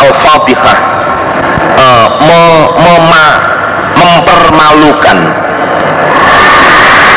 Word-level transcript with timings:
al-fadhihah 0.00 0.76
uh, 1.76 2.08
mema, 2.80 3.26
mempermalukan. 3.96 5.18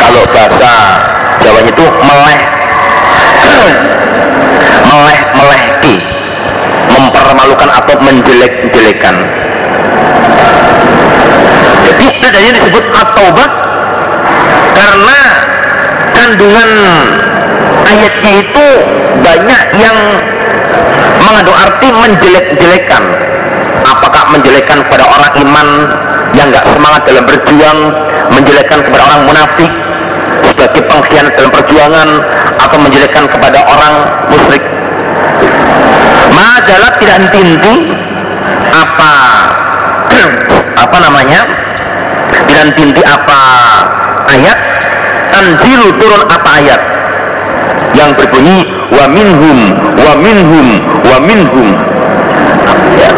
Kalau 0.04 0.24
bahasa 0.30 0.74
Jawanya 1.44 1.72
itu 1.76 1.86
meleh. 2.08 2.40
Meleh 4.90 5.20
melehki. 5.36 5.96
Mempermalukan 6.88 7.70
atau 7.74 7.96
menjelek-jelekan. 8.00 9.16
Jadi 11.84 12.06
adanya 12.24 12.52
disebut 12.56 12.84
at-taubah 12.96 13.50
karena 14.74 15.20
kandungan 16.16 16.70
ayatnya 17.92 18.32
itu 18.40 18.68
banyak 19.20 19.62
yang 19.84 19.98
mengandung 21.20 21.58
arti 21.58 21.88
menjelek-jelekan. 21.92 23.04
Apakah 23.84 24.24
menjelekkan 24.32 24.80
kepada 24.88 25.04
orang 25.06 25.32
iman 25.44 25.68
yang 26.34 26.48
nggak 26.50 26.66
semangat 26.66 27.02
dalam 27.04 27.24
berjuang 27.28 27.80
menjelekkan 28.32 28.80
kepada 28.82 29.04
orang 29.12 29.22
munafik 29.28 29.72
sebagai 30.44 30.82
pengkhianat 30.88 31.34
dalam 31.36 31.52
perjuangan 31.52 32.10
atau 32.64 32.78
menjelekkan 32.80 33.26
kepada 33.28 33.60
orang 33.68 33.94
musyrik? 34.32 34.64
Majalah 36.32 36.92
tidak 36.98 37.16
henti 37.28 37.48
apa? 38.74 39.14
Apa 40.80 40.98
namanya? 41.00 41.42
Tidak 42.34 42.60
henti 42.72 43.02
apa? 43.04 43.42
Ayat. 44.32 44.58
Tanzilu 45.34 45.90
turun 45.98 46.22
apa 46.30 46.50
ayat 46.62 46.93
yang 47.94 48.10
berbunyi 48.18 48.66
wa 48.90 49.06
minhum 49.10 49.58
wa 49.98 50.14
minhum 50.18 50.68
wa 51.06 51.18
minhum. 51.22 51.70
Ya. 52.94 53.10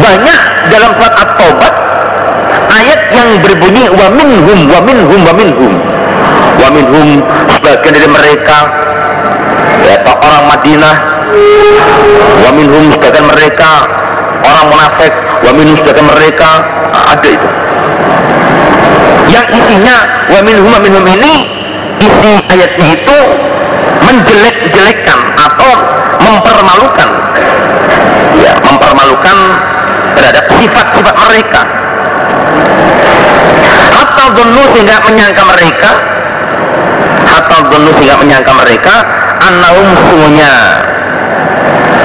banyak 0.00 0.40
dalam 0.70 0.90
surat 0.96 1.14
at-taubat 1.18 1.74
ayat 2.70 3.00
yang 3.10 3.30
berbunyi 3.42 3.84
wa 3.90 4.06
minhum 4.14 4.58
wa 4.70 4.80
minhum 4.82 5.20
wa 5.26 5.34
minhum. 5.34 5.74
Wa 6.60 6.68
minhum 6.68 7.24
sebagian 7.56 7.92
dari 7.96 8.08
mereka 8.10 8.58
ya 9.86 9.96
orang 10.04 10.44
Madinah. 10.50 10.96
Wa 12.44 12.50
minhum 12.54 12.90
sebagian 12.92 13.26
mereka 13.26 13.70
orang 14.44 14.66
munafik. 14.68 15.12
Wa 15.46 15.50
minhum 15.54 15.74
sebagian 15.78 16.06
mereka 16.06 16.50
ada 16.92 17.28
itu. 17.28 17.48
Yang 19.30 19.46
isinya 19.62 19.96
wa 20.30 20.40
minhum 20.42 20.66
wa 20.66 20.80
minhum 20.82 21.04
ini 21.06 21.34
isi 22.00 22.32
ayatnya 22.48 22.86
itu 22.96 23.18
menjelek-jelekkan 24.04 25.18
atau 25.36 25.72
mempermalukan. 26.20 27.08
Ya 28.40 28.52
mempermalukan 28.64 29.36
terhadap 30.16 30.44
sifat-sifat 30.56 31.16
mereka. 31.16 31.62
Atau 33.90 34.26
dulu 34.32 34.62
sehingga 34.72 34.96
menyangka 35.04 35.42
mereka 35.44 35.90
atau 37.30 37.58
dulu 37.70 37.90
sehingga 37.98 38.16
menyangka 38.18 38.52
mereka 38.58 38.94
annahum 39.44 39.86
sungguhnya 40.08 40.50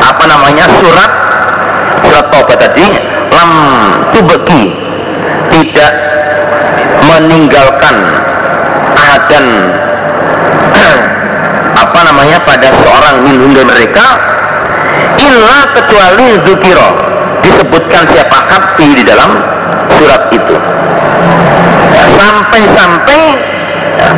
apa 0.05 0.23
namanya 0.29 0.65
surat 0.79 1.11
surat 2.05 2.25
taubat 2.29 2.57
tadi 2.61 2.87
lam 3.33 3.51
tubeki 4.13 4.63
tidak 5.49 5.93
meninggalkan 7.09 7.95
adan 8.95 9.45
apa 11.95 12.11
namanya 12.11 12.43
pada 12.43 12.75
seorang 12.83 13.23
minhum 13.23 13.55
dari 13.55 13.63
mereka 13.63 14.19
illa 15.15 15.63
kecuali 15.71 16.27
zukiro 16.43 16.91
disebutkan 17.39 18.03
siapa 18.11 18.35
hafi 18.51 18.99
di 18.99 19.03
dalam 19.07 19.39
surat 19.95 20.27
itu. 20.27 20.55
Sampai-sampai 22.19 23.19
ya, 23.95 24.11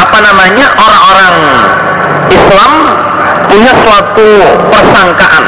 apa 0.00 0.18
namanya 0.24 0.66
orang-orang 0.80 1.34
Islam 2.32 2.72
punya 3.52 3.72
suatu 3.84 4.28
persangkaan. 4.72 5.44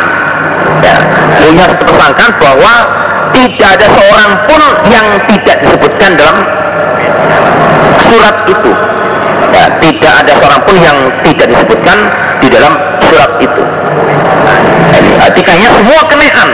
Ya, 0.84 0.96
punya 1.40 1.64
suatu 1.72 1.84
persangkaan 1.88 2.32
bahwa 2.36 2.74
tidak 3.32 3.68
ada 3.80 3.86
seorang 3.96 4.30
pun 4.44 4.62
yang 4.92 5.06
tidak 5.24 5.56
disebutkan 5.64 6.20
dalam 6.20 6.36
surat 8.04 8.36
itu. 8.44 8.72
ya, 8.76 9.05
tidak 9.86 10.12
ada 10.26 10.32
seorang 10.34 10.60
pun 10.66 10.74
yang 10.82 10.98
tidak 11.22 11.46
disebutkan 11.46 11.98
di 12.42 12.48
dalam 12.50 12.74
surat 13.06 13.30
itu. 13.38 13.62
Jadi 14.90 15.10
artinya 15.22 15.68
semua 15.78 16.00
kenaan. 16.10 16.48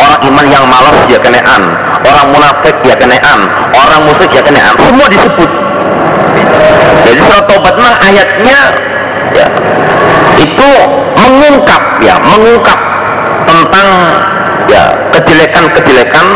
Orang 0.00 0.20
iman 0.26 0.46
yang 0.50 0.64
malas 0.66 0.98
ya 1.06 1.18
kenaan. 1.22 1.62
Orang 2.02 2.26
munafik 2.34 2.74
ya 2.82 2.96
kenaan. 2.98 3.38
Orang 3.70 4.00
musyrik 4.10 4.34
ya 4.34 4.42
kenaan. 4.42 4.74
Semua 4.82 5.06
disebut. 5.06 5.50
Jadi 7.06 7.20
surat 7.22 7.44
taubat 7.46 7.74
memang 7.78 7.96
ayatnya 8.02 8.58
ya, 9.34 9.46
itu 10.42 10.70
mengungkap 11.14 11.82
ya 12.02 12.16
mengungkap 12.18 12.78
tentang 13.46 13.88
ya 14.70 14.82
kejelekan-kejelekan 15.14 16.26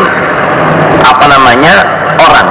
apa 1.05 1.25
namanya 1.31 1.75
orang 2.19 2.47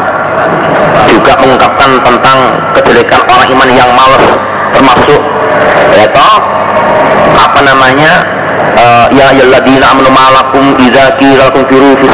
juga 1.11 1.33
mengungkapkan 1.41 1.91
tentang 2.03 2.39
kejelekan 2.79 3.21
orang 3.29 3.47
iman 3.55 3.69
yang 3.75 3.91
malas 3.95 4.25
termasuk 4.75 5.21
ya 5.95 6.07
toh 6.11 6.37
apa 7.35 7.61
namanya 7.63 8.13
uh, 8.75 9.07
ya 9.15 9.31
ayyuhalladzina 9.35 9.85
amanu 9.95 10.11
ma'alakum 10.11 10.75
idza 10.83 11.15
qila 11.19 11.51
firu 11.55 11.95
fi 11.99 12.07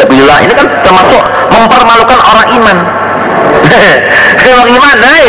ini 0.45 0.53
kan 0.53 0.67
termasuk 0.85 1.23
mempermalukan 1.51 2.19
orang 2.25 2.49
iman. 2.61 2.79
Orang 4.51 4.67
iman 4.73 4.99
hai 4.99 5.29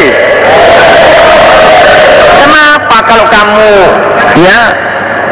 kenapa 2.42 2.98
kalau 3.06 3.26
kamu 3.30 3.72
ya 4.42 4.60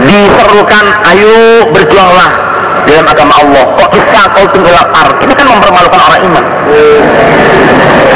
diserukan 0.05 0.85
ayo 1.09 1.67
berjuanglah 1.73 2.48
dalam 2.89 3.05
agama 3.05 3.33
Allah. 3.39 3.63
Kok 3.77 3.89
bisa 3.93 4.19
kau 4.33 4.45
tunggal 4.49 4.73
ini 5.21 5.33
kan 5.37 5.45
mempermalukan 5.45 5.99
orang 6.01 6.21
iman. 6.25 6.43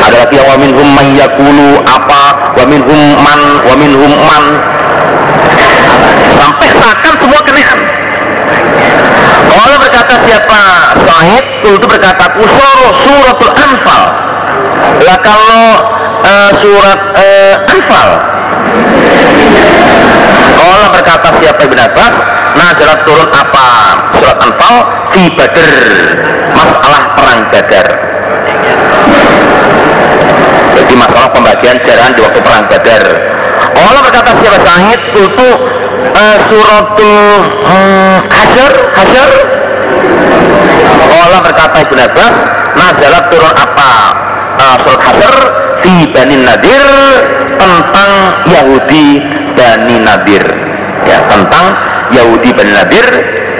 Ada 0.03 0.15
lagi 0.27 0.35
yang 0.35 0.47
wamin 0.51 0.71
hum 0.75 0.89
yakulu 1.15 1.79
apa? 1.85 2.21
Wamin 2.59 2.81
hum 2.83 3.01
man? 3.21 3.41
Wamin 3.69 3.91
hum 3.93 4.13
man? 4.25 4.45
Sampai 6.33 6.67
seakan 6.73 7.13
semua 7.21 7.39
kenaan 7.45 7.79
Allah 9.53 9.77
berkata 9.79 10.13
siapa? 10.25 10.61
Sahid 11.05 11.45
itu 11.63 11.85
berkata 11.87 12.25
kusur 12.35 12.79
suratul 13.05 13.53
anfal. 13.53 14.03
Lah 15.03 15.17
kalau 15.21 15.67
uh, 16.25 16.51
surat 16.59 16.99
uh, 17.15 17.55
anfal. 17.71 18.09
Allah 20.63 20.89
berkata 20.89 21.27
siapa 21.39 21.59
Ibn 21.63 21.79
jalan 22.53 22.99
turun 23.05 23.29
apa? 23.33 23.67
Surat 24.13 24.37
anfal 24.37 24.75
di 25.13 25.23
badr. 25.33 25.77
Masalah 26.53 27.03
perang 27.17 27.41
badar. 27.49 27.87
Jadi 30.73 30.93
masalah 30.97 31.29
pembagian 31.33 31.77
jalan 31.85 32.09
di 32.13 32.21
waktu 32.21 32.39
perang 32.41 32.65
badar. 32.69 33.03
Allah 33.73 34.01
berkata 34.05 34.31
siapa 34.37 34.59
sahid 34.61 34.99
itu 35.17 35.49
uh, 36.13 36.37
suratul 36.49 37.17
um, 37.65 38.17
hajar 38.29 38.71
hajar. 39.01 39.29
Allah 41.13 41.39
berkata 41.45 41.77
Ibn 41.89 41.99
Abbas 42.09 42.35
nazalat 42.77 43.23
turun 43.29 43.53
apa? 43.53 43.91
Uh, 44.57 44.75
surat 44.85 45.01
hajar 45.01 45.35
di 45.81 45.95
Bani 46.09 46.37
Nadir 46.41 46.85
tentang 47.57 48.11
Yahudi 48.49 49.07
Bani 49.57 49.97
Nadir. 50.01 50.43
Ya 51.03 51.19
tentang 51.27 51.92
Yahudi 52.13 52.49
Bani 52.53 52.71
Nadir 52.71 53.07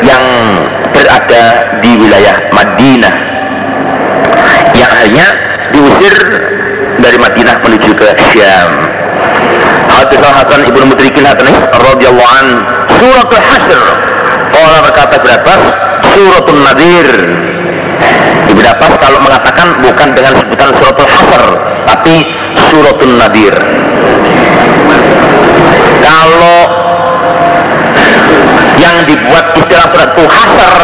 yang 0.05 0.23
berada 0.93 1.43
di 1.81 1.91
wilayah 1.97 2.35
Madinah. 2.53 3.15
Yang 4.73 4.89
akhirnya 4.89 5.27
diusir 5.73 6.15
dari 7.01 7.17
Madinah 7.17 7.55
menuju 7.65 7.91
ke 7.97 8.07
Syam. 8.33 8.71
Hadisah 9.93 10.31
Hasan 10.33 10.61
Ibnu 10.69 10.89
Mudrikin 10.89 11.25
Hatanis 11.25 11.57
radhiyallahu 11.69 12.31
an 12.41 12.47
suratul 12.97 13.43
Hasr. 13.43 13.81
Allah 14.53 14.79
berkata 14.85 15.15
berapa 15.21 15.53
suratul 16.13 16.59
Nadir. 16.61 17.09
Ibnu 18.53 18.65
Abbas 18.69 18.93
kalau 19.01 19.19
mengatakan 19.21 19.67
bukan 19.81 20.09
dengan 20.13 20.33
sebutan 20.37 20.69
suratul 20.77 21.09
Hasr 21.09 21.43
tapi 21.89 22.15
suratul 22.69 23.13
Nadir. 23.17 23.55
Kalau 26.03 26.82
dibuat 29.33 29.57
istilah 29.57 29.85
surat 29.89 30.09
itu 30.13 30.25
hasr. 30.29 30.83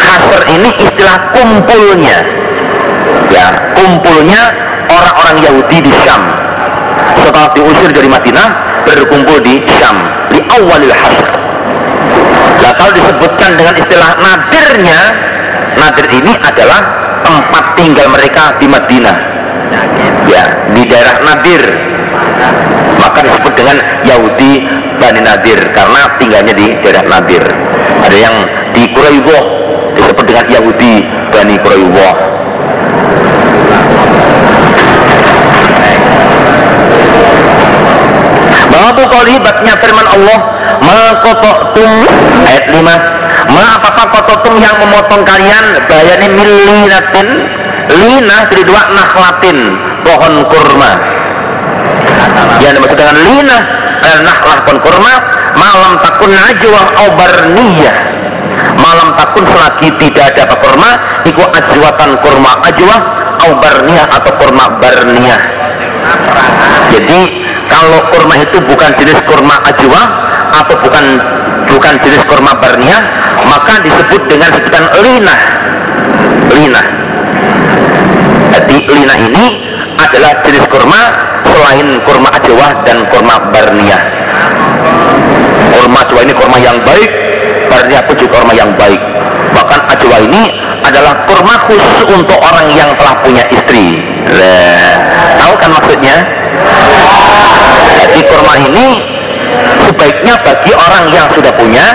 Hasr 0.00 0.40
ini 0.56 0.70
istilah 0.80 1.16
kumpulnya. 1.36 2.18
Ya 3.28 3.46
kumpulnya 3.76 4.42
orang-orang 4.88 5.36
Yahudi 5.44 5.78
di 5.84 5.92
Syam. 6.00 6.24
Setelah 7.20 7.52
diusir 7.52 7.92
dari 7.92 8.08
Madinah 8.08 8.48
berkumpul 8.88 9.44
di 9.44 9.60
Syam. 9.76 9.96
Di 10.32 10.40
awalil 10.56 10.94
hasr. 10.94 11.28
Nah 12.64 12.72
kalau 12.80 12.92
disebutkan 12.96 13.50
dengan 13.60 13.74
istilah 13.76 14.10
nadirnya 14.16 15.00
nadir 15.76 16.06
ini 16.16 16.32
adalah 16.40 16.80
tempat 17.20 17.64
tinggal 17.76 18.08
mereka 18.08 18.56
di 18.56 18.66
Madinah. 18.72 19.16
Ya 20.32 20.44
di 20.72 20.82
daerah 20.88 21.22
Nadir 21.22 21.62
maka 23.00 23.18
disebut 23.24 23.52
dengan 23.56 23.76
Yahudi 24.04 24.66
Bani 25.00 25.20
Nadir 25.24 25.58
karena 25.72 26.00
tinggalnya 26.20 26.54
di 26.54 26.66
daerah 26.84 27.04
Nadir. 27.08 27.44
Ada 28.00 28.16
yang 28.16 28.36
di 28.72 28.84
Quraibo 28.92 29.38
disebut 29.96 30.24
dengan 30.24 30.44
Yahudi 30.48 31.04
Bani 31.30 31.56
Quraibo 31.60 32.08
Babu 38.70 39.02
kali 39.06 39.34
batnya 39.42 39.74
firman 39.82 40.06
Allah 40.06 40.38
Makototum 40.78 41.90
ayat 42.46 42.64
5 42.70 43.20
Ma 43.50 43.64
apa 43.78 43.90
kototum 44.04 44.54
yang 44.62 44.76
memotong 44.78 45.26
kalian? 45.26 45.64
Bayani 45.88 46.28
milinatin 46.28 47.28
lina 47.90 48.46
jadi 48.46 48.62
dua 48.62 48.82
nakhlatin 48.94 49.58
pohon 50.06 50.34
kurma 50.46 50.92
yang 52.60 52.72
dimaksud 52.76 52.98
dengan 52.98 53.16
lina. 53.18 53.58
Adalah 54.00 54.22
nakhlah 54.24 54.58
pohon 54.64 54.78
kurma 54.80 55.12
malam 55.60 55.92
takun 56.00 56.32
najwa 56.32 56.82
aubarniyah 57.04 57.96
malam 58.80 59.12
takun 59.12 59.44
selagi 59.44 59.92
tidak 60.00 60.32
ada 60.32 60.48
apa 60.48 60.56
kurma 60.56 60.90
iku 61.28 61.42
ajwatan 61.44 62.10
kurma 62.24 62.64
ajwa 62.64 62.96
aubarniyah 63.44 64.06
atau 64.08 64.32
kurma 64.40 64.80
barniyah 64.80 65.40
jadi 66.90 67.20
kalau 67.70 68.00
kurma 68.10 68.34
itu 68.40 68.58
bukan 68.66 68.90
jenis 68.98 69.20
kurma 69.28 69.62
ajwa 69.68 70.02
atau 70.50 70.74
bukan 70.82 71.04
bukan 71.70 71.94
jenis 72.02 72.22
kurma 72.26 72.56
barniyah 72.58 73.02
maka 73.46 73.80
disebut 73.80 74.22
dengan 74.28 74.50
sebutan 74.52 74.84
lina. 75.00 75.36
Lina. 76.50 76.82
Jadi 78.50 78.76
lina 78.90 79.14
ini 79.16 79.44
adalah 79.96 80.42
jenis 80.42 80.66
kurma 80.66 81.29
selain 81.50 81.88
kurma 82.06 82.28
ajwa 82.32 82.66
dan 82.86 82.98
kurma 83.10 83.34
barniyah 83.50 84.02
kurma 85.74 85.98
ajwa 86.06 86.20
ini 86.22 86.32
kurma 86.34 86.56
yang 86.62 86.78
baik 86.86 87.10
barniyah 87.70 88.02
pun 88.04 88.14
juga 88.18 88.42
kurma 88.42 88.52
yang 88.52 88.70
baik. 88.74 89.00
Bahkan 89.50 89.80
ajwa 89.94 90.16
ini 90.26 90.42
adalah 90.82 91.14
kurma 91.26 91.54
khusus 91.70 91.98
untuk 92.10 92.38
orang 92.38 92.66
yang 92.74 92.90
telah 92.98 93.14
punya 93.22 93.46
istri. 93.50 94.02
Nah, 94.26 94.90
tahu 95.38 95.54
kan 95.58 95.70
maksudnya? 95.74 96.16
Jadi 98.00 98.20
kurma 98.26 98.54
ini 98.58 98.86
sebaiknya 99.86 100.34
bagi 100.42 100.72
orang 100.74 101.04
yang 101.14 101.26
sudah 101.30 101.52
punya 101.54 101.86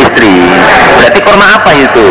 istri. 0.00 0.48
Berarti 0.96 1.20
kurma 1.24 1.46
apa 1.60 1.70
itu? 1.76 2.06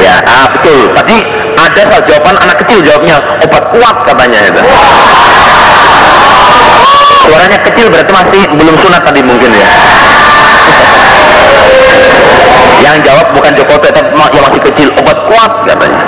Ya 0.00 0.16
ah, 0.24 0.46
betul. 0.56 0.92
Tadi 0.96 1.16
ada 1.76 1.92
salah 1.92 2.04
jawaban 2.08 2.36
anak 2.40 2.56
kecil 2.64 2.80
jawabnya 2.80 3.20
obat 3.44 3.64
kuat 3.68 3.96
katanya 4.08 4.40
itu 4.48 4.62
suaranya 7.26 7.58
kecil 7.68 7.86
berarti 7.92 8.12
masih 8.16 8.42
belum 8.56 8.74
sunat 8.80 9.02
tadi 9.04 9.20
mungkin 9.20 9.50
ya. 9.52 9.66
Yang 12.86 12.96
jawab 13.02 13.26
bukan 13.34 13.52
Joko 13.58 13.74
tapi 13.82 13.98
yang 13.98 14.44
masih 14.46 14.60
kecil 14.62 14.88
obat 14.94 15.18
kuat 15.26 15.52
katanya. 15.66 16.00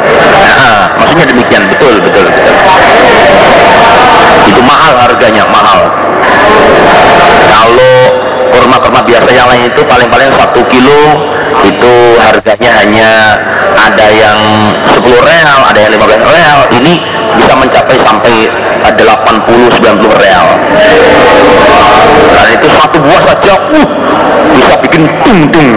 Nah, 0.57 0.89
maksudnya 0.97 1.27
demikian. 1.27 1.63
Betul 1.69 2.01
betul 2.01 2.25
betul 2.31 3.88
itu 4.59 4.67
mahal 4.67 4.99
harganya 4.99 5.47
mahal. 5.55 5.87
Kalau 7.47 7.95
kurma-kurma 8.51 9.07
biasa 9.07 9.31
yang 9.31 9.47
lain 9.47 9.71
itu 9.71 9.87
paling-paling 9.87 10.35
satu 10.35 10.67
kilo 10.67 11.31
itu 11.63 11.95
harganya 12.19 12.71
hanya 12.83 13.39
ada 13.79 14.07
yang 14.11 14.39
10 14.83 14.99
real 15.07 15.59
ada 15.63 15.79
yang 15.79 15.95
15 15.95 16.11
real. 16.27 16.59
Ini 16.75 16.93
bisa 17.39 17.55
mencapai 17.55 18.03
sampai 18.03 18.51
80-90 18.83 19.79
real. 20.27 20.47
Dan 22.35 22.47
itu 22.59 22.67
satu 22.75 22.99
buah 22.99 23.23
saja 23.31 23.55
uh, 23.79 23.89
bisa 24.59 24.75
bikin 24.83 25.07
tung-tung 25.23 25.71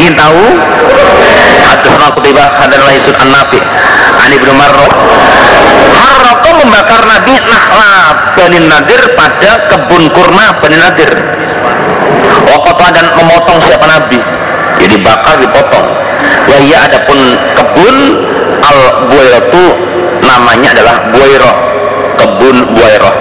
ingin 0.00 0.16
tahu 0.16 0.44
hadisna 1.60 2.08
kutiba 2.16 2.44
hadan 2.56 2.80
laisun 2.80 3.14
an 3.20 3.28
nabi. 3.28 3.60
Ani 4.20 4.34
ibnu 4.40 4.52
marro 4.56 4.88
harroko 5.92 6.50
membakar 6.56 7.04
nabi 7.04 7.34
nahla 7.44 7.92
bani 8.36 8.58
nadir 8.64 9.02
pada 9.12 9.52
kebun 9.68 10.08
kurma 10.16 10.56
bani 10.64 10.76
nadir. 10.80 11.10
Waktu 12.48 12.86
dan 12.96 13.06
memotong 13.20 13.58
siapa 13.68 13.86
nabi. 13.86 14.18
Jadi 14.80 14.96
bakar 15.04 15.36
dipotong. 15.38 15.86
Ya 16.48 16.58
iya 16.64 16.78
adapun 16.88 17.20
kebun 17.56 17.96
al 18.64 18.78
buayratu 19.12 19.64
namanya 20.24 20.68
adalah 20.72 20.96
buayroh 21.12 21.54
kebun 22.16 22.56
buayroh 22.76 23.14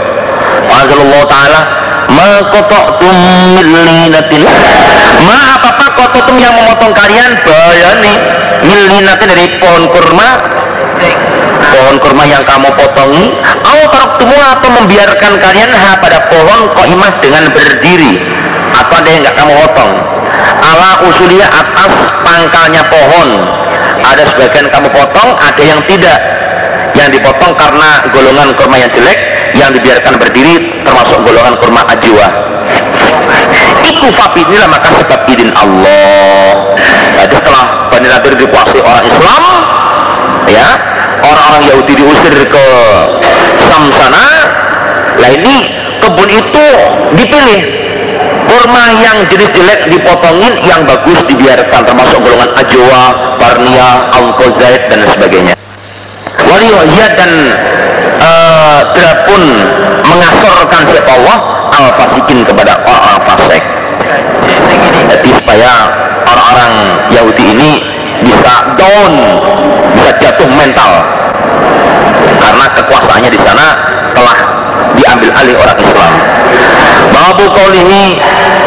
Allah 0.70 1.24
Ta'ala 1.26 1.79
ma 2.14 2.32
qata'tum 2.50 3.16
ma 5.26 5.38
apa-apa 5.60 5.86
kototum 6.00 6.36
yang 6.40 6.54
memotong 6.56 6.94
kalian? 6.96 7.32
Bayani 7.44 8.14
min 8.64 8.80
linatin 8.88 9.28
dari 9.30 9.46
pohon 9.60 9.84
kurma. 9.92 10.30
Pohon 11.60 11.96
kurma 12.02 12.24
yang 12.26 12.44
kamu 12.48 12.72
potongi. 12.76 13.36
Au 13.44 13.80
taraktumu 13.92 14.36
atau 14.36 14.70
membiarkan 14.80 15.34
kalian 15.38 15.72
ha 15.72 16.00
pada 16.00 16.28
pohon 16.32 16.60
qaimah 16.76 17.12
dengan 17.22 17.44
berdiri. 17.52 18.20
Atau 18.74 18.96
ada 19.02 19.10
yang 19.10 19.22
nggak 19.26 19.38
kamu 19.38 19.54
potong? 19.54 19.92
Ala 20.60 20.90
usulia 21.08 21.48
atas 21.52 21.92
pangkalnya 22.24 22.84
pohon. 22.88 23.30
Ada 24.00 24.24
sebagian 24.34 24.68
kamu 24.72 24.88
potong 24.92 25.30
ada 25.36 25.64
yang 25.64 25.82
tidak. 25.86 26.20
Yang 26.98 27.20
dipotong 27.20 27.54
karena 27.54 27.90
golongan 28.12 28.50
kurma 28.58 28.76
yang 28.82 28.92
jelek 28.92 29.29
yang 29.58 29.70
dibiarkan 29.74 30.14
berdiri 30.20 30.84
termasuk 30.86 31.18
golongan 31.26 31.56
kurma 31.58 31.82
ajwa 31.90 32.28
itu 33.90 34.06
inilah 34.46 34.68
maka 34.72 34.90
sebab 34.96 35.20
idin 35.28 35.52
Allah. 35.58 36.76
Jadi 37.20 37.34
setelah 37.36 37.66
Bani 37.92 38.08
Nadir 38.08 38.34
dikuasai 38.38 38.82
orang 38.82 39.04
Islam 39.04 39.44
ya 40.50 40.68
orang-orang 41.20 41.64
Yahudi 41.68 41.94
diusir 42.00 42.36
ke 42.48 42.66
Sam 43.68 43.84
sana 43.94 44.26
lah 45.20 45.30
ini 45.36 45.56
kebun 46.00 46.30
itu 46.32 46.66
dipilih. 47.20 47.62
Kurma 48.50 48.82
yang 48.98 49.30
jenis 49.30 49.54
jelek 49.54 49.94
dipotongin 49.94 50.58
yang 50.66 50.82
bagus 50.82 51.22
dibiarkan 51.30 51.86
termasuk 51.86 52.18
golongan 52.18 52.50
ajwa, 52.58 53.02
barnia, 53.38 54.10
alkozaid 54.10 54.90
dan 54.90 55.06
sebagainya. 55.06 55.54
Waliyah 56.50 57.10
dan 57.14 57.32
uh, 58.70 59.16
pun 59.26 59.42
mengasorkan 60.06 60.82
siapa 60.94 61.12
Allah? 61.18 61.40
Al 61.70 61.86
fasikin 61.96 62.44
kepada 62.44 62.82
orang-orang 62.86 63.22
fasik 63.30 63.64
jadi 65.10 65.30
supaya 65.42 65.72
orang-orang 66.26 66.72
Yahudi 67.14 67.46
ini 67.56 67.72
bisa 68.24 68.54
down 68.76 69.12
bisa 69.96 70.12
jatuh 70.22 70.50
mental. 70.54 70.92
Karena 72.40 72.66
kekuasaannya 72.72 73.32
di 73.32 73.40
sana 73.42 73.68
telah 74.16 74.38
diambil 74.96 75.30
alih 75.34 75.56
orang 75.60 75.78
Islam. 75.80 76.14
Babu 77.10 77.46
ini 77.74 78.18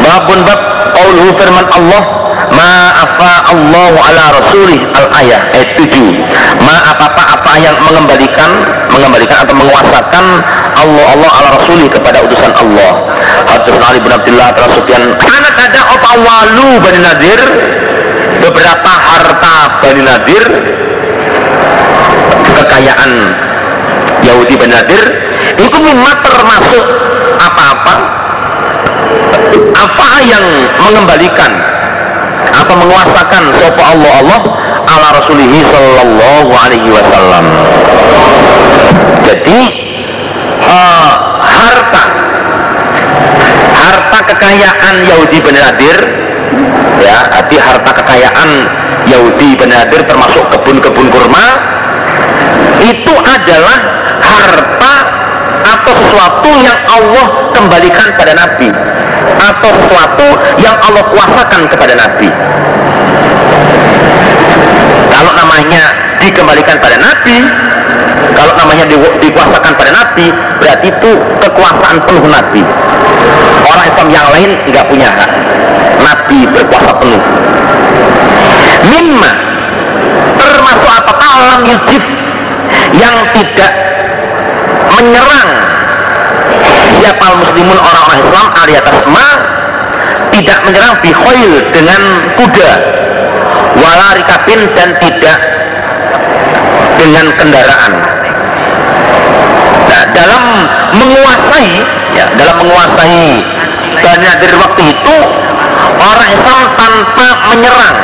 babun 0.03 0.39
bab 0.45 0.59
qauluhu 0.93 1.29
firman 1.37 1.65
Allah 1.73 2.22
ma 2.53 2.73
afa 2.93 3.31
Allahu 3.53 3.97
ala 3.97 4.23
rasulih 4.37 4.79
al 4.93 5.07
ayah 5.23 5.41
ayat 5.53 5.69
7 5.77 6.61
ma 6.61 6.75
apa-apa 6.93 7.23
apa 7.37 7.51
yang 7.61 7.75
mengembalikan 7.81 8.49
mengembalikan 8.93 9.43
atau 9.45 9.55
menguasakan 9.57 10.25
Allah 10.73 11.05
Allah 11.15 11.29
ala 11.29 11.47
rasulih 11.61 11.87
kepada 11.89 12.21
utusan 12.25 12.51
Allah. 12.53 12.91
Hadis 13.47 13.75
Ali 13.79 13.99
bin 14.03 14.11
Abdullah 14.11 14.51
Sufyan. 14.57 15.03
Anak 15.15 15.55
ada 15.57 15.81
apa 15.95 16.09
walu 16.17 16.69
Bani 16.81 16.99
Nadir 16.99 17.39
beberapa 18.43 18.91
harta 18.91 19.55
Bani 19.79 20.01
Nadir 20.03 20.43
kekayaan 22.53 23.11
Yahudi 24.23 24.53
Bani 24.59 24.73
Nadir 24.75 25.01
itu 25.59 25.77
memang 25.79 26.15
termasuk 26.23 26.85
apa-apa 27.39 27.95
apa 29.73 30.09
yang 30.25 30.45
mengembalikan 30.79 31.51
apa 32.63 32.73
menguasakan 32.79 33.43
sopa 33.59 33.83
Allah 33.91 34.13
Allah 34.23 34.41
ala 34.87 35.07
rasulihi 35.19 35.59
sallallahu 35.67 36.49
alaihi 36.55 36.89
wasallam. 36.95 37.45
Jadi 39.27 39.59
uh, 40.63 41.11
harta 41.43 42.03
harta 43.75 44.19
kekayaan 44.31 44.95
Yahudi 45.11 45.39
Benadir 45.43 45.97
ya 47.03 47.27
arti 47.35 47.59
harta 47.59 47.91
kekayaan 47.91 48.49
Yahudi 49.11 49.59
Benadir 49.59 50.07
termasuk 50.07 50.47
kebun-kebun 50.55 51.11
kurma 51.11 51.45
itu 52.79 53.13
ada 55.93 56.73
Allah 56.89 57.27
kembalikan 57.53 58.07
pada 58.15 58.33
Nabi. 58.33 58.69
Atau 59.39 59.71
sesuatu 59.75 60.27
yang 60.61 60.75
Allah 60.79 61.03
kuasakan 61.11 61.61
kepada 61.67 61.93
Nabi. 61.97 62.29
Kalau 65.11 65.31
namanya 65.35 65.83
dikembalikan 66.23 66.79
pada 66.79 66.97
Nabi 66.97 67.37
kalau 68.33 68.53
namanya 68.57 68.87
di, 68.89 68.95
dikuasakan 68.97 69.71
pada 69.77 69.91
Nabi 69.93 70.31
berarti 70.57 70.87
itu 70.89 71.11
kekuasaan 71.43 71.97
penuh 72.07 72.25
Nabi. 72.25 72.63
Orang 73.67 73.85
Islam 73.85 74.07
yang 74.09 74.27
lain 74.31 74.49
nggak 74.71 74.85
punya 74.87 75.09
hak. 75.11 75.31
Nabi 76.01 76.47
berkuasa 76.49 76.91
penuh. 76.97 77.23
Mimma 78.89 79.31
termasuk 80.39 80.91
apa? 80.91 81.13
Alam 81.19 81.61
yujib 81.67 82.03
yang 82.97 83.15
tidak 83.35 83.73
menyerang 84.91 85.72
siapa 86.99 87.27
muslimun 87.39 87.77
orang-orang 87.79 88.19
Islam 88.23 88.45
atas 88.53 88.99
ma 89.07 89.27
tidak 90.33 90.57
menyerang 90.65 90.95
bikhoil 90.99 91.51
dengan 91.69 92.01
kuda 92.35 92.71
walarikabin 93.77 94.61
dan 94.73 94.89
tidak 94.97 95.39
dengan 96.97 97.25
kendaraan. 97.37 97.93
Nah 99.89 100.03
dalam 100.15 100.43
menguasai 100.97 101.69
ya 102.17 102.25
dalam 102.37 102.55
menguasai 102.61 103.25
banyak 103.93 104.33
dari 104.41 104.55
waktu 104.57 104.83
itu 104.89 105.15
orang 106.01 106.29
Islam 106.33 106.59
tanpa 106.77 107.27
menyerang 107.53 107.97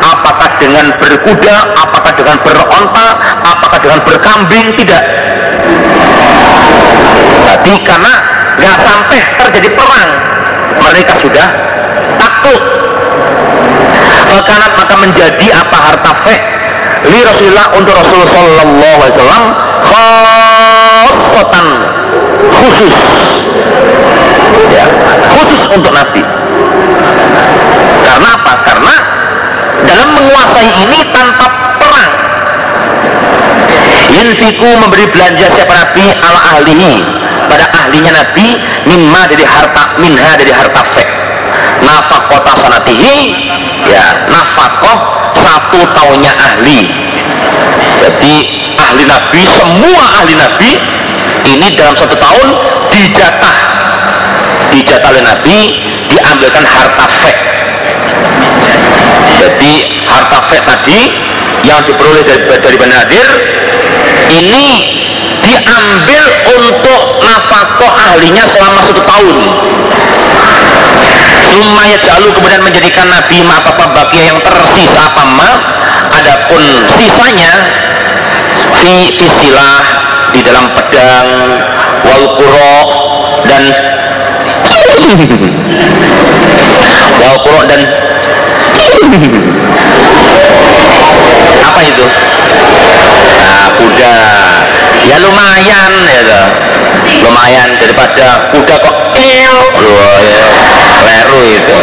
apakah 0.00 0.50
dengan 0.58 0.86
berkuda 0.96 1.56
apakah 1.76 2.12
dengan 2.16 2.36
beronta 2.40 3.06
apakah 3.44 3.78
dengan 3.82 4.00
berkambing 4.06 4.66
tidak 4.78 5.02
jadi 7.50 7.72
karena 7.86 8.12
nggak 8.60 8.76
sampai 8.82 9.18
terjadi 9.40 9.68
perang 9.74 10.08
mereka 10.80 11.12
sudah 11.22 11.46
takut. 12.18 12.62
Karena 14.40 14.68
maka 14.72 14.94
menjadi 14.96 15.46
apa 15.52 15.76
harta 15.78 16.12
fe? 16.24 16.36
Li 17.10 17.20
Rasulullah 17.24 17.72
untuk 17.76 17.92
Rasulullah 17.96 18.30
Sallallahu 18.30 18.98
Alaihi 19.00 19.14
Wasallam 19.16 19.44
khosotan 19.90 21.66
khusus. 22.54 22.96
Ya 24.70 24.86
khusus 25.34 25.62
untuk 25.74 25.92
Nabi. 25.92 26.22
Karena 28.00 28.28
apa? 28.38 28.52
karena 28.64 28.94
dalam 29.84 30.08
menguasai 30.14 30.68
ini 30.88 30.98
tanpa 31.10 31.46
Yunfiku 34.10 34.68
memberi 34.82 35.06
belanja 35.14 35.46
siapa 35.54 35.70
Nabi 35.70 36.04
ala 36.18 36.40
ahlihi. 36.58 36.94
Pada 37.46 37.66
ahlinya 37.74 38.12
Nabi 38.14 38.58
mimma 38.86 39.26
dari 39.30 39.46
harta 39.46 39.98
minha 40.02 40.30
dari 40.34 40.50
harta 40.50 40.82
fek. 40.94 41.08
Nafakota 41.82 42.52
sanatihi 42.58 43.16
ya 43.86 44.26
nafakoh 44.30 44.98
satu 45.38 45.80
tahunnya 45.94 46.32
ahli. 46.34 46.90
Jadi 48.02 48.34
ahli 48.78 49.02
Nabi 49.06 49.42
semua 49.46 50.04
ahli 50.22 50.34
Nabi 50.34 50.70
ini 51.46 51.66
dalam 51.78 51.94
satu 51.94 52.14
tahun 52.18 52.46
dijatah. 52.90 53.56
Dijatah 54.70 55.08
oleh 55.10 55.24
Nabi 55.26 55.58
diambilkan 56.10 56.64
harta 56.66 57.06
fek. 57.22 57.36
Jadi 59.38 59.72
harta 60.06 60.38
fek 60.50 60.62
tadi 60.66 61.00
yang 61.66 61.82
diperoleh 61.84 62.22
dari, 62.24 62.42
dari 62.58 62.76
Benadir 62.78 63.28
ini 64.30 64.66
diambil 65.42 66.22
untuk 66.54 67.00
nafkah 67.26 67.92
ahlinya 67.98 68.44
selama 68.46 68.78
satu 68.86 69.02
tahun. 69.02 69.36
Sumaya 71.50 71.96
jalu 71.98 72.30
kemudian 72.30 72.62
menjadikan 72.62 73.10
Nabi 73.10 73.42
apa 73.42 73.84
bagia 73.90 74.32
yang 74.32 74.38
tersisa 74.40 75.00
apa 75.10 75.22
ma. 75.34 75.50
Adapun 76.10 76.62
sisanya 76.94 77.52
fi 78.78 79.14
fisilah 79.18 79.76
di 80.30 80.40
dalam 80.46 80.70
pedang 80.74 81.28
wal 82.06 82.24
kuro 82.38 82.76
dan 83.46 83.62
wal 87.18 87.36
kuro 87.42 87.60
dan 87.66 87.80
apa 91.60 91.80
itu 91.82 92.04
kuda. 93.78 94.16
Ya 95.06 95.16
lumayan 95.22 95.92
ya 96.06 96.42
lumayan 97.20 97.76
daripada 97.78 98.50
kuda 98.54 98.74
kok 98.80 98.96
il 99.18 99.50
oh, 99.50 100.18
ya. 100.22 100.46
leru 101.06 101.40
itu. 101.46 101.78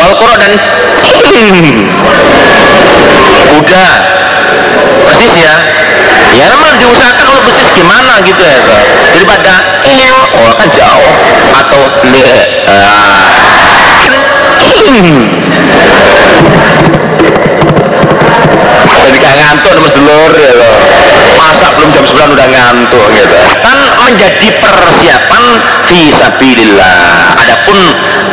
Wal 0.00 0.34
dan 0.38 0.52
kuda. 3.50 3.86
Persis 5.06 5.34
ya. 5.38 5.54
Ya 6.30 6.46
memang 6.54 6.78
diusahakan 6.78 7.26
oleh 7.26 7.42
persis 7.42 7.70
gimana 7.74 8.22
gitu 8.22 8.38
ya 8.42 8.62
tuh. 8.62 8.78
daripada 9.14 9.82
il 9.86 10.14
oh 10.14 10.52
kan 10.54 10.68
jauh. 10.70 11.10
Atau 11.54 11.82
le 12.06 12.22
uh, 12.70 13.26
jadi 19.06 19.16
gak 19.16 19.34
ngantuk 19.40 19.72
mas 19.80 19.92
dulur 19.96 20.32
ya 20.36 20.52
loh. 20.56 20.76
Masa 21.40 21.66
belum 21.72 21.90
jam 21.96 22.04
9 22.04 22.36
udah 22.36 22.48
ngantuk 22.52 23.06
gitu. 23.16 23.36
Kan 23.64 23.78
menjadi 24.04 24.48
persiapan 24.60 25.42
visabilillah 25.88 26.98
adapun 27.40 27.78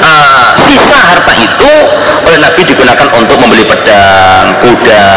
uh, 0.04 0.52
sisa 0.68 1.00
harta 1.00 1.34
itu 1.40 1.72
oleh 2.28 2.40
Nabi 2.44 2.62
digunakan 2.68 3.08
untuk 3.16 3.38
membeli 3.40 3.64
pedang 3.64 4.60
kuda 4.62 5.08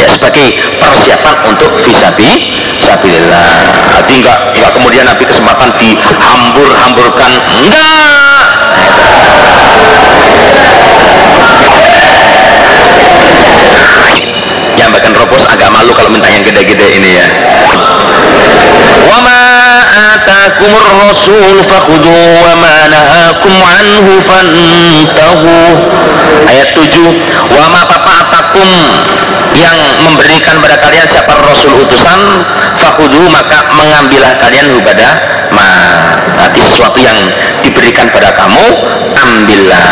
ya 0.00 0.06
sebagai 0.10 0.46
persiapan 0.80 1.34
untuk 1.46 1.70
visabi 1.86 2.60
Sabilillah. 2.82 3.62
Jadi 3.94 4.26
enggak, 4.26 4.38
enggak 4.58 4.72
kemudian 4.74 5.06
Nabi 5.06 5.22
kesempatan 5.22 5.70
dihambur-hamburkan. 5.78 7.30
Enggak 7.62 8.42
bahkan 15.02 15.18
ropos 15.18 15.42
agak 15.50 15.66
malu 15.74 15.90
kalau 15.98 16.14
minta 16.14 16.30
yang 16.30 16.46
gede-gede 16.46 17.02
ini 17.02 17.10
ya. 17.18 17.26
Wa 19.02 19.18
ma 19.18 19.42
atakumur 20.14 20.86
rasul 21.10 21.58
wa 21.66 22.52
ma 22.54 22.76
nahakum 22.86 23.50
anhu 23.50 24.22
fantahu. 24.22 25.58
Ayat 26.46 26.70
7 26.78 26.86
wa 27.50 27.66
ma 27.74 27.82
atakum 27.82 28.70
yang 29.58 29.74
memberikan 30.06 30.62
pada 30.62 30.78
kalian 30.78 31.10
siapa 31.10 31.34
rasul 31.50 31.82
utusan 31.82 32.20
fakhudu 32.78 33.26
maka 33.26 33.58
mengambillah 33.74 34.38
kalian 34.38 34.70
kepada 34.70 35.18
ma. 35.50 35.70
Berarti 36.38 36.62
sesuatu 36.62 37.02
yang 37.02 37.18
diberikan 37.66 38.06
pada 38.14 38.30
kamu 38.38 38.66
ambillah 39.18 39.86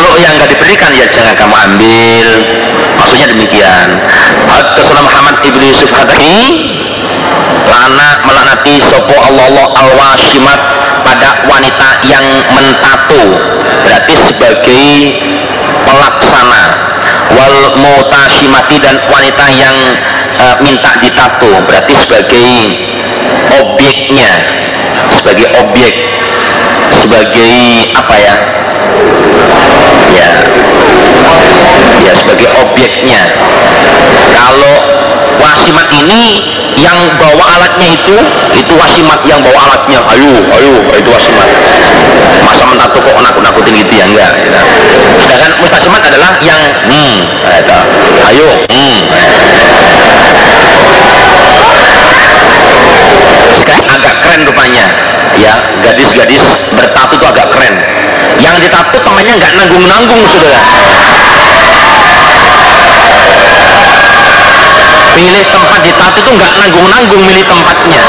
kalau 0.00 0.16
yang 0.16 0.32
nggak 0.40 0.56
diberikan 0.56 0.88
ya 0.96 1.04
jangan 1.12 1.36
kamu 1.36 1.52
ambil. 1.52 2.28
Maksudnya 2.96 3.28
demikian. 3.36 3.88
Haddatsana 4.48 5.04
Muhammad 5.04 5.36
ibnu 5.44 5.60
Yusuf 5.60 5.92
Hadahi 5.92 6.40
lana 7.68 8.24
melanati 8.24 8.80
sopo 8.80 9.12
Allah 9.20 9.44
Allah 9.52 9.68
al 9.76 9.90
washimat 10.00 10.60
pada 11.04 11.44
wanita 11.44 11.88
yang 12.08 12.24
mentato 12.48 13.44
berarti 13.84 14.14
sebagai 14.24 14.88
pelaksana. 15.84 16.64
Wal 17.36 17.56
mutashimati 17.76 18.80
dan 18.80 18.96
wanita 19.04 19.46
yang 19.52 19.76
uh, 20.40 20.56
minta 20.64 20.96
ditato 20.96 21.60
berarti 21.68 21.92
sebagai 21.92 22.48
objeknya. 23.52 24.32
Sebagai 25.12 25.46
objek. 25.60 25.92
Sebagai 26.90 27.54
apa 27.94 28.14
ya 28.18 28.34
ya. 30.14 30.30
Ya 32.00 32.12
sebagai 32.16 32.48
objeknya. 32.56 33.22
Kalau 34.30 34.74
wasimat 35.40 35.86
ini 35.92 36.22
yang 36.80 36.96
bawa 37.20 37.60
alatnya 37.60 37.88
itu 37.92 38.16
itu 38.56 38.72
wasimat 38.76 39.20
yang 39.28 39.44
bawa 39.44 39.68
alatnya. 39.68 40.00
Ayo 40.10 40.32
ayo 40.56 40.72
itu 40.96 41.08
wasimat. 41.12 41.48
Masa 42.40 42.64
mentato 42.66 42.98
kok 43.04 43.14
nakut-nakutin 43.20 43.74
gitu 43.84 43.92
ya? 44.00 44.04
Enggak 44.08 44.32
gitu. 44.40 44.60
sedangkan 45.20 45.52
mustasimat 45.60 46.00
adalah 46.00 46.32
yang 46.40 46.60
hmm 46.88 47.16
itu. 47.44 47.78
ayo 48.32 48.50
hmm 48.72 49.00
temannya 59.70 59.86
nggak 59.86 60.10
nanggung-nanggung 60.10 60.22
saudara. 60.26 60.60
Milih 65.14 65.44
tempat 65.46 65.80
di 65.86 65.92
taat 65.94 66.14
itu 66.18 66.30
nggak 66.34 66.52
nanggung-nanggung 66.58 67.22
milih 67.22 67.44
tempatnya. 67.46 68.02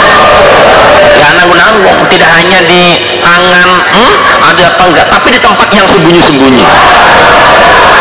Nggak 1.22 1.34
nanggung-nanggung 1.38 2.00
tidak 2.10 2.30
hanya 2.34 2.60
di 2.66 2.84
tangan 3.22 3.70
hmm, 3.94 4.14
ada 4.42 4.64
apa 4.74 4.84
enggak 4.90 5.06
tapi 5.14 5.28
di 5.30 5.40
tempat 5.40 5.70
yang 5.70 5.86
sembunyi-sembunyi. 5.86 6.66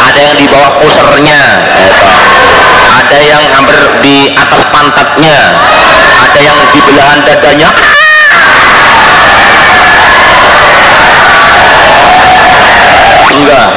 Ada 0.00 0.20
yang 0.24 0.36
di 0.40 0.46
bawah 0.48 0.80
pusernya 0.80 1.40
ada 2.90 3.18
yang 3.20 3.42
hampir 3.52 3.80
di 4.00 4.32
atas 4.32 4.62
pantatnya. 4.72 5.38
Ada 6.20 6.40
yang 6.40 6.58
di 6.72 6.80
belahan 6.84 7.20
dadanya 7.26 7.68
enggak 13.40 13.70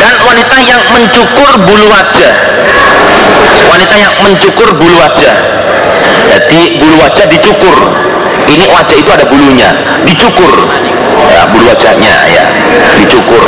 dan 0.00 0.14
wanita 0.20 0.56
yang 0.60 0.82
mencukur 0.90 1.50
bulu 1.62 1.86
wajah. 1.90 2.32
Wanita 3.70 3.94
yang 3.96 4.14
mencukur 4.20 4.68
bulu 4.76 4.96
wajah. 5.00 5.34
Jadi 6.34 6.82
bulu 6.82 7.00
wajah 7.00 7.26
dicukur. 7.30 7.76
Ini 8.44 8.64
wajah 8.68 8.96
itu 8.98 9.10
ada 9.10 9.24
bulunya. 9.24 9.70
Dicukur. 10.04 10.52
Ya 11.30 11.48
bulu 11.48 11.64
wajahnya 11.70 12.14
ya. 12.28 12.44
Dicukur. 13.00 13.44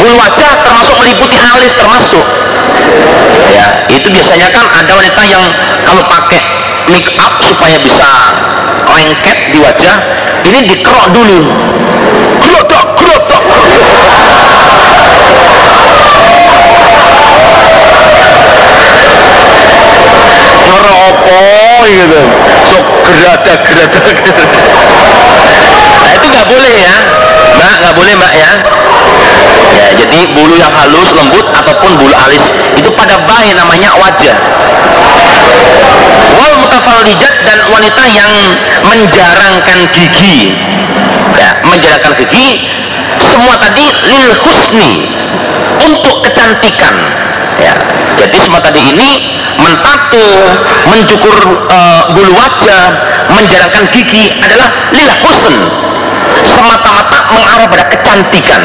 Bulu 0.00 0.14
wajah 0.16 0.50
termasuk 0.64 0.94
meliputi 1.04 1.36
alis 1.36 1.72
termasuk. 1.74 2.26
Ya 3.50 3.86
itu 3.92 4.06
biasanya 4.10 4.48
kan 4.50 4.66
ada 4.72 4.92
wanita 4.94 5.22
yang 5.26 5.42
kalau 5.84 6.02
pakai 6.06 6.55
make 6.90 7.10
up 7.18 7.42
supaya 7.42 7.76
bisa 7.82 8.10
lengket 8.86 9.38
di 9.50 9.58
wajah. 9.58 9.96
Ini 10.46 10.58
dikerok 10.70 11.06
dulu. 11.10 11.40
Gerodak 12.38 12.86
gerodak 12.94 13.42
ngeropo 20.66 21.40
gitu. 21.90 22.20
Sok 22.66 22.86
geradak 23.06 23.58
geradak 23.66 24.04
nah 26.06 26.12
itu 26.14 26.26
nggak 26.30 26.46
boleh 26.46 26.72
ya. 26.78 26.96
Mbak 27.56 27.74
nggak 27.82 27.94
boleh 27.98 28.12
mbak 28.14 28.32
ya. 28.38 28.50
Ya 29.76 29.86
jadi 29.98 30.18
bulu 30.30 30.54
yang 30.54 30.70
halus 30.70 31.10
lembut 31.10 31.46
ataupun 31.50 31.98
bulu 31.98 32.14
alis 32.14 32.42
itu 32.78 32.88
pada 32.96 33.18
baik 33.26 33.52
namanya 33.58 33.92
wajah 33.98 34.36
mutafallijat 36.76 37.34
dan 37.48 37.58
wanita 37.72 38.04
yang 38.04 38.32
menjarangkan 38.84 39.78
gigi? 39.96 40.52
Ya, 41.32 41.56
menjarangkan 41.64 42.12
gigi 42.20 42.68
semua 43.16 43.56
tadi 43.56 43.84
lil 44.12 44.28
husni 44.44 45.08
untuk 45.80 46.20
kecantikan. 46.28 46.94
Ya 47.56 47.72
jadi 48.20 48.36
semua 48.44 48.60
tadi 48.60 48.92
ini 48.92 49.40
mentato 49.56 50.52
mencukur 50.92 51.36
uh, 51.64 52.12
bulu 52.12 52.36
wajah 52.36 52.92
menjarangkan 53.32 53.88
gigi 53.96 54.36
adalah 54.44 54.68
lil 54.92 55.10
husn. 55.24 55.56
Semata-mata 56.44 57.32
mengarah 57.32 57.66
pada 57.72 57.84
kecantikan. 57.88 58.62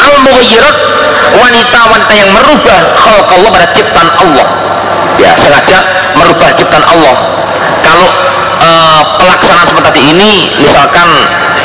Al 0.00 0.14
mughayyirat 0.20 0.76
wanita-wanita 1.32 2.12
yang 2.12 2.30
merubah 2.36 2.80
khalq 3.00 3.28
Allah 3.40 3.50
pada 3.56 3.66
ciptaan 3.72 4.10
Allah 4.20 4.48
ya 5.18 5.34
sengaja 5.34 5.78
merubah 6.14 6.48
ciptaan 6.54 6.84
Allah. 6.86 7.16
Kalau 7.80 8.08
uh, 8.60 9.02
pelaksanaan 9.16 9.66
seperti 9.66 10.00
ini 10.12 10.52
misalkan 10.60 11.08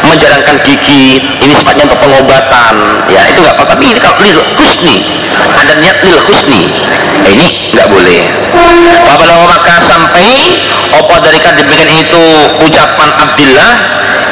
menjarangkan 0.05 0.61
gigi 0.61 1.17
ini 1.41 1.53
sifatnya 1.53 1.89
untuk 1.89 1.99
pengobatan 2.05 2.73
ya 3.09 3.25
itu 3.25 3.41
nggak 3.41 3.57
apa 3.57 3.63
tapi 3.73 3.89
ini 3.89 3.99
kalau 3.99 4.21
lil 4.21 4.37
husni 4.53 5.01
ada 5.57 5.73
niat 5.81 5.97
lil 6.05 6.19
husni 6.29 6.69
nah, 7.21 7.29
ini 7.29 7.73
nggak 7.73 7.87
boleh. 7.89 8.21
Wabalahu 9.05 9.45
maka 9.49 9.81
sampai 9.83 10.61
opo 10.95 11.15
dari 11.19 11.39
demikian 11.41 11.91
itu 11.91 12.23
ucapan 12.63 13.09
Abdullah 13.19 13.71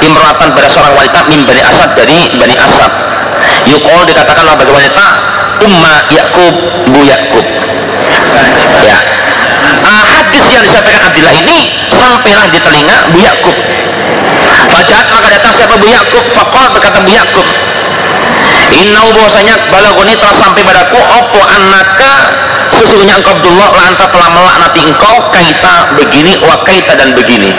imratan 0.03 0.49
pada 0.55 0.67
seorang 0.71 0.93
wanita 0.95 1.19
min 1.27 1.41
Bani 1.43 1.61
Asad 1.63 1.89
dari 1.97 2.31
Bani 2.37 2.55
Asad. 2.55 2.91
Yukol 3.67 4.03
dikatakan 4.07 4.43
bagi 4.59 4.71
wanita 4.71 5.05
Umma 5.63 5.95
Yakub 6.11 6.53
Bu 6.91 6.99
Yakub 7.07 7.45
ya 8.83 8.97
yang 10.53 10.65
disampaikan 10.69 11.01
Abdullah 11.09 11.33
ini 11.33 11.57
sampailah 11.89 12.45
di 12.53 12.59
telinga 12.61 12.97
Bu 13.09 13.19
Yakub 13.21 13.55
Fajahat 14.73 15.07
maka 15.13 15.27
datang 15.29 15.53
siapa 15.53 15.75
Bu 15.77 15.87
Yakub 15.89 16.23
Fakal 16.33 16.73
berkata 16.73 16.97
Bu 17.01 17.11
Yakub 17.13 17.45
Innau 18.73 19.13
bahwasanya 19.13 19.69
balagoni 19.69 20.17
telah 20.17 20.33
sampai 20.33 20.61
padaku 20.65 20.97
Opo 20.97 21.41
anaka 21.45 22.13
Sesungguhnya 22.73 23.21
engkau 23.21 23.37
Abdullah 23.37 23.69
Lanta 23.69 24.05
telah 24.09 24.29
melaknati 24.33 24.79
engkau 24.81 25.15
Kaita 25.29 25.93
begini 25.93 26.41
wa 26.41 26.57
kaita 26.65 26.97
dan 26.97 27.13
begini. 27.13 27.53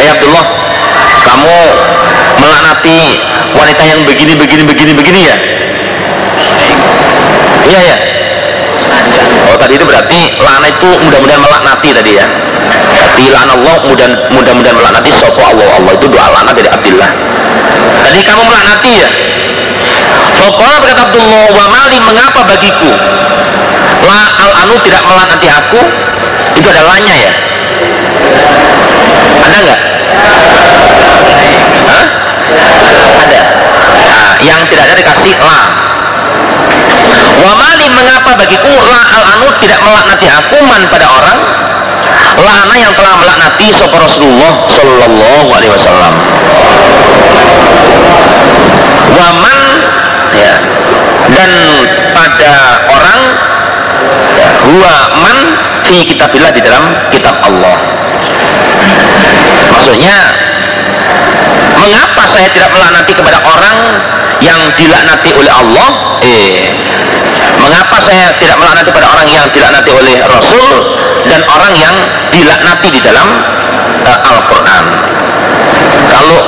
Ya 0.00 0.16
Abdullah 0.16 0.46
Kamu 1.28 1.58
melaknati 2.40 3.20
wanita 3.52 3.82
yang 3.84 4.00
begini 4.08 4.32
begini 4.40 4.62
begini 4.64 4.92
begini 4.96 5.20
ya? 5.20 5.36
Iya 7.66 7.80
ya 7.92 7.96
Oh 9.52 9.56
tadi 9.60 9.76
itu 9.76 9.84
berarti 9.84 10.15
itu 10.68 10.88
mudah-mudahan 11.06 11.40
melaknati 11.40 11.88
tadi 11.94 12.12
ya. 12.18 12.26
Tapi 12.96 13.30
lana 13.30 13.54
Allah 13.54 13.76
mudah-mudahan 14.32 14.76
melaknati 14.76 15.10
sopo 15.14 15.40
Allah 15.42 15.66
Allah 15.78 15.92
itu 15.94 16.06
doa 16.10 16.28
lana 16.32 16.50
dari 16.52 16.68
Abdullah. 16.68 17.10
Tadi 18.02 18.20
kamu 18.22 18.42
melaknati 18.44 18.92
ya. 18.92 19.08
Fakola 20.36 20.76
berkata 20.82 21.02
Abdullah 21.08 21.46
wa 21.54 21.64
mali 21.72 21.96
mengapa 21.96 22.44
bagiku 22.44 22.92
La 24.04 24.22
al 24.36 24.52
anu 24.66 24.76
tidak 24.84 25.02
melaknati 25.08 25.48
aku 25.48 25.80
itu 26.56 26.66
ada 26.68 26.82
lanya 26.84 27.14
ya. 27.14 27.32
Ada 29.36 29.56
nggak? 29.62 29.80
Hah? 31.86 32.04
Ada. 33.26 33.40
Nah, 34.06 34.30
yang 34.44 34.60
tidak 34.68 34.82
ada 34.90 34.94
dikasih 34.96 35.34
la 35.40 35.85
Wa 37.36 37.52
mali 37.52 37.86
mengapa 37.92 38.32
bagiku 38.38 38.72
la 38.88 39.00
al 39.12 39.24
anu 39.36 39.48
tidak 39.60 39.80
melaknati 39.84 40.26
aku 40.32 40.56
man 40.64 40.80
pada 40.88 41.06
orang 41.08 41.38
lana 42.36 42.74
yang 42.76 42.92
telah 42.96 43.14
melaknati 43.16 43.72
sapa 43.72 43.96
Rasulullah 43.96 44.52
sallallahu 44.68 45.48
alaihi 45.52 45.72
wasallam. 45.72 46.14
Waman 49.16 49.60
ya 50.36 50.54
dan 51.32 51.50
pada 52.12 52.52
orang 52.92 53.20
ya, 54.36 54.48
huwa 54.68 54.94
man 55.24 55.38
fi 55.88 56.04
kitabillah 56.04 56.52
di 56.52 56.60
dalam 56.60 56.84
kitab 57.08 57.36
Allah. 57.40 57.76
Maksudnya 59.72 60.16
mengapa 61.76 62.22
saya 62.28 62.48
tidak 62.52 62.70
melaknati 62.72 63.12
kepada 63.16 63.38
orang 63.44 63.76
yang 64.44 64.60
dilaknati 64.76 65.30
oleh 65.32 65.52
Allah? 65.52 65.88
Eh, 66.20 66.68
Mengapa 67.66 67.98
saya 67.98 68.30
tidak 68.38 68.62
melaknati 68.62 68.94
pada 68.94 69.10
orang 69.10 69.26
yang 69.26 69.42
dilaknati 69.50 69.90
oleh 69.90 70.22
Rasul 70.22 70.66
dan 71.26 71.42
orang 71.50 71.74
yang 71.74 71.94
dilaknati 72.30 72.94
di 72.94 73.02
dalam 73.02 73.26
uh, 74.06 74.18
Al-Quran? 74.22 74.84
Kalau 76.06 76.40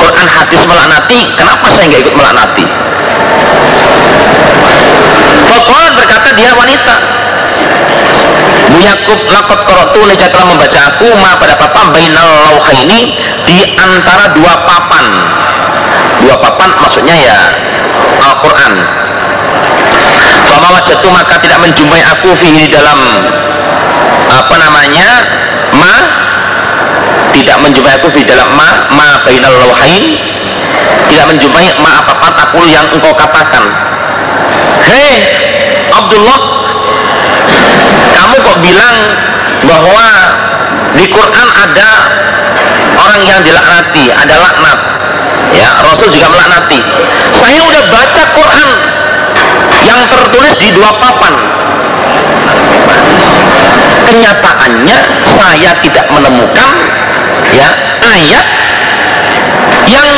Quran 0.00 0.28
hadis 0.32 0.64
melaknati, 0.64 1.28
kenapa 1.36 1.68
saya 1.76 1.92
nggak 1.92 2.02
ikut 2.08 2.16
melaknati? 2.16 2.64
Fakwan 5.44 5.92
berkata 5.92 6.28
dia 6.32 6.56
wanita. 6.56 6.96
Bu 8.72 8.80
Yakub 8.80 9.20
lakot 9.28 9.60
korotu 9.68 10.08
neja 10.08 10.32
telah 10.32 10.56
membaca 10.56 10.80
aku 10.88 11.08
ma 11.20 11.36
pada 11.36 11.52
papan 11.60 11.92
bainal 11.92 12.64
ini 12.72 13.12
di 13.44 13.76
antara 13.76 14.32
dua 14.32 14.56
papan. 14.64 15.04
Dua 16.24 16.40
papan 16.40 16.72
maksudnya 16.80 17.12
ya 17.12 17.38
Al-Quran 18.24 19.04
Fama 20.54 20.70
wajatu 20.70 21.10
maka 21.10 21.34
tidak 21.42 21.66
menjumpai 21.66 21.98
aku 22.14 22.30
fihi 22.38 22.70
dalam 22.70 22.94
apa 24.30 24.54
namanya 24.54 25.26
ma 25.74 25.94
tidak 27.34 27.58
menjumpai 27.58 27.98
aku 27.98 28.06
di 28.14 28.22
dalam 28.22 28.46
ma 28.54 28.86
ma 28.94 29.18
bainal 29.26 29.50
lawhain 29.50 30.14
tidak 31.10 31.26
menjumpai 31.26 31.74
ma 31.82 32.06
apa 32.06 32.30
aku 32.46 32.62
yang 32.70 32.86
engkau 32.86 33.10
katakan. 33.18 33.66
Hei 34.86 35.26
Abdullah 35.90 36.38
kamu 38.14 38.36
kok 38.46 38.58
bilang 38.62 38.96
bahwa 39.66 40.06
di 40.94 41.10
Quran 41.10 41.48
ada 41.50 41.90
orang 42.94 43.26
yang 43.26 43.42
dilaknati 43.42 44.06
ada 44.14 44.38
laknat. 44.38 44.78
Ya 45.50 45.82
Rasul 45.82 46.14
juga 46.14 46.30
melaknati. 46.30 46.78
Saya 47.42 47.58
udah 47.66 47.82
baca 47.90 48.22
Quran 48.38 48.70
yang 49.84 50.00
tertulis 50.08 50.54
di 50.58 50.68
dua 50.72 50.90
papan. 50.98 51.34
Kenyataannya 54.04 54.98
saya 55.24 55.70
tidak 55.80 56.06
menemukan 56.12 56.68
ya 57.50 57.68
ayat 58.04 58.46
yang 59.88 60.08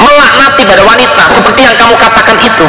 melaknati 0.00 0.62
kepada 0.64 0.82
wanita 0.84 1.22
seperti 1.30 1.60
yang 1.64 1.76
kamu 1.76 1.94
katakan 1.96 2.36
itu. 2.40 2.66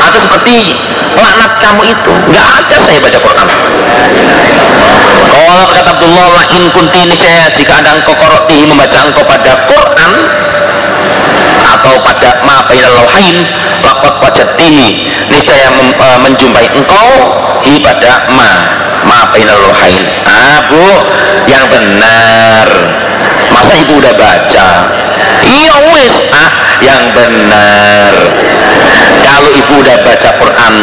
Atau 0.00 0.18
seperti 0.28 0.76
laknat 1.16 1.52
kamu 1.62 1.82
itu. 1.88 2.12
Nggak 2.30 2.46
ada 2.62 2.76
saya 2.84 2.98
baca 3.00 3.18
Quran. 3.18 3.48
Kalau 5.24 5.66
kata 5.72 5.90
Abdullah 5.98 6.44
in 6.54 6.64
kunti 6.70 7.00
saya 7.16 7.48
jika 7.54 7.80
ada 7.80 7.96
engkau 7.98 8.14
korotihi 8.14 8.64
membaca 8.68 8.98
engkau 9.08 9.24
pada 9.24 9.52
Quran 9.66 10.12
atau 11.84 12.00
pada 12.00 12.40
ma 12.48 12.64
bainal 12.64 12.96
lauhain 12.96 13.44
laqad 13.84 14.16
wajadtihi 14.24 15.04
niscaya 15.28 15.68
e, 15.68 16.08
menjumpai 16.24 16.64
engkau 16.72 17.12
hi 17.60 17.76
pada 17.84 18.24
ma 18.32 18.50
ma 19.04 19.28
bainal 19.28 19.60
lauhain 19.60 20.00
ah 20.24 20.64
bu 20.64 20.80
yang 21.44 21.68
benar. 21.68 22.68
Masa 23.52 23.76
ibu 23.76 24.00
udah 24.00 24.16
baca? 24.16 24.68
Iya 25.44 25.76
wis. 25.92 26.16
Ah 26.32 26.80
yang 26.80 27.12
benar. 27.12 28.14
Kalau 29.20 29.52
ibu 29.52 29.84
udah 29.84 29.96
baca 30.00 30.30
Quran 30.40 30.74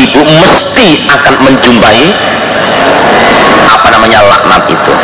ibu 0.00 0.20
mesti 0.24 1.04
akan 1.04 1.34
menjumpai 1.44 2.00
apa 3.76 3.86
namanya 3.92 4.24
laknat 4.24 4.64
itu. 4.72 4.94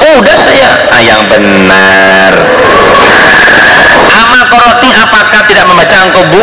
Ah 0.00 0.16
udah 0.16 0.36
saya. 0.48 0.70
Ah 0.88 1.02
yang 1.04 1.28
benar 1.28 2.34
ama 4.12 4.40
koroti 4.48 4.88
apakah 4.96 5.40
tidak 5.48 5.64
membaca 5.68 5.96
engkau 6.04 6.24
bu 6.32 6.42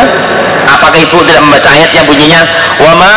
apakah 0.89 1.05
ibu 1.05 1.21
tidak 1.21 1.45
membaca 1.45 1.69
ayat 1.69 1.91
yang 1.93 2.05
bunyinya? 2.09 2.41
Wa 2.81 2.91
ma 2.97 3.13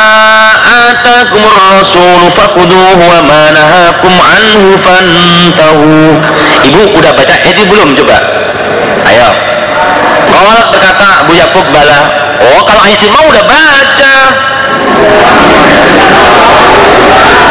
atakumur 0.61 1.57
rasul 1.81 2.29
fakuduhu 2.37 3.01
wa 3.01 3.21
ma 3.25 3.43
nahakum 3.49 4.13
anhu 4.13 4.77
fantahu. 4.85 6.21
Ibu 6.69 6.83
udah 6.93 7.13
baca 7.17 7.33
ayat 7.33 7.65
belum 7.65 7.97
coba? 7.97 8.19
Ayo. 9.09 9.29
Kalau 10.29 10.57
berkata 10.69 11.09
Yakub 11.33 11.65
bala. 11.73 12.01
Oh 12.45 12.61
kalau 12.69 12.83
ayat 12.85 13.01
mau 13.09 13.25
udah 13.25 13.45
baca. 13.49 14.17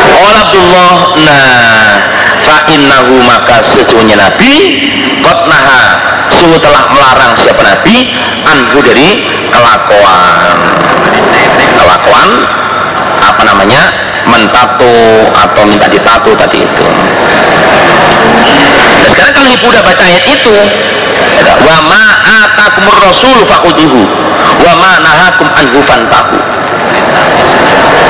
Oh 0.06 0.30
Abdullah 0.38 0.94
nah 1.18 1.98
fa 2.46 2.58
innahu 2.70 3.26
maka 3.26 3.66
sesungguhnya 3.74 4.22
Nabi 4.22 4.54
qad 5.26 5.40
sungguh 6.42 6.58
telah 6.58 6.90
melarang 6.90 7.38
siapa 7.38 7.62
Nabi 7.62 8.10
anhu 8.50 8.82
dari 8.82 9.22
kelakuan. 9.54 10.34
Kelakuan 11.78 12.30
apa 13.22 13.42
namanya 13.46 13.94
mentato 14.26 14.98
atau 15.38 15.62
minta 15.70 15.86
ditato 15.86 16.34
tadi 16.34 16.66
itu. 16.66 16.86
Nah 18.82 19.06
sekarang 19.06 19.34
kalau 19.38 19.50
ibu 19.54 19.66
udah 19.70 19.84
baca 19.86 20.02
ayat 20.02 20.26
itu 20.26 20.58
wa 21.62 21.78
ma 21.86 22.06
atakumur 22.42 22.98
rasul 22.98 23.46
faquduhu 23.46 24.02
wa 24.66 24.74
ma 24.82 24.98
nahakum 24.98 25.46
anhu 25.54 25.78
fantahu. 25.86 26.38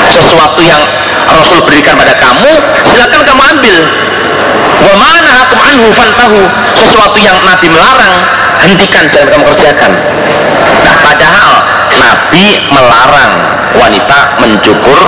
Sesuatu 0.08 0.62
yang 0.64 0.80
Rasul 1.32 1.64
berikan 1.64 1.96
pada 1.96 2.12
kamu 2.20 2.52
silakan 2.84 3.22
kamu 3.24 3.42
ambil 3.56 3.76
wa 4.82 4.94
mana 4.98 5.30
hakum 5.30 5.60
anhu 5.62 5.88
fantahu. 5.94 6.42
Sesuatu 6.76 7.18
yang 7.22 7.38
Nabi 7.46 7.68
melarang 7.70 8.16
hentikan 8.66 9.06
jangan 9.14 9.30
kamu 9.38 9.44
kerjakan. 9.54 9.92
Nah 10.82 10.96
padahal 11.02 11.52
Nabi 11.98 12.46
melarang 12.70 13.32
wanita 13.78 14.20
mencukur 14.42 15.00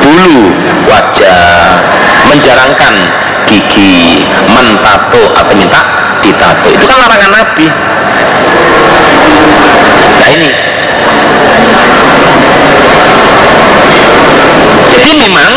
bulu 0.00 0.54
wajah 0.86 1.76
menjarangkan 2.30 2.94
gigi 3.50 4.24
mentato 4.46 5.22
atau 5.34 5.54
minta? 5.58 5.82
Ditato. 6.20 6.68
Itu 6.70 6.84
kan 6.84 6.96
larangan 7.00 7.30
Nabi. 7.32 7.66
Nah 10.20 10.28
ini. 10.30 10.50
Jadi 14.90 15.10
memang 15.16 15.52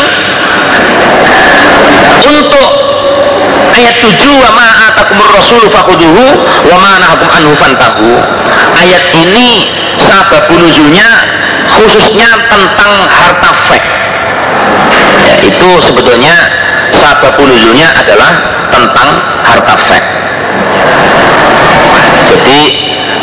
untuk 2.24 2.83
ayat 3.74 3.96
7 3.98 4.14
wa 4.42 4.50
ma 4.54 4.66
atakumur 4.86 5.30
rasul 5.34 5.64
fakuduhu 5.70 6.24
wa 6.70 6.76
ma 6.78 6.92
nahakum 7.02 7.28
anhu 7.30 7.52
fantahu. 7.58 8.10
Ayat 8.78 9.04
ini 9.14 9.70
sabab 9.98 10.46
nuzulnya 10.50 11.08
khususnya 11.74 12.30
tentang 12.50 12.92
harta 13.10 13.50
fek 13.70 13.84
ya, 15.26 15.34
itu 15.42 15.68
sebetulnya 15.82 16.34
sabab 16.94 17.34
nuzulnya 17.38 17.90
adalah 17.98 18.32
tentang 18.70 19.08
harta 19.42 19.74
fek 19.90 20.04
jadi 22.30 22.60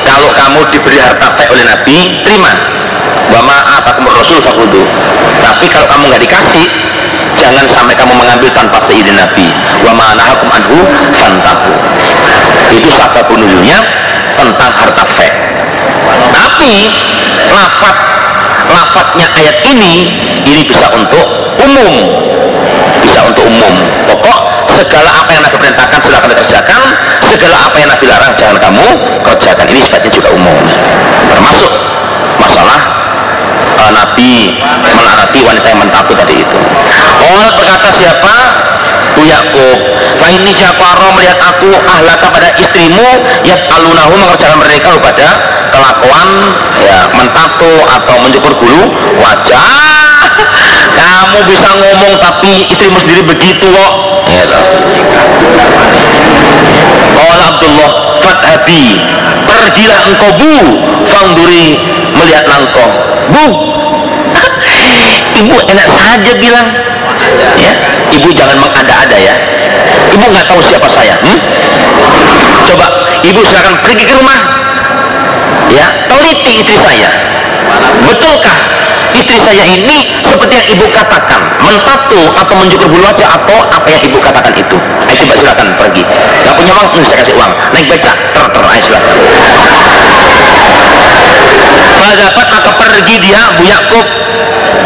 kalau 0.04 0.30
kamu 0.36 0.60
diberi 0.74 0.98
harta 1.00 1.28
fek 1.38 1.48
oleh 1.52 1.64
Nabi 1.64 1.98
terima. 2.28 2.52
Wa 3.32 3.40
ma 3.48 3.64
atakumur 3.80 4.12
rasul 4.12 4.44
fakuduhu 4.44 4.84
tapi 5.40 5.66
kalau 5.72 5.88
kamu 5.88 6.04
nggak 6.12 6.24
dikasih 6.28 6.68
jangan 7.42 7.66
sampai 7.66 7.98
kamu 7.98 8.14
mengambil 8.14 8.50
tanpa 8.54 8.78
seizin 8.86 9.18
Nabi. 9.18 9.50
Wa 9.82 9.92
ma'anahakum 9.98 10.50
anhu 10.54 10.78
fantahu. 11.18 11.74
Itu 12.70 12.90
sabab 12.94 13.26
nuzulnya 13.34 13.82
tentang 14.38 14.72
harta 14.78 15.04
fek. 15.18 15.34
Tapi 16.32 16.74
lafat 17.50 17.96
lafadnya 18.70 19.28
ayat 19.36 19.58
ini 19.66 19.94
ini 20.46 20.62
bisa 20.70 20.86
untuk 20.94 21.26
umum. 21.58 21.94
Bisa 23.02 23.26
untuk 23.26 23.50
umum. 23.50 23.74
Pokok 24.06 24.40
segala 24.78 25.10
apa 25.26 25.30
yang 25.34 25.44
Nabi 25.44 25.58
perintahkan 25.58 26.00
silakan 26.06 26.30
dikerjakan. 26.30 26.82
Segala 27.26 27.58
apa 27.66 27.76
yang 27.82 27.90
Nabi 27.90 28.06
larang 28.06 28.34
jangan 28.38 28.58
kamu 28.62 28.88
kerjakan. 29.26 29.66
Ini 29.66 29.80
sifatnya 29.82 30.12
juga 30.14 30.30
umum. 30.30 30.58
Termasuk 31.26 31.72
masalah 32.38 33.02
uh, 33.82 33.92
Nabi 33.92 34.56
melaknati 34.82 35.40
wanita 35.46 35.68
yang 35.74 35.82
mentatu 35.82 36.12
tadi 36.14 36.36
itu 36.42 36.60
Allah 37.32 37.52
berkata 37.56 37.88
siapa? 37.96 38.36
Yakub 39.22 39.80
Fa 40.18 40.28
ini 40.30 40.54
Jafaro 40.54 41.14
melihat 41.18 41.38
aku 41.42 41.70
ahlaka 41.74 42.30
pada 42.30 42.50
istrimu 42.58 43.10
ya 43.42 43.58
alunahu 43.74 44.14
mengerjakan 44.18 44.62
mereka 44.62 44.98
pada 45.02 45.30
kelakuan 45.74 46.30
ya 46.78 47.10
mentato 47.10 47.74
atau 47.90 48.16
mencukur 48.22 48.54
bulu 48.62 48.82
wajah. 49.18 50.30
Kamu 50.98 51.40
bisa 51.50 51.70
ngomong 51.74 52.14
tapi 52.22 52.70
istrimu 52.70 53.02
sendiri 53.02 53.26
begitu 53.26 53.66
kok. 53.66 53.94
Ya 54.30 54.46
Allah 57.18 57.48
Abdullah 57.58 57.92
fathabi 58.22 59.02
pergilah 59.50 60.00
engkau 60.06 60.32
bu 60.38 60.56
fangduri 61.10 61.82
melihat 62.14 62.46
langkau 62.46 62.88
bu 63.34 63.46
ibu 65.42 65.56
enak 65.66 65.90
saja 65.98 66.32
bilang 66.38 66.91
ya. 67.58 67.74
Ibu 68.12 68.30
jangan 68.36 68.58
mengada-ada 68.60 69.18
ya. 69.18 69.36
Ibu 70.12 70.26
nggak 70.28 70.46
tahu 70.52 70.60
siapa 70.60 70.88
saya 70.92 71.16
hmm? 71.24 71.40
coba 72.68 72.86
ibu 73.24 73.40
silakan 73.44 73.76
pergi 73.84 74.04
ke 74.04 74.14
rumah. 74.16 74.40
Ya 75.72 75.88
teliti 76.12 76.64
istri 76.64 76.78
saya. 76.80 77.10
Betulkah 78.04 78.58
istri 79.16 79.40
saya 79.40 79.64
ini 79.64 80.20
seperti 80.24 80.54
yang 80.60 80.68
ibu 80.76 80.86
katakan? 80.92 81.42
Mentato 81.64 82.36
atau 82.36 82.54
mencukur 82.60 82.88
bulu 82.92 83.04
wajah 83.08 83.40
atau 83.40 83.58
apa 83.72 83.88
yang 83.88 84.02
ibu 84.04 84.18
katakan 84.20 84.52
itu? 84.56 84.78
Ayo 85.08 85.16
coba 85.24 85.34
silakan 85.40 85.68
pergi. 85.80 86.04
Nggak 86.44 86.56
punya 86.60 86.72
uang 86.76 86.88
hmm, 86.92 87.04
saya 87.08 87.18
kasih 87.24 87.36
uang. 87.40 87.52
Naik 87.72 87.86
beca 87.88 88.12
ter 88.12 88.46
ter 88.52 88.64
ayo 88.68 88.82
silakan. 88.84 89.16
Dapat 92.12 92.48
maka 92.54 92.72
pergi 92.78 93.16
dia 93.18 93.42
Bu 93.56 93.64
Yakub. 93.66 94.06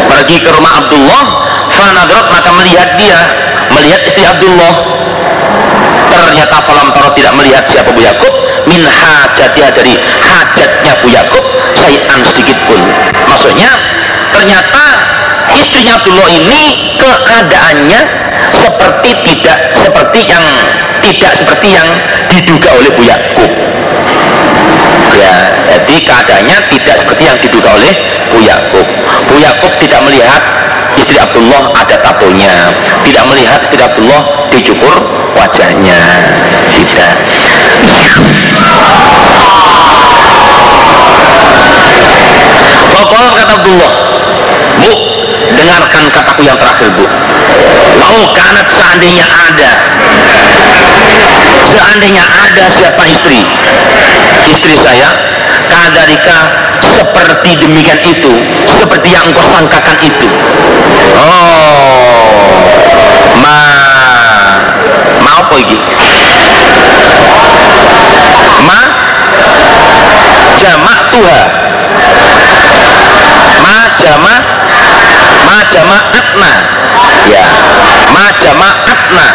Pergi 0.06 0.36
ke 0.40 0.50
rumah 0.54 0.82
Abdullah 0.82 1.45
fanadrot 1.76 2.26
maka 2.32 2.50
melihat 2.56 2.96
dia 2.96 3.18
melihat 3.70 4.00
istri 4.08 4.24
Abdullah. 4.24 4.74
Ternyata 6.06 6.56
falam 6.64 6.88
taro 6.96 7.12
tidak 7.12 7.34
melihat 7.36 7.64
siapa 7.68 7.92
Bu 7.92 8.00
Yakub. 8.00 8.32
Min 8.66 8.82
hajatnya 8.82 9.68
dari 9.70 9.94
hajatnya 10.00 10.92
Bu 11.04 11.08
Yakub 11.12 11.44
sayan 11.76 12.20
sedikit 12.24 12.58
pun. 12.66 12.80
Maksudnya 13.28 13.70
ternyata 14.32 14.84
istrinya 15.54 16.00
Abdullah 16.00 16.28
ini 16.32 16.62
keadaannya 16.98 18.00
seperti 18.56 19.10
tidak 19.28 19.58
seperti 19.76 20.20
yang 20.26 20.44
tidak 21.04 21.32
seperti 21.38 21.68
yang 21.76 21.88
diduga 22.32 22.70
oleh 22.74 22.90
Bu 22.90 23.02
Yakub. 23.04 23.50
Ya 25.16 25.34
jadi 25.68 25.96
keadaannya 26.02 26.58
tidak 26.72 26.96
seperti 27.02 27.22
yang 27.28 27.38
diduga 27.38 27.70
oleh 27.76 27.92
Bu 28.32 28.38
Yakub. 28.42 28.86
Bu 29.30 29.36
Yakub 29.38 29.72
tidak 29.78 30.00
melihat 30.06 30.42
istri 31.06 31.22
Abdullah 31.22 31.70
ada 31.70 32.02
tatonya 32.02 32.74
tidak 33.06 33.24
melihat 33.30 33.62
istri 33.62 33.78
Abdullah 33.78 34.50
dicukur 34.50 34.90
wajahnya. 35.38 36.02
Tidak 36.74 37.12
Pokoknya 42.90 43.30
kata 43.38 43.52
Abdullah 43.54 43.92
Bu 44.82 44.92
dengarkan 45.54 46.10
kataku 46.10 46.42
yang 46.42 46.58
terakhir 46.58 46.90
Bu. 46.98 47.06
Mau 48.02 48.34
kanat 48.34 48.66
seandainya 48.66 49.30
ada 49.30 49.70
seandainya 51.70 52.24
ada 52.26 52.64
siapa 52.74 53.02
istri? 53.06 53.46
Istri 54.50 54.74
saya 54.82 55.35
kadarika 55.68 56.38
seperti 56.82 57.50
demikian 57.60 58.00
itu 58.06 58.32
seperti 58.66 59.08
yang 59.12 59.24
engkau 59.26 59.44
sangkakan 59.50 59.98
itu. 60.02 60.28
Oh. 61.18 62.46
Ma. 63.40 63.58
Ma 65.22 65.30
apa 65.42 65.54
ini? 65.60 65.76
Ma. 68.66 68.80
Jamak 70.56 71.00
tuha. 71.12 71.42
Ma 73.66 73.78
jamak 73.98 74.42
ma 75.46 75.58
jamak 75.72 76.04
atna 76.14 76.52
ya. 77.30 77.46
Ma 78.14 78.24
jamak 78.40 78.76
atna 78.86 79.26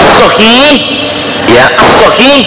as-sahih. 0.00 0.76
Ya 1.48 1.66
as-sahih. 1.78 2.42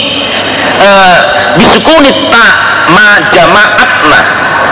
Uh, 0.78 1.20
bisukunit 1.58 2.18
ta 2.30 2.67
ma 2.92 3.20
jama'atna 3.32 4.20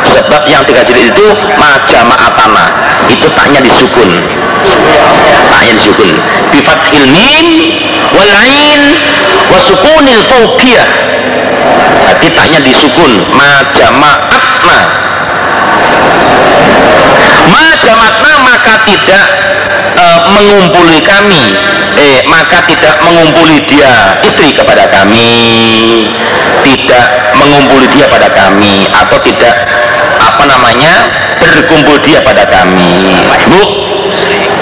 sebab 0.06 0.42
yang 0.48 0.64
tiga 0.64 0.82
jilid 0.86 1.12
itu 1.12 1.28
ma 1.60 1.76
jama'atana 1.90 2.66
itu 3.12 3.28
taknya 3.34 3.60
disukun 3.62 4.10
taknya 5.52 5.74
disukun 5.78 6.10
bifat 6.52 6.80
ilmin 6.94 7.46
wal 8.16 8.32
ain 8.32 8.82
wa 9.52 9.60
sukunil 9.66 10.24
fawqiyah. 10.30 10.88
Berarti 12.06 12.28
taknya 12.32 12.60
disukun 12.62 13.12
ma 13.34 13.66
jama'atna 17.46 17.54
ma 17.54 17.64
jama'atna 17.82 18.32
maka 18.42 18.74
tidak 18.86 19.26
uh, 19.98 20.20
mengumpuli 20.34 21.00
kami. 21.06 21.54
Eh 21.96 22.26
maka 22.28 22.66
tidak 22.68 23.00
mengumpuli 23.06 23.62
dia 23.70 24.20
istri 24.26 24.52
kepada 24.54 24.90
kami. 24.90 25.30
Tidak 26.66 27.08
mengumpuli 27.38 27.86
dia 27.94 28.10
pada 28.10 28.30
kami 28.34 28.90
atau 28.90 29.18
tidak 29.22 29.56
apa 30.18 30.44
namanya 30.50 30.94
berkumpul 31.38 31.98
dia 32.02 32.20
pada 32.26 32.44
kami. 32.50 33.14
Bu 33.46 33.64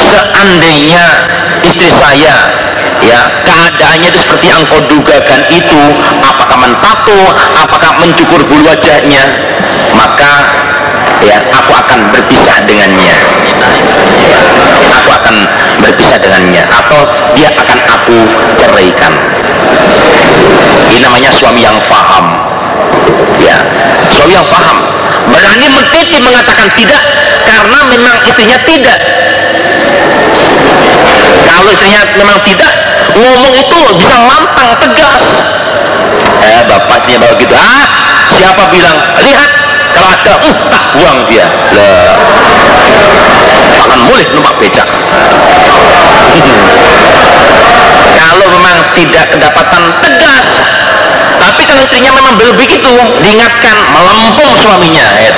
seandainya 0.03 1.05
istri 1.63 1.87
saya 1.87 2.35
ya 3.03 3.19
keadaannya 3.43 4.07
itu 4.11 4.19
seperti 4.19 4.45
yang 4.51 4.63
kau 4.67 4.79
dugakan 4.87 5.41
itu 5.51 5.81
apakah 6.23 6.57
mentato 6.59 7.19
apakah 7.59 7.91
mencukur 7.99 8.39
bulu 8.47 8.63
wajahnya 8.67 9.23
maka 9.95 10.31
ya 11.23 11.37
aku 11.51 11.71
akan 11.73 11.99
berpisah 12.11 12.57
dengannya. 12.67 13.15
Aku 14.93 15.09
akan 15.09 15.35
berpisah 15.81 16.17
dengannya. 16.19 16.63
Atau 16.69 16.99
dia 17.35 17.49
akan 17.55 17.79
aku 17.87 18.17
ceraikan. 18.59 19.13
Ini 20.91 20.97
namanya 21.01 21.31
suami 21.33 21.63
yang 21.63 21.77
faham. 21.89 22.25
Ya 23.41 23.57
suami 24.13 24.33
yang 24.37 24.47
faham. 24.47 24.77
Berani 25.31 25.67
mentiti 25.71 26.19
mengatakan 26.19 26.67
tidak 26.75 27.01
karena 27.47 27.79
memang 27.87 28.15
istrinya 28.27 28.59
tidak. 28.67 28.99
Kalau 31.43 31.63
istrinya 31.71 32.01
memang 32.15 32.39
tidak 32.43 32.71
ngomong 33.13 33.53
itu 33.55 33.79
bisa 33.97 34.17
lantang 34.19 34.69
tegas. 34.83 35.23
Eh 36.43 36.61
bapaknya 36.67 37.15
bawa 37.23 37.33
gitu. 37.39 37.55
Ah 37.55 37.87
siapa 38.35 38.63
bilang? 38.69 38.97
Lihat 39.23 39.51
ada 40.23 40.39
uh, 40.39 40.55
tak 40.71 40.83
buang 40.95 41.19
dia. 41.27 41.43
Lah 41.75 42.15
akan 43.83 43.99
mulai 44.07 44.23
numpak 44.31 44.55
becak. 44.63 44.87
Kalau 48.17 48.47
memang 48.47 48.75
tidak 48.95 49.35
kedapatan 49.35 49.83
tegas. 49.99 50.47
Tapi 51.33 51.67
kalau 51.67 51.83
istrinya 51.83 52.07
memang 52.15 52.39
belum 52.39 52.55
begitu 52.55 52.87
diingatkan 53.19 53.75
melempung 53.91 54.47
suaminya 54.63 55.11
ya 55.19 55.33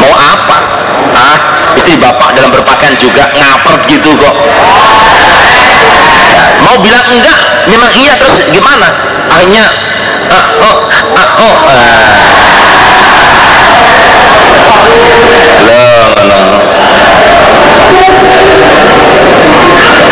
mau 0.00 0.14
apa? 0.16 0.58
Ah 1.12 1.36
istri 1.76 1.98
bapak 2.00 2.32
dalam 2.32 2.48
berpakaian 2.48 2.96
juga 2.96 3.28
ngaper 3.36 3.84
gitu 3.84 4.16
kok. 4.16 4.32
Mau 6.64 6.80
bilang 6.80 7.04
enggak? 7.04 7.68
Memang 7.68 7.90
iya 8.00 8.16
terus 8.16 8.48
gimana? 8.48 8.88
Akhirnya 9.28 9.66
ah, 10.32 10.46
oh 10.62 10.76
ah, 10.88 11.28
oh 11.42 11.56
ah. 11.68 12.85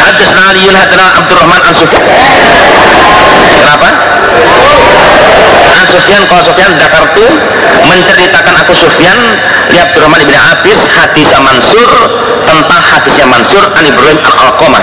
Hadisna 0.04 0.42
Aliun 0.52 0.76
hadisna. 0.76 2.00
Kenapa? 3.60 3.88
Menceritakan 7.84 8.54
aku 8.64 8.72
Sufyan 8.74 9.18
li 9.70 9.78
Abdurrahman 9.78 10.20
ibn 10.24 10.34
Abis 10.34 10.80
hadis 10.98 11.28
Mansur 11.38 11.90
tentang 12.48 12.82
hadisnya 12.82 13.26
Mansur 13.28 13.62
an 13.62 13.84
Ibrahim 13.84 14.18
al 14.24 14.34
Alqamah 14.48 14.82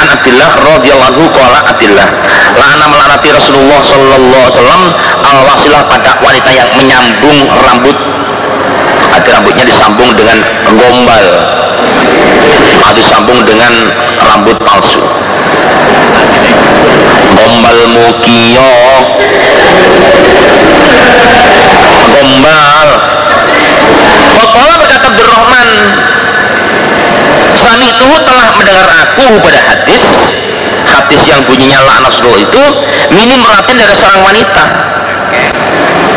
an 0.00 0.06
Abdullah 0.10 0.50
radhiyallahu 0.58 1.10
anhu 1.14 1.24
qala 1.32 1.58
Abdullah 1.68 2.08
lana 2.56 2.86
melanati 2.88 3.28
Rasulullah 3.30 3.80
sallallahu 3.84 4.42
alaihi 4.42 4.54
wasallam 4.58 4.82
al 5.22 5.38
wasilah 5.46 5.82
pada 5.86 6.10
wanita 6.18 6.50
yang 6.50 6.68
menyambung 6.76 7.38
rambut 7.62 7.96
ada 9.28 9.44
rambutnya 9.44 9.64
disambung 9.68 10.08
dengan 10.16 10.40
gombal. 10.72 11.26
Atau 12.80 12.92
disambung 12.96 13.44
dengan 13.44 13.72
rambut 14.24 14.56
palsu. 14.64 15.04
Gombal 17.36 17.78
mukiyo 17.92 18.72
gombal. 22.08 22.88
Wakola 24.32 24.74
berkata 24.80 25.06
Abdurrahman 25.12 25.68
Sami 27.58 27.90
itu 27.90 28.08
telah 28.24 28.48
mendengar 28.56 28.88
aku 28.88 29.28
pada 29.44 29.60
hadis. 29.60 30.08
Hadis 30.88 31.20
yang 31.28 31.44
bunyinya 31.44 31.84
la'nas 31.84 32.16
itu 32.16 32.64
minim 33.12 33.44
meratin 33.44 33.76
dari 33.76 33.92
seorang 33.92 34.24
wanita 34.24 34.64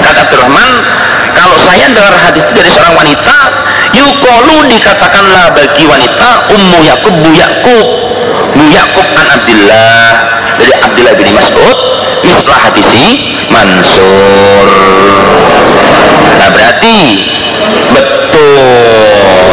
kata 0.01 0.19
Abdurrahman 0.27 0.69
kalau 1.37 1.57
saya 1.63 1.87
dengar 1.87 2.13
hadis 2.15 2.43
itu 2.43 2.53
dari 2.57 2.69
seorang 2.71 2.95
wanita 2.97 3.37
yukolu 3.95 4.67
dikatakanlah 4.67 5.51
bagi 5.55 5.83
wanita 5.87 6.29
ummu 6.51 6.79
Yakub 6.83 7.13
bu 7.19 7.29
Yakub 7.31 7.87
bu 8.55 8.63
Yakub 8.67 9.07
an 9.15 9.27
Abdullah 9.31 10.05
dari 10.59 10.73
Abdullah 10.83 11.13
bin 11.15 11.27
Mas'ud 11.33 11.77
mislah 12.21 12.59
hadisi 12.69 13.05
Mansur. 13.51 14.67
Nah 16.39 16.49
berarti 16.53 16.99
betul. 17.91 19.47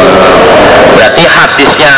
Berarti 0.95 1.23
hadisnya 1.25 1.95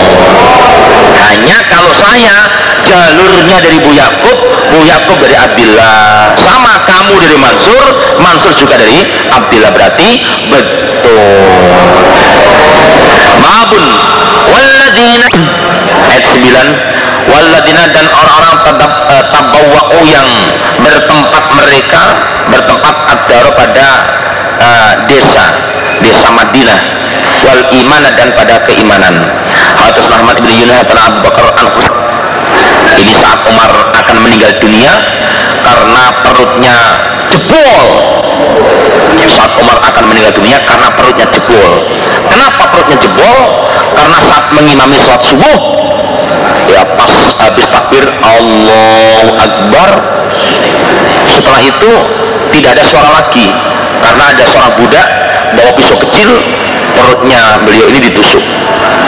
Hanya 1.14 1.58
kalau 1.72 1.92
saya 1.96 2.36
jalurnya 2.84 3.58
dari 3.60 3.78
Bu 3.80 3.90
Yakub 3.92 4.36
Bu 4.70 4.78
Yakub 4.84 5.18
dari 5.20 5.36
Abdillah. 5.36 6.36
Sama 6.38 6.84
kamu 6.86 7.14
dari 7.20 7.36
Mansur 7.36 7.84
Mansur 8.20 8.52
juga 8.56 8.78
dari 8.78 9.04
Abdillah 9.32 9.70
berarti 9.72 10.08
betul. 10.52 11.64
Mabun 13.42 13.84
Walladina 14.48 15.28
ayat 16.12 16.24
9 16.24 16.94
Walladina 17.28 17.82
dan 17.92 18.06
orang-orang 18.12 18.56
uh, 18.68 19.24
tabawwa'u 19.32 20.00
yang 20.04 20.28
bertempat 20.80 21.44
mereka 21.56 22.02
bertempat 22.52 22.94
adaro 23.16 23.50
pada 23.56 23.88
uh, 24.60 24.92
desa 25.08 25.44
desa 26.04 26.28
Madinah. 26.32 26.80
Wal 27.44 27.60
iman 27.84 28.04
dan 28.16 28.28
pada 28.32 28.56
keimanan. 28.64 29.14
Hadis 29.76 30.08
Ahmad 30.08 30.40
bin 30.40 30.64
Yunus 30.64 30.80
Abu 30.80 31.20
Bakar 31.24 31.48
an 31.60 31.68
ini 33.00 33.12
saat 33.16 33.40
Umar 33.48 33.70
akan 33.92 34.16
meninggal 34.24 34.52
dunia 34.62 34.94
karena 35.64 36.04
perutnya 36.22 36.78
jebol. 37.32 37.84
Saat 39.34 39.56
Umar 39.58 39.76
akan 39.82 40.04
meninggal 40.08 40.32
dunia 40.36 40.62
karena 40.62 40.88
perutnya 40.94 41.26
jebol. 41.32 41.72
Kenapa 42.30 42.62
perutnya 42.70 42.96
jebol? 43.02 43.38
Karena 43.94 44.18
saat 44.22 44.44
mengimami 44.54 44.96
sholat 45.00 45.22
subuh 45.26 45.58
ya 46.70 46.82
pas 46.96 47.12
habis 47.44 47.66
takbir 47.68 48.04
Allahu 48.04 49.28
Akbar. 49.36 49.90
Setelah 51.28 51.60
itu 51.66 51.92
tidak 52.54 52.70
ada 52.78 52.84
suara 52.86 53.08
lagi. 53.10 53.48
Karena 54.04 54.24
ada 54.36 54.44
seorang 54.44 54.72
budak 54.76 55.08
bawa 55.56 55.70
pisau 55.74 55.96
kecil 56.08 56.30
perutnya 56.94 57.58
beliau 57.64 57.90
ini 57.90 57.98
ditusuk. 58.06 58.44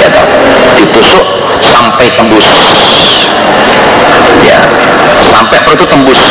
Ya 0.03 0.09
ditusuk 0.81 1.36
sampai 1.77 2.07
tembus. 2.17 2.49
Ya 4.45 4.61
sampai 5.29 5.59
perut 5.61 5.77
itu 5.77 5.87
tembus. 5.89 6.23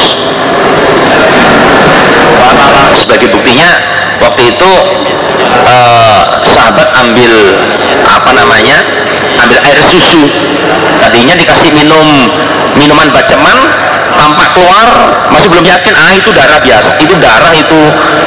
Sebagai 2.96 3.30
buktinya 3.30 3.70
waktu 4.24 4.42
itu 4.50 4.72
eh, 5.70 6.24
sahabat 6.50 6.88
ambil 7.06 7.34
apa 8.10 8.30
namanya 8.34 8.78
ambil 9.46 9.60
air 9.62 9.80
susu. 9.86 10.26
Tadinya 10.98 11.38
dikasih 11.38 11.70
minum 11.76 12.08
minuman 12.76 13.08
baceman 13.14 13.58
tampak 14.16 14.48
keluar 14.56 14.90
masih 15.30 15.48
belum 15.52 15.66
yakin 15.68 15.94
ah 15.96 16.12
itu 16.16 16.30
darah 16.32 16.60
biasa 16.60 16.92
itu 17.04 17.14
darah 17.20 17.52
itu 17.52 17.82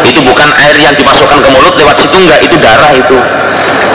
itu 0.05 0.21
bukan 0.21 0.49
air 0.61 0.77
yang 0.77 0.95
dimasukkan 0.95 1.39
ke 1.41 1.49
mulut 1.49 1.75
lewat 1.75 1.97
situ 1.97 2.17
enggak 2.17 2.41
itu 2.45 2.57
darah 2.61 2.93
itu 2.93 3.19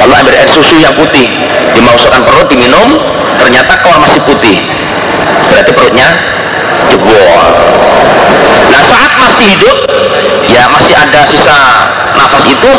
lalu 0.04 0.20
ambil 0.20 0.36
air 0.36 0.52
susu 0.52 0.76
yang 0.84 0.92
putih 1.00 1.32
dimasukkan 1.72 2.28
perut 2.28 2.52
diminum 2.52 3.00
ternyata 3.40 3.80
keluar 3.80 4.04
masih 4.04 4.20
putih 4.28 4.60
berarti 5.48 5.72
perutnya 5.72 6.12
jebol. 6.92 7.40
Nah 8.68 8.84
saat 8.84 9.12
masih 9.16 9.56
hidup 9.56 9.78
ya 10.52 10.68
masih 10.68 10.92
ada 10.92 11.24
sisa 11.24 11.60
nafas 12.20 12.44
itu 12.52 12.72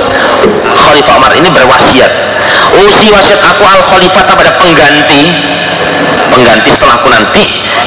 Khalifah 0.69 1.15
Umar 1.17 1.33
ini 1.33 1.49
berwasiat. 1.49 2.13
Usi 2.77 3.09
wasiat 3.09 3.41
aku 3.41 3.65
al 3.65 3.83
khalifah 3.89 4.23
pada 4.29 4.53
pengganti 4.61 5.33
pengganti 6.29 6.69
setelahku 6.77 7.09
nanti 7.09 7.45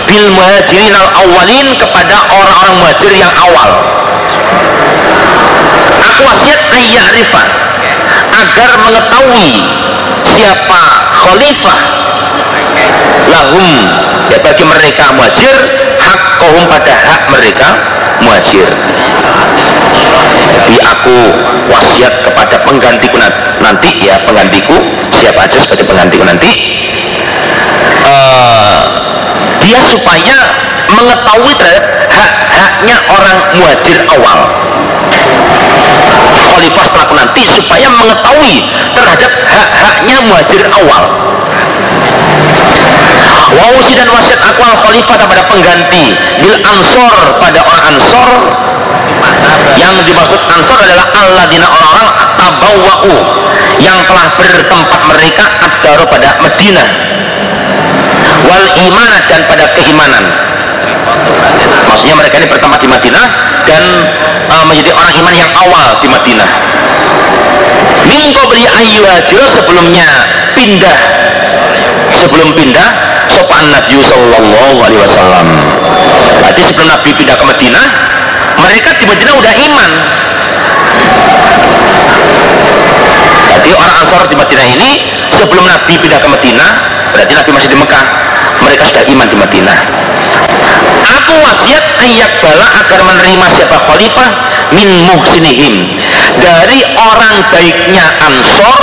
bil 0.09 0.33
muhajirin 0.33 0.97
al 0.97 1.09
awalin 1.13 1.77
kepada 1.77 2.25
orang-orang 2.25 2.75
muhajir 2.81 3.13
yang 3.13 3.33
awal. 3.37 3.69
Aku 6.09 6.21
wasiat 6.25 6.61
rifan 7.13 7.47
agar 8.37 8.69
mengetahui 8.85 9.51
siapa 10.27 10.81
khalifah. 11.25 11.79
Lahum. 13.27 13.69
Ya 14.27 14.37
bagi 14.43 14.63
mereka 14.67 15.15
muhajir 15.15 15.55
hak 16.03 16.21
kaum 16.43 16.63
pada 16.67 16.93
hak 16.93 17.21
mereka 17.31 17.69
muhajir. 18.19 18.67
Jadi 20.37 20.75
aku 20.83 21.17
wasiat 21.71 22.13
kepada 22.27 22.55
penggantiku 22.67 23.15
nanti 23.63 23.89
ya 24.03 24.19
penggantiku. 24.27 24.75
Siapa 25.15 25.47
aja 25.47 25.57
sebagai 25.63 25.87
penggantiku 25.87 26.23
nanti. 26.27 26.51
Uh, 28.03 28.79
dia 29.63 29.79
supaya 29.87 30.37
mengetahui 30.91 31.53
terhadap 31.55 31.87
hak-haknya 32.77 32.97
orang 33.09 33.37
muhajir 33.57 33.99
awal. 34.05 34.39
Khalifah 36.37 36.85
setelah 36.93 37.09
nanti 37.17 37.41
supaya 37.49 37.89
mengetahui 37.89 38.55
terhadap 38.93 39.31
hak-haknya 39.49 40.17
muhajir 40.29 40.61
awal. 40.69 41.03
Wawusi 43.47 43.97
dan 43.97 44.05
wasiat 44.13 44.37
aku 44.45 44.61
al 44.61 44.77
khalifah 44.77 45.17
kepada 45.17 45.41
pengganti 45.49 46.13
bil 46.37 46.57
ansor 46.61 47.17
pada 47.41 47.59
orang 47.65 47.83
ansor. 47.97 48.29
Yang 49.73 50.13
dimaksud 50.13 50.41
ansor 50.45 50.77
adalah 50.77 51.09
alladzina 51.17 51.65
orang-orang 51.65 52.09
tabawwa'u 52.37 53.15
yang 53.81 53.97
telah 54.05 54.27
bertempat 54.37 55.01
mereka 55.09 55.45
adaro 55.65 56.05
pada 56.05 56.37
Madinah. 56.45 56.87
Wal 58.45 58.65
imanah 58.85 59.21
dan 59.25 59.41
pada 59.49 59.65
keimanan 59.73 60.29
maksudnya 61.87 62.15
mereka 62.17 62.35
ini 62.37 62.47
bertempat 62.49 62.79
di 62.81 62.89
Madinah 62.89 63.27
dan 63.65 63.83
uh, 64.51 64.63
menjadi 64.67 64.91
orang 64.93 65.13
iman 65.23 65.33
yang 65.33 65.51
awal 65.55 65.97
di 65.99 66.07
Madinah. 66.07 66.49
Mingko 68.07 68.43
beli 68.47 68.63
ayu 68.63 69.03
sebelumnya 69.57 70.09
pindah. 70.55 70.97
Sebelum 72.17 72.55
pindah 72.55 72.89
sopan 73.29 73.67
Nabi 73.69 73.99
Sallallahu 73.99 74.77
Alaihi 74.79 75.01
Wasallam. 75.03 75.47
Berarti 76.39 76.61
sebelum 76.65 76.87
Nabi 76.87 77.09
pindah 77.13 77.35
ke 77.35 77.45
Madinah 77.45 77.85
mereka 78.57 78.89
di 78.97 79.05
Madinah 79.05 79.33
udah 79.37 79.53
iman. 79.53 79.91
Jadi 83.47 83.69
orang 83.75 83.95
Ansar 84.01 84.23
di 84.29 84.35
Madinah 84.39 84.65
ini 84.65 84.89
sebelum 85.33 85.65
Nabi 85.67 85.93
pindah 85.99 86.19
ke 86.19 86.27
Madinah 86.29 86.71
berarti 87.13 87.33
Nabi 87.33 87.49
masih 87.53 87.69
di 87.73 87.77
Mekah 87.77 88.03
mereka 88.61 88.83
sudah 88.89 89.03
iman 89.05 89.27
di 89.27 89.37
Madinah. 89.37 89.79
Aku 90.97 91.33
wasiat 91.39 91.85
ayat 92.03 92.31
bala 92.43 92.67
agar 92.83 92.99
menerima 93.03 93.45
siapa 93.53 93.77
khalifah 93.87 94.29
min 94.75 94.89
muhsinihim. 95.07 95.75
Dari 96.37 96.79
orang 96.95 97.35
baiknya 97.49 98.05
Ansor 98.21 98.81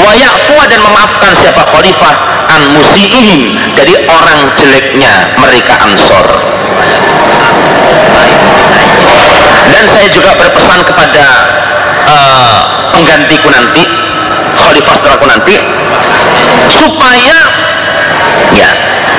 wayafu 0.00 0.58
dan 0.70 0.80
memaafkan 0.80 1.32
siapa 1.36 1.62
khalifah 1.68 2.14
an 2.50 2.62
musiihim 2.74 3.56
dari 3.74 3.94
orang 4.06 4.52
jeleknya 4.56 5.34
mereka 5.38 5.74
Ansor. 5.84 6.26
Dan 9.70 9.84
saya 9.86 10.08
juga 10.12 10.34
berpesan 10.34 10.82
kepada 10.82 11.24
uh, 12.04 12.60
penggantiku 12.92 13.48
nanti 13.48 13.86
khalifah 14.60 14.94
setelahku 14.98 15.26
nanti 15.30 15.56
supaya 16.68 17.38
ya. 18.54 18.70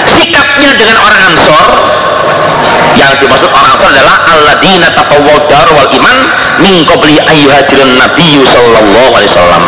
Sikapnya 0.02 0.76
dengan 0.76 0.98
orang 0.98 1.22
Ansor 1.32 1.66
yang 2.98 3.14
dimaksud 3.22 3.48
orang 3.54 3.70
Ansor 3.78 3.90
adalah 3.94 4.18
alladzina 4.28 4.90
taqawwad 4.92 5.48
wal 5.50 5.90
iman 5.94 6.18
min 6.60 6.84
qabli 6.84 7.22
ayyuhajirun 7.22 8.02
nabiyyu 8.02 8.44
sallallahu 8.50 9.12
alaihi 9.16 9.32
wasallam. 9.32 9.64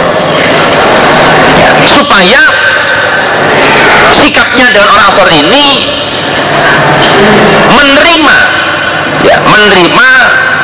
Ya, 1.62 1.70
supaya 1.96 2.42
sikapnya 4.12 4.68
dengan 4.74 4.90
orang 4.90 5.06
Ansor 5.14 5.30
ini 5.32 5.66
menerima 7.72 8.38
ya 9.24 9.38
menerima 9.48 10.08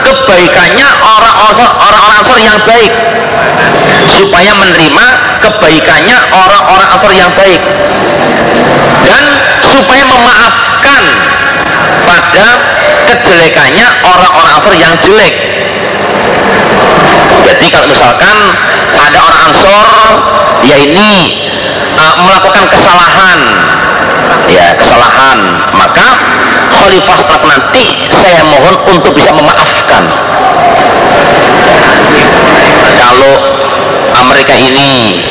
kebaikannya 0.09 0.89
orang-orang 1.05 2.41
yang 2.41 2.57
baik. 2.65 2.91
Supaya 4.09 4.51
menerima 4.57 5.05
kebaikannya 5.45 6.17
orang-orang 6.33 6.87
Ansor 6.97 7.13
yang 7.13 7.31
baik. 7.37 7.61
Dan 9.05 9.23
supaya 9.61 10.03
memaafkan 10.09 11.03
pada 12.09 12.47
kejelekannya 13.13 13.87
orang-orang 14.01 14.51
Ansor 14.57 14.75
yang 14.75 14.93
jelek. 15.05 15.35
Jadi 17.45 17.65
kalau 17.71 17.87
misalkan 17.89 18.37
ada 18.97 19.19
orang 19.21 19.41
Ansor 19.53 19.87
ya 20.65 20.75
ini 20.75 21.13
uh, 21.95 22.15
melakukan 22.25 22.65
kesalahan 22.67 23.39
ya 24.49 24.75
kesalahan. 24.75 25.37
Maka 25.73 26.07
khalifah 26.73 27.15
setelah 27.21 27.45
nanti 27.45 27.85
saya 28.09 28.41
mohon 28.45 28.75
untuk 28.89 29.13
bisa 29.13 29.31
memaafkan. 29.33 30.03
Kalau 32.99 33.35
mereka 34.29 34.53
ini 34.53 35.23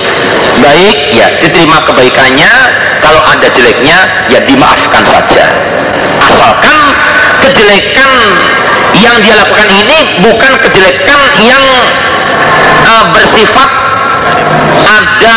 baik 0.59 0.96
ya 1.14 1.26
diterima 1.42 1.83
kebaikannya. 1.87 2.52
Kalau 2.98 3.22
ada 3.22 3.46
jeleknya 3.54 3.98
ya 4.26 4.40
dimaafkan 4.42 5.02
saja. 5.07 5.44
Asalkan 6.18 6.78
kejelekan 7.46 8.11
yang 8.98 9.16
dia 9.22 9.38
lakukan 9.38 9.68
ini 9.70 10.18
bukan 10.18 10.52
kejelekan 10.59 11.20
yang 11.46 11.62
uh, 12.88 13.04
bersifat 13.14 13.70
ada 14.88 15.37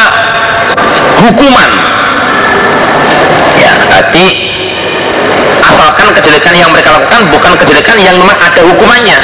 hukuman 1.21 1.69
berarti 4.01 4.27
asalkan 5.61 6.09
kejelekan 6.17 6.57
yang 6.57 6.73
mereka 6.73 6.97
lakukan 6.97 7.21
bukan 7.29 7.53
kejelekan 7.61 8.01
yang 8.01 8.17
memang 8.17 8.33
ada 8.41 8.65
hukumannya. 8.65 9.19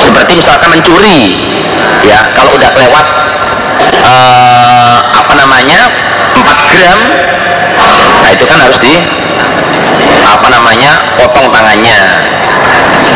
Seperti 0.00 0.32
misalkan 0.40 0.72
mencuri 0.72 1.36
ya 2.08 2.24
kalau 2.32 2.56
udah 2.56 2.72
lewat 2.72 3.06
uh, 4.00 4.96
apa 5.12 5.32
namanya 5.36 5.92
4 6.40 6.40
gram 6.72 7.00
nah 8.20 8.30
itu 8.32 8.44
kan 8.48 8.64
harus 8.64 8.80
di 8.80 8.96
apa 10.24 10.46
namanya 10.48 11.20
potong 11.20 11.52
tangannya. 11.52 12.00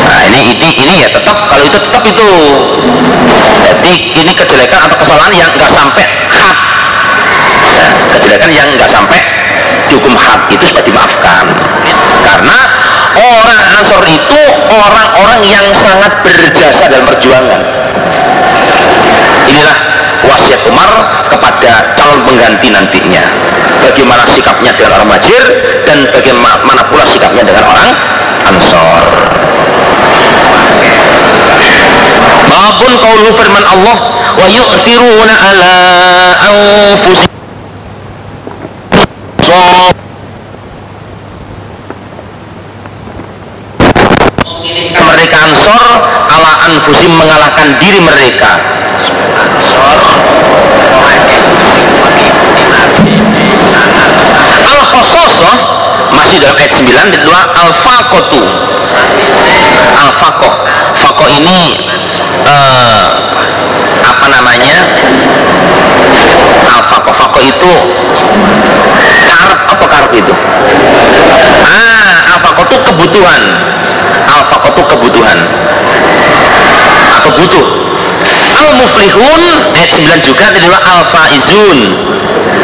Nah 0.05 0.21
ini 0.29 0.61
ini 0.61 0.69
ini 0.77 0.95
ya 1.01 1.09
tetap 1.09 1.49
kalau 1.49 1.65
itu 1.65 1.81
tetap 1.81 2.05
itu. 2.05 2.31
Jadi 3.65 3.93
ini 4.13 4.33
kejelekan 4.37 4.93
atau 4.93 4.97
kesalahan 5.01 5.33
yang 5.33 5.49
nggak 5.57 5.73
sampai 5.73 6.05
had 6.29 6.57
ya, 7.81 7.89
kejelekan 8.13 8.53
yang 8.53 8.69
nggak 8.77 8.93
sampai 8.93 9.34
dihukum 9.89 10.15
had 10.17 10.49
itu 10.51 10.65
sudah 10.71 10.85
dimaafkan. 10.85 11.45
Karena 12.25 12.59
orang 13.15 13.63
Ansor 13.79 14.05
itu 14.09 14.41
orang-orang 14.71 15.41
yang 15.45 15.67
sangat 15.77 16.13
berjasa 16.25 16.89
dalam 16.89 17.07
perjuangan. 17.07 17.61
Inilah 19.45 19.77
wasiat 20.25 20.61
Umar 20.67 20.91
kepada 21.29 21.95
calon 21.95 22.25
pengganti 22.25 22.73
nantinya. 22.73 23.25
Bagaimana 23.85 24.25
sikapnya 24.25 24.73
dengan 24.73 24.97
orang 24.97 25.09
Majir 25.13 25.43
dan 25.85 26.09
bagaimana 26.09 26.83
pula 26.89 27.05
sikapnya 27.05 27.45
dengan 27.45 27.65
orang 27.69 27.89
Ansor. 28.49 29.05
Babun 32.45 32.93
qaulu 33.01 33.29
firman 33.35 33.65
Allah 33.67 33.97
wa 34.37 34.47
yu'thiruna 34.47 35.35
ala 35.37 35.75
anfusihim 36.49 37.34
Allah 39.55 39.95
mereka 45.15 45.37
ansor 45.47 45.85
ala 46.27 46.53
anfusim 46.67 47.13
mengalahkan 47.15 47.79
diri 47.79 48.03
mereka. 48.03 48.59
Al 54.65 54.81
khososoh 54.91 55.57
masih 56.15 56.37
dalam 56.43 56.57
ayat 56.59 56.73
9 56.73 57.15
kedua 57.15 57.41
al 57.53 57.71
faqotu 57.85 58.43
itu. 67.45 67.75
Karf 69.25 69.61
apa 69.77 69.85
karf 69.85 70.11
itu? 70.17 70.35
Ah 71.65 72.35
alfaqatu 72.35 72.77
kebutuhan. 72.93 73.43
Itu, 74.25 74.83
kebutuhan. 74.89 75.39
Atau 77.15 77.31
butuh. 77.39 77.67
Al 78.55 78.71
muflihun 78.79 79.43
ayat 79.75 79.91
9 79.91 80.23
juga 80.23 80.51
tadi 80.55 80.67
al 80.71 81.03
faizun 81.11 81.79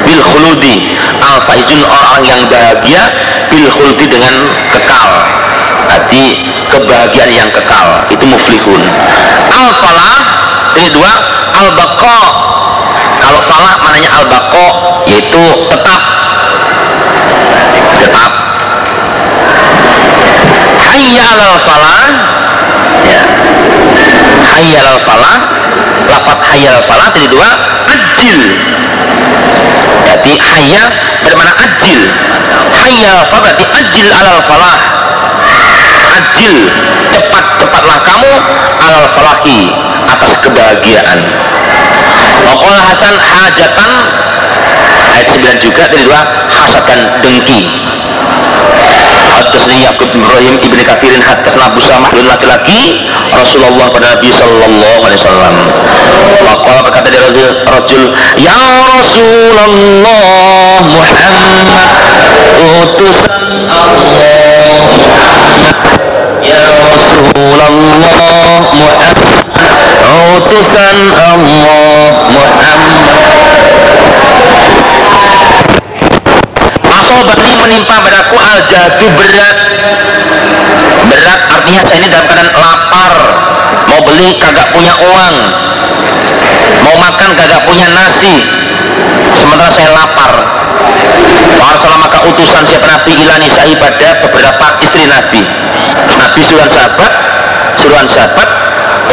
bil 0.06 0.22
khuludi. 0.22 0.96
Al 1.20 1.38
faizun 1.44 1.80
orang 1.84 2.22
yang 2.24 2.40
bahagia 2.48 3.02
bil 3.50 3.66
khuludi 3.70 4.06
dengan 4.06 4.34
kekal. 4.70 5.08
Arti 5.90 6.46
kebahagiaan 6.70 7.30
yang 7.30 7.50
kekal. 7.50 8.06
Itu 8.10 8.24
muflihun. 8.26 8.82
Al 9.50 9.68
falah 9.82 10.18
ini 10.78 10.88
dua 10.94 11.12
al 11.50 11.68
baqah 11.74 12.29
kalau 13.30 13.46
falah 13.46 13.78
mananya 13.78 14.10
al 14.10 14.26
baqa 14.26 14.66
yaitu 15.06 15.44
tetap. 15.70 16.02
Tetap. 18.02 18.32
Hayya 20.82 21.28
al 21.38 21.54
falah. 21.62 22.02
Ya. 23.06 23.22
Hayya 24.50 24.82
al 24.82 24.98
falah. 25.06 25.38
Lafat 26.10 26.38
hayya 26.42 26.74
al 26.74 26.82
falah 26.90 27.06
jadi 27.14 27.30
dua 27.30 27.50
ajil. 27.94 28.38
Jadi 30.10 30.34
hayya 30.34 30.82
bermana 31.22 31.54
ajil. 31.54 32.10
Hayya 32.82 33.14
al 33.14 33.24
falah 33.30 33.42
berarti 33.46 33.64
ajil 33.78 34.06
al 34.10 34.42
falah. 34.42 34.78
Ajil 36.18 36.54
cepat 37.14 37.44
cepatlah 37.62 37.98
kamu 38.02 38.32
al 38.82 38.96
falahi 39.14 39.70
atas 40.10 40.34
kebahagiaan 40.42 41.18
Waqala 42.46 42.78
Hasan 42.82 43.14
hajatan 43.18 43.90
ayat 45.10 45.26
9 45.34 45.64
juga 45.64 45.82
dari 45.90 46.02
dua 46.06 46.20
hasatan 46.48 46.98
dengki. 47.22 47.62
Hadasni 49.30 49.86
Yaqub 49.86 50.10
bin 50.10 50.20
Ibrahim 50.26 50.58
ibni 50.58 50.82
Kathirin 50.82 51.22
hadasna 51.22 51.70
Abu 51.70 51.80
Samah 51.80 52.10
laki-laki 52.12 53.06
Rasulullah 53.30 53.86
pada 53.94 54.18
Nabi 54.18 54.28
Sallallahu 54.34 55.00
Alaihi 55.06 55.20
Wasallam. 55.22 55.54
Waqala 56.40 56.80
berkata 56.82 57.08
dari 57.08 57.20
rajul, 57.20 57.50
rajul 57.68 58.02
Ya 58.40 58.58
Rasulullah 58.90 60.82
Muhammad 60.82 61.88
utusan 62.80 63.70
Allah 63.70 64.82
Ya 66.40 66.64
Rasulullah 66.90 67.68
Muhammad 67.70 69.29
utusan 70.08 70.96
Allah 71.14 72.10
Muhammad. 72.32 72.80
Asobani 76.90 77.52
menimpa 77.60 77.96
padaku 78.00 78.36
al 78.40 78.60
jadu 78.66 79.06
berat. 79.14 79.58
Berat 81.10 81.40
artinya 81.48 81.82
saya 81.86 81.96
ini 82.00 82.08
dalam 82.08 82.26
keadaan 82.28 82.50
lapar. 82.54 83.14
Mau 83.88 84.00
beli 84.06 84.38
kagak 84.40 84.72
punya 84.72 84.94
uang. 84.96 85.36
Mau 86.86 86.96
makan 86.98 87.30
kagak 87.36 87.62
punya 87.68 87.86
nasi. 87.92 88.46
Sementara 89.36 89.70
saya 89.72 89.90
lapar. 89.94 90.32
Warsalah 91.60 91.98
maka 92.00 92.18
utusan 92.24 92.64
siapa 92.64 92.86
Nabi 92.88 93.12
ilani 93.20 93.48
sahi 93.52 93.76
pada 93.76 94.22
beberapa 94.24 94.66
istri 94.80 95.04
Nabi. 95.06 95.44
Nabi 96.16 96.40
suruhan 96.46 96.70
sahabat 96.72 97.12
suruhan 97.80 98.08
sahabat 98.08 98.48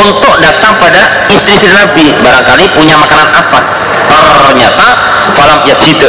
untuk 0.05 0.33
datang 0.41 0.77
pada 0.77 1.27
istri-istri 1.31 1.71
Nabi. 1.73 2.13
Barangkali 2.21 2.65
punya 2.75 2.95
makanan 2.99 3.29
apa? 3.33 3.59
Ternyata 4.07 4.87
falam 5.35 5.59
yajid 5.67 5.99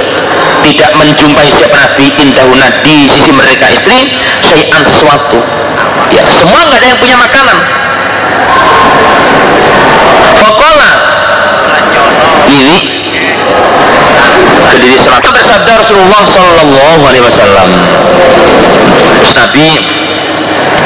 tidak 0.64 0.90
menjumpai 0.94 1.48
siapa 1.52 1.76
Nabi 1.76 2.06
indahuna 2.20 2.68
di 2.84 3.08
sisi 3.10 3.30
mereka 3.32 3.66
istri 3.72 4.14
syai'an 4.44 4.82
sesuatu. 4.84 5.38
Ya 6.12 6.22
semua 6.28 6.64
nggak 6.68 6.78
ada 6.80 6.88
yang 6.92 7.00
punya 7.00 7.16
makanan. 7.18 7.58
Fakola. 10.38 10.92
Ini 12.48 12.78
kediri 14.68 14.96
salat 15.04 15.24
bersabda 15.24 15.72
Rasulullah 15.84 16.22
Sallallahu 16.24 17.02
Alaihi 17.04 17.24
Wasallam. 17.24 17.68
Nabi 19.28 19.68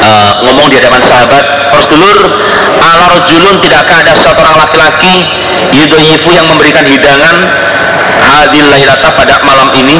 uh, 0.03 0.31
ngomong 0.43 0.67
di 0.69 0.75
hadapan 0.77 1.01
sahabat 1.01 1.45
Rasulullah 1.83 2.31
ala 2.79 3.05
rojulun 3.19 3.59
tidakkah 3.59 4.07
ada 4.07 4.15
seorang 4.15 4.55
laki-laki 4.55 5.27
yudoyifu 5.75 6.31
yang 6.31 6.47
memberikan 6.47 6.87
hidangan? 6.87 7.43
Hadil 8.23 8.63
lahirata 8.71 9.11
pada 9.11 9.43
malam 9.43 9.67
ini. 9.75 9.99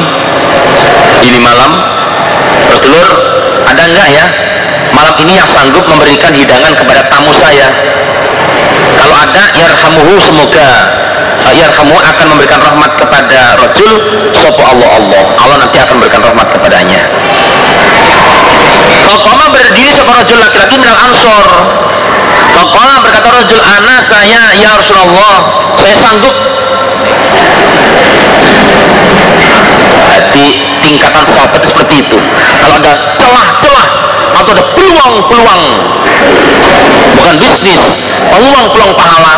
Ini 1.20 1.38
malam. 1.44 1.76
Rasulullah 2.72 3.12
ada 3.68 3.82
enggak 3.84 4.08
ya? 4.16 4.26
Malam 4.96 5.14
ini 5.28 5.32
yang 5.36 5.48
sanggup 5.52 5.84
memberikan 5.84 6.32
hidangan 6.32 6.72
kepada 6.72 7.04
tamu 7.12 7.36
saya. 7.36 7.68
Kalau 8.96 9.16
ada 9.20 9.44
yarhamuhu 9.52 10.16
semoga. 10.24 10.68
Yarhamu 11.54 11.94
akan 12.00 12.26
memberikan 12.34 12.58
rahmat 12.64 12.96
kepada 12.96 13.60
rajul 13.60 13.94
sopo 14.32 14.62
Allah 14.64 14.88
Allah. 14.96 15.22
Allah 15.36 15.56
nanti 15.68 15.76
akan 15.76 16.00
memberikan 16.00 16.24
rahmat 16.24 16.48
kepadanya 16.50 17.04
Fakoma 19.04 19.52
berdiri 19.52 19.92
sopo 19.92 20.16
rajul 20.16 20.40
laki-laki 20.40 20.80
minal 20.80 20.96
ansor. 20.96 21.46
Fakoma 22.56 23.04
berkata 23.04 23.28
rajul 23.28 23.60
ana 23.60 23.96
saya 24.08 24.42
ya 24.56 24.80
Rasulullah 24.80 25.36
saya 25.76 25.94
sanggup. 26.00 26.36
Jadi 30.08 30.46
tingkatan 30.80 31.24
sahabat 31.28 31.62
seperti 31.62 31.94
itu. 32.08 32.18
Kalau 32.60 32.74
ada 32.80 32.92
celah-celah 33.20 33.88
atau 34.34 34.50
ada 34.50 34.64
peluang-peluang 34.74 35.62
bukan 37.14 37.34
bisnis 37.38 37.82
peluang-peluang 38.34 38.94
pahala 38.98 39.34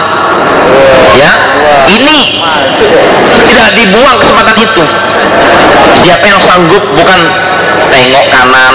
ya 1.13 1.33
ini 1.93 2.41
tidak 3.45 3.69
dibuang 3.77 4.17
kesempatan 4.23 4.57
itu. 4.57 4.85
Siapa 5.97 6.25
yang 6.25 6.41
sanggup 6.41 6.83
bukan 6.97 7.21
tengok 7.93 8.27
kanan 8.33 8.75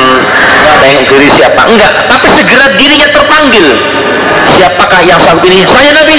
tengok 0.82 1.04
kiri 1.10 1.28
siapa. 1.34 1.62
Enggak 1.68 1.92
tapi 2.08 2.28
segera 2.34 2.66
dirinya 2.76 3.08
terpanggil. 3.10 3.68
Siapakah 4.52 5.02
yang 5.06 5.20
sanggup 5.22 5.46
ini? 5.48 5.64
Saya 5.68 5.92
Nabi. 5.96 6.18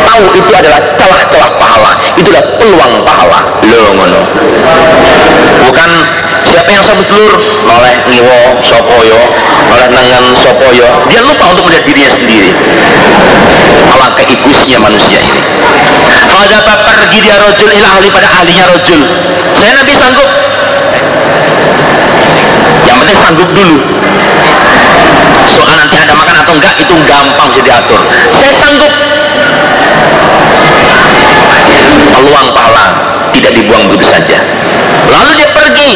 Tahu 0.00 0.24
itu 0.36 0.50
adalah 0.50 0.80
celah-celah 0.98 1.50
pahala. 1.60 1.92
Itulah 2.18 2.42
peluang 2.58 2.92
pahala. 3.06 3.40
Lo 3.64 3.82
ngono. 3.94 4.20
Bukan 5.70 5.90
siapa 6.44 6.70
yang 6.72 6.84
sambut 6.84 7.06
telur? 7.06 7.34
Oleh 7.70 7.94
ngiwo 8.10 8.38
sopoyo 8.66 9.20
oleh 9.70 9.86
nangan 9.94 10.34
sopoyo 10.34 10.88
dia 11.06 11.22
lupa 11.22 11.54
untuk 11.54 11.70
melihat 11.70 11.84
dirinya 11.86 12.10
sendiri. 12.10 12.50
Alangkah 13.90 14.24
ibusnya 14.26 14.78
manusia 14.82 15.18
ini. 15.22 15.42
Pada 16.60 16.76
pergi 16.86 17.18
dia 17.22 17.36
rojul 17.40 17.70
ilah 17.72 17.90
ahli 17.98 18.08
pada 18.10 18.28
ahlinya 18.30 18.64
rojul. 18.68 19.00
Saya 19.56 19.72
nabi 19.78 19.92
sanggup 19.96 20.28
penting 23.00 23.16
sanggup 23.16 23.48
dulu. 23.56 23.78
Soal 25.50 25.74
nanti 25.80 25.96
ada 25.98 26.14
makan 26.14 26.36
atau 26.44 26.52
enggak 26.54 26.74
itu 26.78 26.94
gampang 27.08 27.48
bisa 27.50 27.62
diatur. 27.64 28.00
Saya 28.30 28.52
sanggup. 28.60 28.92
Peluang 32.10 32.48
pahala 32.52 32.86
tidak 33.32 33.52
dibuang 33.56 33.88
begitu 33.88 34.06
saja. 34.12 34.38
Lalu 35.08 35.30
dia 35.40 35.48
pergi 35.50 35.90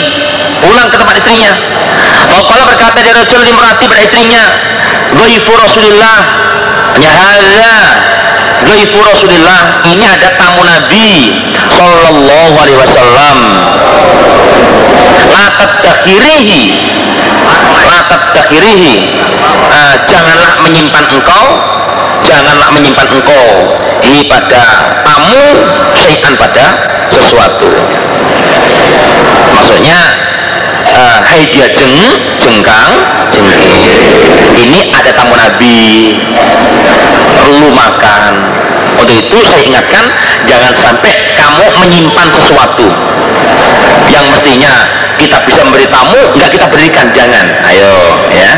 pulang 0.64 0.88
ke 0.88 0.96
tempat 0.96 1.14
istrinya. 1.20 1.52
Kalau 2.34 2.64
berkata 2.66 2.98
dia 3.04 3.14
Rasul 3.14 3.44
dimrati 3.44 3.84
pada 3.86 4.02
istrinya. 4.02 4.44
Ghaifu 5.14 5.52
Rasulullah 5.54 6.18
Nyahada 6.98 7.74
Ghaifu 8.66 8.98
Rasulullah 8.98 9.78
Ini 9.86 10.04
ada 10.10 10.28
tamu 10.34 10.66
Nabi. 10.66 11.38
Sallallahu 11.70 12.54
alaihi 12.58 12.78
wasallam 12.78 13.36
Latat 15.30 15.72
dakhirihi 15.82 16.62
Latat 17.74 18.22
dakhirihi 18.34 18.94
uh, 19.70 19.94
Janganlah 20.10 20.54
menyimpan 20.66 21.04
engkau 21.14 21.46
Janganlah 22.24 22.68
menyimpan 22.74 23.08
engkau 23.14 23.46
Ini 24.04 24.26
pada 24.28 24.62
tamu 25.04 25.44
Syai'an 25.94 26.34
pada 26.36 26.66
sesuatu. 27.08 27.70
Maksudnya 29.54 29.98
uh, 30.90 31.18
hai 31.22 31.46
dia 31.48 31.66
jeng 31.70 31.94
jengkang 32.42 32.92
jengking 33.30 33.74
ini 34.58 34.90
ada 34.90 35.10
tamu 35.14 35.34
nabi. 35.38 36.18
Perlu 37.34 37.70
makan. 37.70 38.32
Untuk 38.94 39.14
itu 39.14 39.36
saya 39.42 39.62
ingatkan 39.66 40.06
jangan 40.46 40.72
sampai 40.78 41.12
kamu 41.34 41.66
menyimpan 41.82 42.28
sesuatu 42.30 42.86
yang 44.06 44.24
mestinya 44.30 44.70
kita 45.18 45.36
bisa 45.46 45.60
memberi 45.64 45.86
tamu 45.88 46.20
nggak 46.34 46.50
kita 46.50 46.66
berikan 46.68 47.06
jangan. 47.14 47.46
Ayo 47.68 47.94
ya. 48.34 48.52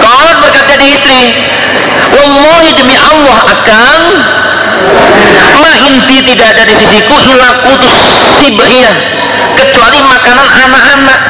Kalau 0.00 0.32
berkata 0.40 0.72
di 0.78 0.86
istri 0.94 1.22
Wallahi 2.14 2.70
demi 2.78 2.94
Allah 2.94 3.38
akan 3.42 4.00
ma 5.58 5.72
inti 5.82 6.16
tidak 6.22 6.54
ada 6.54 6.62
di 6.68 6.74
sisiku 6.76 7.16
ila 7.16 7.48
kutus 7.66 7.96
sibiyah 8.38 8.94
kecuali 9.58 9.98
makanan 10.04 10.48
anak-anak. 10.48 11.20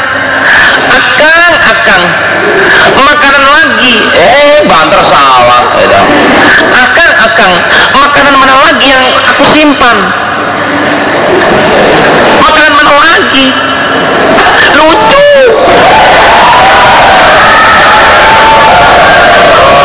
Akang 0.85 1.55
akang 1.57 2.05
makanan 2.95 3.45
lagi. 3.49 3.95
Eh 4.13 4.61
banter 4.69 5.01
salah 5.09 5.73
akang 6.85 7.13
akang 7.17 7.53
makanan 7.97 8.35
makanan 12.45 12.73
mana 12.77 12.93
lagi 12.93 13.47
lucu 14.75 15.27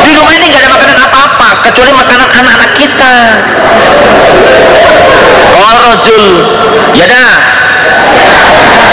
di 0.03 0.11
rumah 0.15 0.33
ini 0.35 0.45
nggak 0.49 0.61
ada 0.63 0.69
makanan 0.73 0.97
apa-apa 1.07 1.49
kecuali 1.69 1.93
makanan 1.93 2.29
anak-anak 2.33 2.71
kita. 2.81 3.13
Rojul 5.79 6.25
ya 6.97 7.05
dah. 7.05 7.33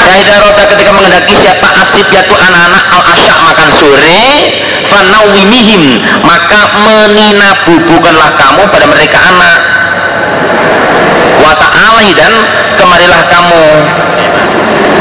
Faidah 0.06 0.36
rota 0.44 0.62
ketika 0.76 0.90
mengendaki 0.92 1.34
siapa 1.40 1.68
asib 1.82 2.06
yaitu 2.12 2.36
anak-anak 2.36 2.84
al 2.92 3.02
asya 3.16 3.34
makan 3.40 3.68
sore 3.72 4.24
fanawimihim. 4.92 6.04
Maka 6.20 6.60
meninabubukanlah 6.76 8.30
kamu 8.36 8.62
pada 8.68 8.86
mereka 8.92 9.18
anak. 9.24 9.60
Wa 11.40 11.52
ta'alai 11.56 12.12
dan 12.12 12.32
kemarilah 12.76 13.22
kamu. 13.32 13.64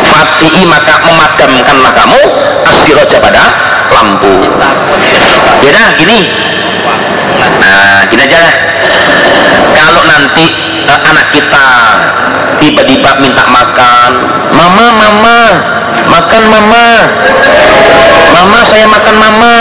Fati'i 0.05 0.63
maka 0.63 0.95
memadamkanlah 1.03 1.91
kamu. 1.91 2.21
Asiroja 2.71 3.19
pada 3.19 3.43
lampu. 3.91 4.36
Ya 5.63 5.71
dah 5.71 5.88
gini 5.99 6.54
nah 7.61 8.05
gini 8.09 8.23
aja 8.26 8.45
kalau 9.76 10.01
nanti 10.07 10.45
uh, 10.88 10.99
anak 11.11 11.28
kita 11.34 11.67
tiba-tiba 12.61 13.19
minta 13.19 13.43
makan 13.49 14.11
mama 14.55 14.86
mama 14.93 15.39
makan 16.09 16.43
mama. 16.49 16.86
Mama 18.36 18.59
saya 18.67 18.86
makan 18.89 19.15
mama. 19.15 19.55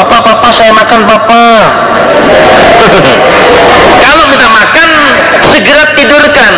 Papa 0.00 0.18
papa 0.24 0.48
saya 0.54 0.72
makan 0.74 1.00
papa. 1.06 1.44
Kalau 4.00 4.24
minta 4.32 4.48
makan 4.48 4.88
segera 5.44 5.84
tidurkan. 5.94 6.54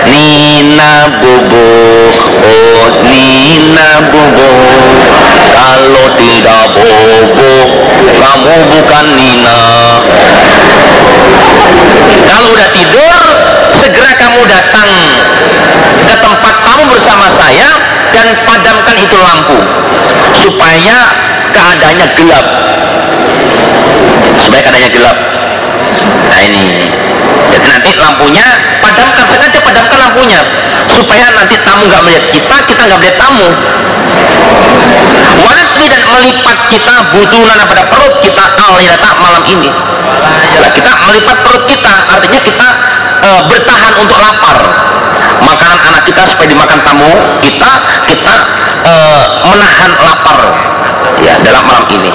Nina 0.00 1.20
bobo 1.20 1.68
oh 2.42 2.84
Nina 3.04 3.89
kamu 8.50 8.66
bukan 8.66 9.06
Nina 9.14 9.62
kalau 12.26 12.46
udah 12.50 12.68
tidur 12.74 13.22
segera 13.78 14.10
kamu 14.18 14.42
datang 14.50 14.90
ke 16.02 16.14
tempat 16.18 16.54
kamu 16.66 16.82
bersama 16.90 17.30
saya 17.30 17.78
dan 18.10 18.26
padamkan 18.42 18.96
itu 18.98 19.16
lampu 19.22 19.54
supaya 20.34 20.98
keadaannya 21.54 22.06
gelap. 22.18 22.46
Supaya 24.34 24.62
keadaannya 24.66 24.90
gelap. 24.90 25.18
Nah 26.26 26.40
ini. 26.42 26.90
Jadi 27.54 27.66
nanti 27.66 27.90
lampunya 27.98 28.46
padamkan 28.82 29.26
sengaja 29.30 29.58
padamkan 29.62 29.98
lampunya 30.10 30.40
supaya 31.00 31.32
nanti 31.32 31.56
tamu 31.64 31.88
nggak 31.88 32.02
melihat 32.04 32.24
kita 32.28 32.56
kita 32.68 32.82
nggak 32.84 33.00
melihat 33.00 33.16
tamu. 33.16 33.48
Wanatmi 35.40 35.86
dan 35.88 36.02
melipat 36.04 36.58
kita 36.68 36.94
butuh 37.16 37.40
nana 37.48 37.64
pada 37.64 37.88
perut 37.88 38.20
kita 38.20 38.44
alilata 38.60 39.10
malam 39.16 39.42
ini. 39.48 39.72
Nah, 40.60 40.70
kita 40.76 40.92
melipat 41.08 41.36
perut 41.40 41.64
kita 41.64 41.94
artinya 42.12 42.40
kita 42.44 42.68
e, 43.24 43.28
bertahan 43.48 43.92
untuk 44.04 44.20
lapar. 44.20 44.58
Makanan 45.40 45.80
anak 45.80 46.02
kita 46.04 46.28
supaya 46.28 46.48
dimakan 46.52 46.78
tamu 46.84 47.10
kita 47.40 47.70
kita 48.04 48.36
e, 48.84 48.92
menahan 49.48 49.92
lapar. 49.96 50.38
Ya 51.24 51.40
dalam 51.40 51.64
malam 51.64 51.88
ini. 51.88 52.12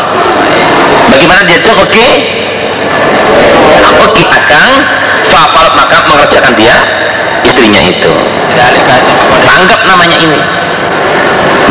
Bagaimana 1.09 1.41
dia 1.49 1.57
oke? 1.57 1.89
Okay? 1.89 2.13
oke 4.05 4.11
okay, 4.13 4.25
akang 4.29 4.71
fapal 5.33 5.65
maka 5.73 5.97
mengerjakan 6.05 6.53
dia 6.53 6.77
istrinya 7.65 7.81
itu. 7.89 8.13
Anggap 9.49 9.81
namanya 9.89 10.17
ini. 10.21 10.37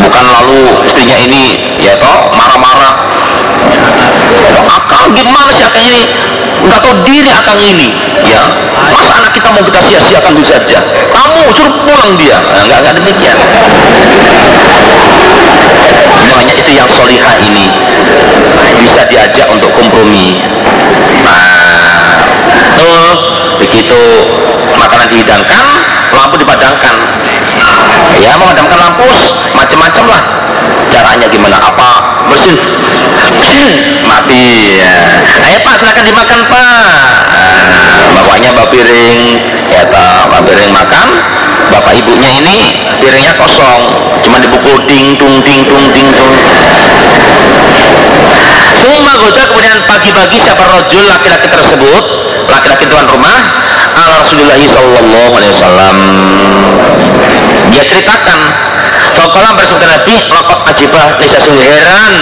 Bukan 0.03 0.25
lalu 0.27 0.75
istrinya 0.91 1.15
ini 1.23 1.79
ya 1.79 1.95
toh 2.03 2.35
marah-marah. 2.35 2.95
Akang 4.75 5.15
gimana 5.15 5.55
sih 5.55 5.63
akang 5.63 5.87
ini? 5.87 6.03
Nggak 6.67 6.81
tahu 6.83 6.95
diri 7.07 7.31
akang 7.31 7.63
ini. 7.63 7.95
Ya 8.27 8.43
masa 8.91 9.23
anak 9.23 9.39
kita 9.39 9.55
mau 9.55 9.63
kita 9.63 9.79
sia-siakan 9.79 10.35
begitu 10.35 10.59
saja? 10.59 10.83
Kamu 11.15 11.55
suruh 11.55 11.75
pulang 11.87 12.19
dia. 12.19 12.43
Nah, 12.43 12.63
nggak 12.67 12.79
nggak 12.83 12.95
demikian. 12.99 13.39
Namanya 16.11 16.55
istri 16.59 16.75
yang 16.75 16.91
solihah 16.91 17.39
ini 17.39 17.71
bisa 18.83 19.07
diajak 19.07 19.47
untuk 19.47 19.71
kompromi. 19.79 20.43
Nah 21.23 21.54
begitu 23.61 24.01
makanan 24.75 25.09
dihidangkan 25.13 25.65
lampu 26.15 26.35
dipadamkan 26.39 26.95
ya 28.21 28.39
memadamkan 28.39 28.79
lampu 28.79 29.09
macam-macam 29.55 30.05
lah. 30.11 30.23
Caranya 30.91 31.27
gimana? 31.27 31.59
Apa? 31.59 31.91
Bersin. 32.31 32.57
Mati 34.09 34.79
ya. 34.79 34.95
ayo 35.49 35.59
pak 35.65 35.75
silakan 35.81 36.05
dimakan 36.07 36.41
pak. 36.47 37.09
Nah, 37.35 38.07
bapaknya 38.21 38.51
bawa 38.55 38.69
piring. 38.71 39.21
Ya 39.73 39.83
tak 39.89 40.31
bawa 40.31 40.43
piring 40.47 40.71
makan. 40.71 41.09
Bapak 41.73 41.93
ibunya 41.97 42.31
ini 42.39 42.77
piringnya 43.01 43.35
kosong. 43.35 43.83
Cuma 44.23 44.39
dipukul 44.39 44.85
ding 44.87 45.17
tung 45.19 45.43
ding 45.43 45.65
tung 45.67 45.85
ding 45.91 46.09
tung. 46.15 46.35
Suma 48.75 49.17
goda 49.17 49.43
kemudian 49.49 49.81
pagi-pagi 49.89 50.37
siapa 50.45 50.65
rojul 50.69 51.09
laki-laki 51.09 51.49
tersebut 51.49 52.05
laki-laki 52.49 52.85
tuan 52.89 53.07
rumah 53.09 53.39
ala 53.95 54.23
Rasulullah 54.23 54.59
sallallahu 54.59 55.33
alaihi 55.39 55.53
wasallam. 55.53 55.97
Dia 57.73 57.83
ceritakan 57.91 58.39
Fakallah 59.15 59.55
bersabda 59.57 59.87
Nabi 59.89 60.27
Lakat 60.31 60.59
ajibah 60.75 61.17
nisa 61.19 61.39
heran. 61.43 62.15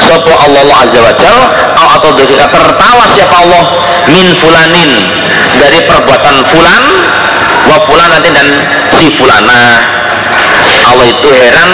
Sopo 0.00 0.32
Allah 0.32 0.66
Azza 0.82 0.98
wa 1.04 1.12
Jal 1.12 1.40
Atau 1.76 2.16
ketika 2.16 2.48
tertawa 2.48 3.04
siapa 3.12 3.34
Allah 3.44 3.64
Min 4.08 4.32
fulanin 4.40 4.90
Dari 5.60 5.84
perbuatan 5.84 6.36
fulan 6.48 6.82
Wa 7.68 7.76
fulan 7.84 8.08
nanti 8.08 8.30
dan 8.32 8.48
si 8.94 9.12
fulana. 9.16 9.62
Allah 10.90 11.06
itu 11.06 11.28
heran 11.28 11.70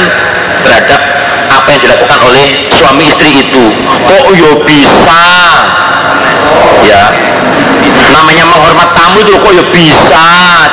terhadap 0.67 1.01
apa 1.47 1.69
yang 1.73 1.81
dilakukan 1.89 2.21
oleh 2.21 2.47
suami 2.75 3.05
istri 3.09 3.31
itu. 3.49 3.65
Kok 4.05 4.27
yo 4.35 4.51
bisa 4.67 5.23
ya. 6.85 7.05
Namanya 8.07 8.45
menghormat 8.49 8.89
tamu 8.97 9.23
itu 9.23 9.37
kok 9.37 9.53
yo 9.53 9.65
bisa 9.71 10.23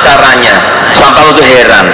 caranya. 0.00 0.54
Sampai 0.94 1.26
itu 1.34 1.42
heran. 1.42 1.86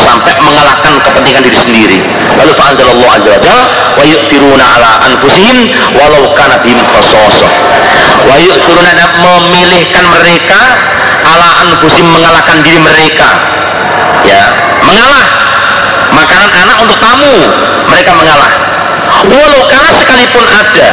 Sampai 0.00 0.32
mengalahkan 0.40 0.96
kepentingan 1.04 1.42
diri 1.44 1.58
sendiri. 1.60 1.98
Lalu 2.40 2.52
fa'anzalallahu 2.56 3.12
azza 3.20 3.30
wa 3.30 3.40
jalla 3.40 3.64
wa 3.96 4.04
yu'thiruna 4.04 4.64
ala 4.64 4.90
anfusihim 5.06 5.70
walau 5.92 6.32
kana 6.32 6.56
bihim 6.64 6.80
wa 6.80 8.34
yu'thiruna 8.36 8.90
dan 8.96 9.10
memilihkan 9.20 10.04
mereka 10.08 10.60
ala 11.26 11.48
anfusihim 11.68 12.08
mengalahkan 12.08 12.64
diri 12.64 12.80
mereka. 12.80 13.28
Ya. 14.24 14.44
Mengalah. 14.80 15.24
Makanan 16.10 16.50
anak 16.50 16.76
untuk 16.82 16.98
tamu. 16.98 17.34
Mereka 17.92 18.10
mengalah. 18.16 18.50
Walau 19.20 19.68
karena 19.68 19.90
sekalipun 20.00 20.44
ada 20.48 20.86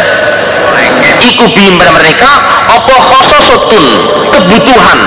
iku 1.24 1.46
bihim 1.52 1.80
pada 1.82 1.92
mereka 1.96 2.30
apa 2.68 2.96
khasasatun 3.10 3.84
kebutuhan. 4.34 5.00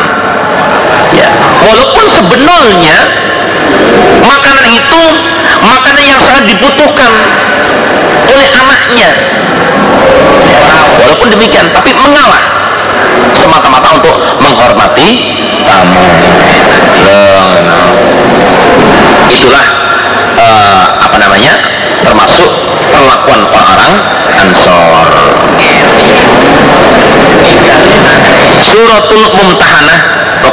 Ya. 1.15 1.29
Walaupun 1.61 2.05
sebenarnya 2.11 2.99
makanan 4.25 4.67
itu 4.71 5.03
makanan 5.61 6.05
yang 6.07 6.21
sangat 6.23 6.45
dibutuhkan 6.51 7.13
oleh 8.31 8.49
anaknya. 8.55 9.11
Walaupun 11.01 11.33
demikian 11.33 11.67
tapi 11.73 11.91
mengalah 11.97 12.43
semata-mata 13.35 13.89
untuk 13.99 14.15
menghormati 14.39 15.09
tamu. 15.65 16.05
Itulah 19.31 19.65
uh, 20.37 20.85
apa 21.01 21.17
namanya 21.17 21.55
termasuk 22.05 22.51
perlakuan 22.91 23.41
orang-orang 23.47 23.93
ansor 24.37 25.10
suratul 28.71 29.25
mumtahanah. 29.35 30.01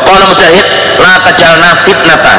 Qala 0.08 0.24
mujahid 0.30 0.66
la 1.00 1.14
tajalna 1.24 1.70
fitnata. 1.86 2.34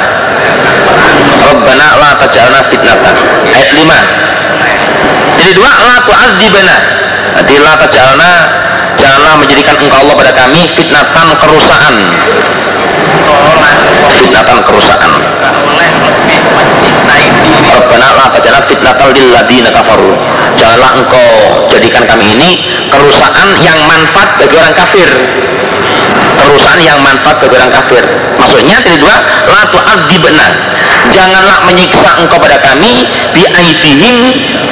Rabbana 1.46 1.88
la 2.00 2.10
tajalna 2.18 2.60
fitnata. 2.68 3.10
Ayat 3.48 3.70
5 3.76 4.28
jadi 5.38 5.54
dua 5.54 5.70
la 5.70 5.96
tu'adzibana. 6.02 6.76
Jadi 7.38 7.54
la 7.62 7.72
tajalna. 7.78 8.30
Janganlah 8.98 9.38
menjadikan 9.38 9.78
engkau 9.78 10.02
Allah 10.02 10.14
pada 10.18 10.32
kami 10.34 10.66
fitnatan 10.74 11.26
kerusakan. 11.38 11.94
Fitnatan 14.18 14.58
kerusakan. 14.66 15.12
Rabbana 17.68 18.08
la 18.18 18.26
tajalna 18.34 18.60
fitnatal 18.66 19.14
lil 19.14 19.30
kafaru. 19.70 20.12
Janganlah 20.58 20.90
engkau 20.98 21.28
jadikan 21.70 22.02
kami 22.02 22.34
ini 22.34 22.50
kerusakan 22.90 23.54
yang 23.62 23.78
manfaat 23.86 24.42
bagi 24.42 24.58
orang 24.58 24.74
kafir 24.74 25.06
kerusakan 26.48 26.80
yang 26.80 26.98
manfaat 27.04 27.36
bagi 27.44 27.54
orang 27.60 27.68
kafir. 27.68 28.04
Maksudnya 28.40 28.80
dari 28.80 28.96
dua 28.96 29.16
la 29.52 29.68
tu'adzibna. 29.68 30.48
Janganlah 31.12 31.68
menyiksa 31.68 32.10
engkau 32.24 32.40
pada 32.40 32.56
kami 32.64 33.04
bi 33.36 33.44
aidihim 33.44 34.16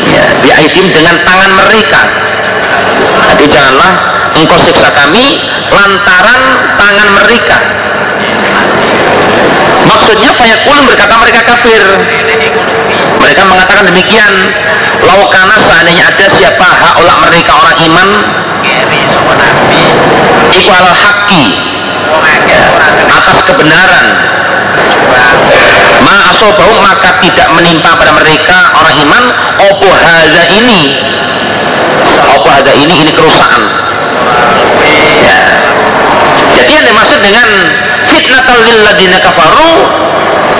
ya, 0.08 0.24
bi 0.40 0.48
aidihim 0.48 0.88
dengan 0.96 1.20
tangan 1.20 1.52
mereka. 1.52 2.00
Jadi 3.28 3.44
janganlah 3.52 3.92
engkau 4.32 4.56
siksa 4.56 4.88
kami 4.96 5.44
lantaran 5.68 6.40
tangan 6.80 7.08
mereka. 7.12 7.56
Maksudnya 9.86 10.30
fayakulun 10.34 10.84
berkata 10.88 11.14
mereka 11.20 11.40
kafir. 11.44 11.82
Mereka 13.20 13.42
mengatakan 13.44 13.84
demikian. 13.86 14.34
Laukana 14.96 15.60
seandainya 15.60 16.08
ada 16.08 16.26
siapa 16.32 16.66
haulak 16.66 17.18
mereka 17.28 17.52
orang 17.52 17.76
iman 17.84 18.08
iku 20.56 20.70
alal 20.72 20.96
haki 20.96 21.44
atas 23.06 23.38
kebenaran. 23.46 24.06
Ma 26.06 26.16
asobau 26.30 26.78
maka 26.82 27.18
tidak 27.18 27.48
menimpa 27.58 27.98
pada 27.98 28.12
mereka 28.14 28.58
orang 28.78 28.94
iman. 29.02 29.24
Opo 29.72 29.88
hada 29.90 30.42
ini? 30.54 31.02
Opo 32.36 32.48
hada 32.50 32.72
ini 32.76 32.94
ini 33.02 33.10
kerusakan. 33.10 33.62
Ya. 35.26 35.38
Jadi 36.56 36.70
yang 36.72 36.86
dimaksud 36.86 37.20
dengan 37.20 37.48
fitnatal 38.06 38.58
lil 38.64 38.80
ladina 38.86 39.18
kafaru 39.18 39.72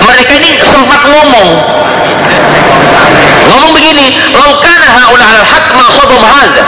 mereka 0.03 0.31
ini 0.37 0.49
sempat 0.61 1.01
ngomong. 1.07 1.49
Ngomong 3.47 3.71
begini 3.73 4.05
laukana 4.35 4.76
haula 4.91 5.25
al 5.27 5.43
haq 5.43 5.67
hadza 5.75 6.63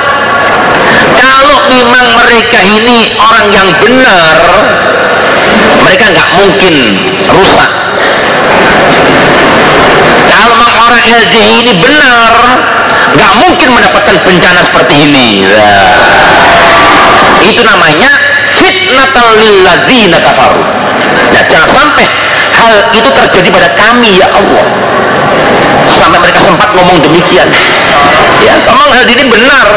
kalau 1.20 1.58
memang 1.72 2.06
mereka 2.20 2.60
ini 2.64 3.16
orang 3.20 3.48
yang 3.52 3.70
benar 3.80 4.40
mereka 5.80 6.06
nggak 6.14 6.30
mungkin 6.38 6.74
rusak. 7.34 7.72
Kalau 10.30 10.46
memang 10.54 10.72
orang 10.78 11.02
LDI 11.02 11.66
ini 11.66 11.74
benar 11.82 12.34
nggak 13.18 13.34
mungkin 13.42 13.68
mendapatkan 13.74 14.16
bencana 14.22 14.62
seperti 14.62 14.96
ini. 15.10 15.42
Nah, 15.44 17.42
itu 17.42 17.62
namanya 17.66 18.12
fitnatal 18.60 19.28
lilladzina 19.40 20.18
kafaru. 20.22 20.62
Nah 21.34 21.42
jangan 21.50 21.70
sampai 21.74 22.06
hal 22.54 22.72
itu 22.94 23.10
terjadi 23.10 23.50
pada 23.50 23.70
kami 23.74 24.20
ya 24.22 24.28
Allah. 24.30 24.66
Sampai 25.90 26.20
mereka 26.22 26.40
sempat 26.46 26.70
ngomong 26.78 27.02
demikian 27.02 27.50
ya 28.44 28.54
memang 28.64 28.90
hal 28.94 29.06
ini 29.08 29.24
benar. 29.28 29.68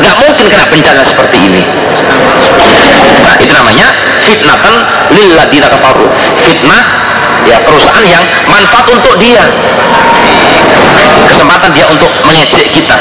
Nggak 0.00 0.16
mungkin 0.16 0.44
kena 0.48 0.66
bencana 0.68 1.02
seperti 1.04 1.36
ini. 1.44 1.62
Nah 3.20 3.36
itu 3.36 3.52
namanya 3.52 3.86
fitnatan 4.24 4.74
lilladina 5.12 5.68
kafaru. 5.68 6.08
Fitnah 6.40 6.82
ya 7.44 7.56
perusahaan 7.64 8.04
yang 8.04 8.24
manfaat 8.48 8.86
untuk 8.88 9.16
dia. 9.20 9.44
Kesempatan 11.28 11.70
dia 11.76 11.86
untuk 11.88 12.10
mengejek 12.24 12.72
kita. 12.72 12.96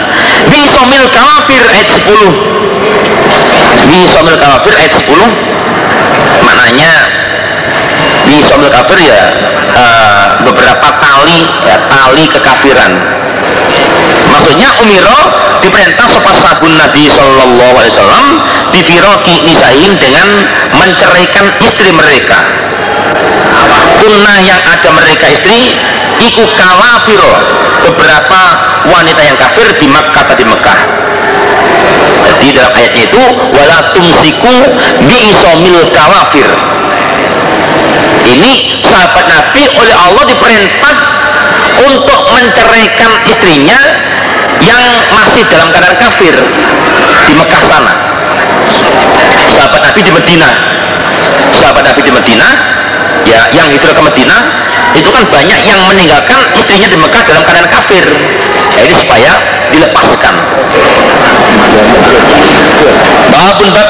Bisomil 0.48 1.08
kafir 1.12 1.64
ayat 1.66 1.88
10 1.88 2.60
bisomil 3.90 4.38
kafir 4.38 4.74
ayat 4.78 4.94
10 4.94 6.46
maknanya 6.46 6.94
bisomil 8.30 8.70
kafir 8.70 8.98
ya 9.02 9.22
uh, 9.74 10.26
beberapa 10.46 10.88
tali 11.02 11.42
ya, 11.66 11.78
tali 11.90 12.24
kekafiran 12.30 12.92
maksudnya 14.30 14.70
umiro 14.80 15.20
diperintah 15.60 16.06
sopan 16.08 16.38
sabun 16.40 16.74
Nabi 16.78 17.10
Shallallahu 17.10 17.74
Alaihi 17.76 17.94
Wasallam 17.98 18.26
difiroki 18.72 19.36
nisain 19.44 19.92
dengan 19.98 20.28
menceraikan 20.74 21.46
istri 21.62 21.92
mereka. 21.92 22.40
Kunna 24.00 24.34
yang 24.40 24.62
ada 24.64 24.90
mereka 24.96 25.28
istri 25.28 25.76
iku 26.24 26.44
kawafiro 26.56 27.34
beberapa 27.84 28.42
wanita 28.88 29.22
yang 29.28 29.38
kafir 29.38 29.68
di 29.76 29.88
Makkah 29.92 30.24
di 30.38 30.46
Mekah. 30.48 30.80
Jadi 32.20 32.48
dalam 32.56 32.72
ayatnya 32.78 33.04
itu 33.10 33.24
wala 33.52 33.80
tumsiku 33.92 34.56
bi'isomil 35.04 35.84
kawafir. 35.92 36.48
Ini 38.30 38.52
sahabat 38.86 39.26
Nabi 39.26 39.64
oleh 39.74 39.96
Allah 39.96 40.24
diperintah 40.30 40.96
untuk 41.90 42.22
menceraikan 42.36 43.12
istrinya 43.26 43.80
yang 44.64 44.82
masih 45.16 45.44
dalam 45.48 45.72
keadaan 45.72 45.98
kafir 45.98 46.36
di 47.28 47.34
Mekah 47.36 47.62
sana. 47.64 47.94
Sahabat 49.50 49.82
Nabi 49.82 50.02
di 50.04 50.12
Medina. 50.12 50.50
Sahabat 51.56 51.84
Nabi 51.84 52.02
di 52.04 52.12
Medina 52.12 52.48
ya 53.28 53.42
yang 53.52 53.68
hijrah 53.72 53.94
ke 53.94 54.04
Medina 54.04 54.38
itu 54.96 55.10
kan 55.14 55.24
banyak 55.28 55.60
yang 55.70 55.80
meninggalkan 55.86 56.40
istrinya 56.58 56.88
di 56.90 56.98
Mekah 56.98 57.24
dalam 57.26 57.44
keadaan 57.46 57.70
kafir. 57.70 58.06
Ya, 58.78 58.82
ini 58.86 58.96
supaya 58.96 59.32
dilepaskan. 59.74 60.34
Babun 63.30 63.70
bab 63.74 63.90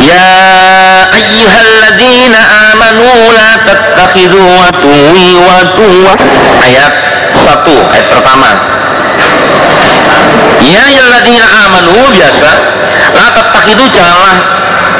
ya 0.00 0.28
ayyuhalladzina 1.12 2.40
amanu 2.72 3.08
la 3.32 3.50
tattakhidhu 3.64 4.40
watuwa 5.44 6.12
ayat 6.64 6.92
1 7.32 7.92
ayat 7.96 8.06
pertama 8.12 8.48
ya 10.64 10.80
ayyuhalladzina 10.86 11.46
amanu 11.66 11.96
biasa. 12.12 12.50
La 13.16 13.26
tattakhidhu 13.32 13.86
janganlah 13.92 14.36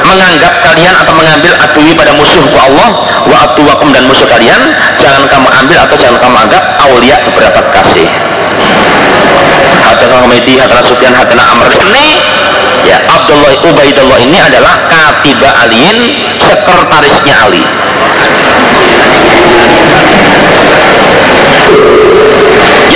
menganggap 0.07 0.53
kalian 0.63 0.95
atau 0.95 1.13
mengambil 1.13 1.51
adui 1.59 1.91
pada 1.93 2.15
musuhku 2.15 2.55
Allah 2.55 2.89
wa 3.27 3.35
atuwakum 3.51 3.91
dan 3.91 4.07
musuh 4.07 4.23
kalian 4.29 4.71
jangan 4.95 5.27
kamu 5.27 5.47
ambil 5.51 5.77
atau 5.83 5.95
jangan 5.99 6.17
kamu 6.23 6.35
anggap 6.47 6.63
aulia 6.87 7.17
beberapa 7.27 7.59
kasih. 7.75 8.07
Hadana 9.77 10.19
Humaydi, 10.23 10.59
Hadana 10.59 10.83
Sufyan, 10.83 11.13
Hadana 11.15 11.43
Amr. 11.53 11.67
Ini 11.71 12.07
ya 12.87 12.97
Abdullah 13.11 13.67
Ubaidullah 13.67 14.19
ini 14.23 14.39
adalah 14.39 14.87
katiba 14.87 15.51
aliin 15.67 15.97
sekretarisnya 16.39 17.35
Ali 17.43 17.63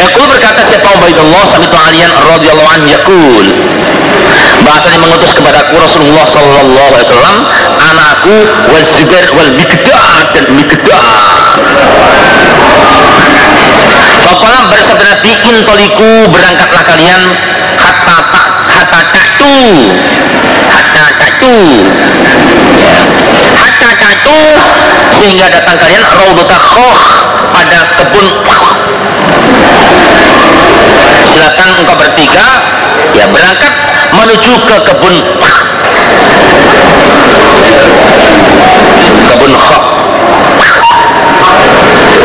Yakul 0.01 0.25
berkata 0.25 0.65
siapa 0.65 0.97
Ubaidullah 0.97 1.45
samitu 1.45 1.77
alian 1.77 2.09
radhiyallahu 2.09 2.69
an 2.73 2.81
yakul 2.89 3.45
bahasanya 4.61 4.97
mengutus 5.01 5.33
kepadaku 5.33 5.73
Rasulullah 5.77 6.25
sallallahu 6.25 6.89
alaihi 6.93 7.07
wasallam 7.09 7.37
anakku 7.81 8.35
wal 8.69 8.85
Zubair 8.97 9.25
wal 9.33 9.51
Mikdad 9.57 10.25
dan 10.33 10.45
Mikdad. 10.53 11.57
Fakolam 14.21 14.63
bersabda 14.69 15.05
Nabi 15.17 15.31
intoliku 15.49 16.29
berangkatlah 16.29 16.83
kalian 16.85 17.21
hatta 17.77 18.17
tak 18.31 18.47
hatta 18.69 19.01
taktu 19.11 19.57
hatta 20.69 21.05
taktu 21.17 21.57
sehingga 25.21 25.45
datang 25.53 25.77
kalian 25.77 26.01
raudata 26.01 26.57
khoh 26.57 26.97
pada 27.53 27.79
kebun. 28.01 28.25
Silakan 31.21 31.69
engkau 31.77 31.93
bertiga 31.93 32.47
ya 33.13 33.29
berangkat 33.29 33.73
menuju 34.17 34.53
ke 34.65 34.75
kebun. 34.89 35.15
Kebun 39.29 39.53
khoh 39.53 39.83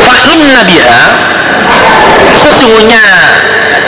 fa 0.07 0.17
inna 0.25 0.65
biha 0.65 1.03
sesungguhnya 2.33 3.05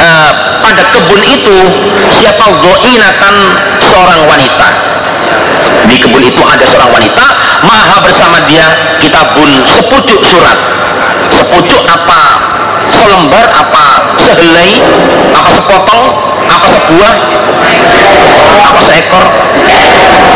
uh, 0.01 0.33
pada 0.61 0.83
kebun 0.93 1.21
itu 1.25 1.59
siapa 2.13 2.45
goinatan 2.59 3.35
seorang 3.81 4.21
wanita 4.29 4.88
di 5.89 5.97
kebun 5.97 6.21
itu 6.21 6.43
ada 6.45 6.65
seorang 6.69 6.93
wanita 6.93 7.27
maha 7.65 7.97
bersama 8.05 8.37
dia 8.45 8.69
kitabun 9.01 9.49
sepucuk 9.65 10.21
surat. 10.25 10.59
Sepucuk 11.33 11.83
apa? 11.89 12.21
Selembar 12.89 13.45
apa? 13.53 14.17
Sehelai? 14.17 14.81
Apa 15.33 15.49
sepotong? 15.53 16.07
Apa 16.49 16.67
sebuah? 16.73 17.13
Apa 18.69 18.81
seekor? 18.85 19.25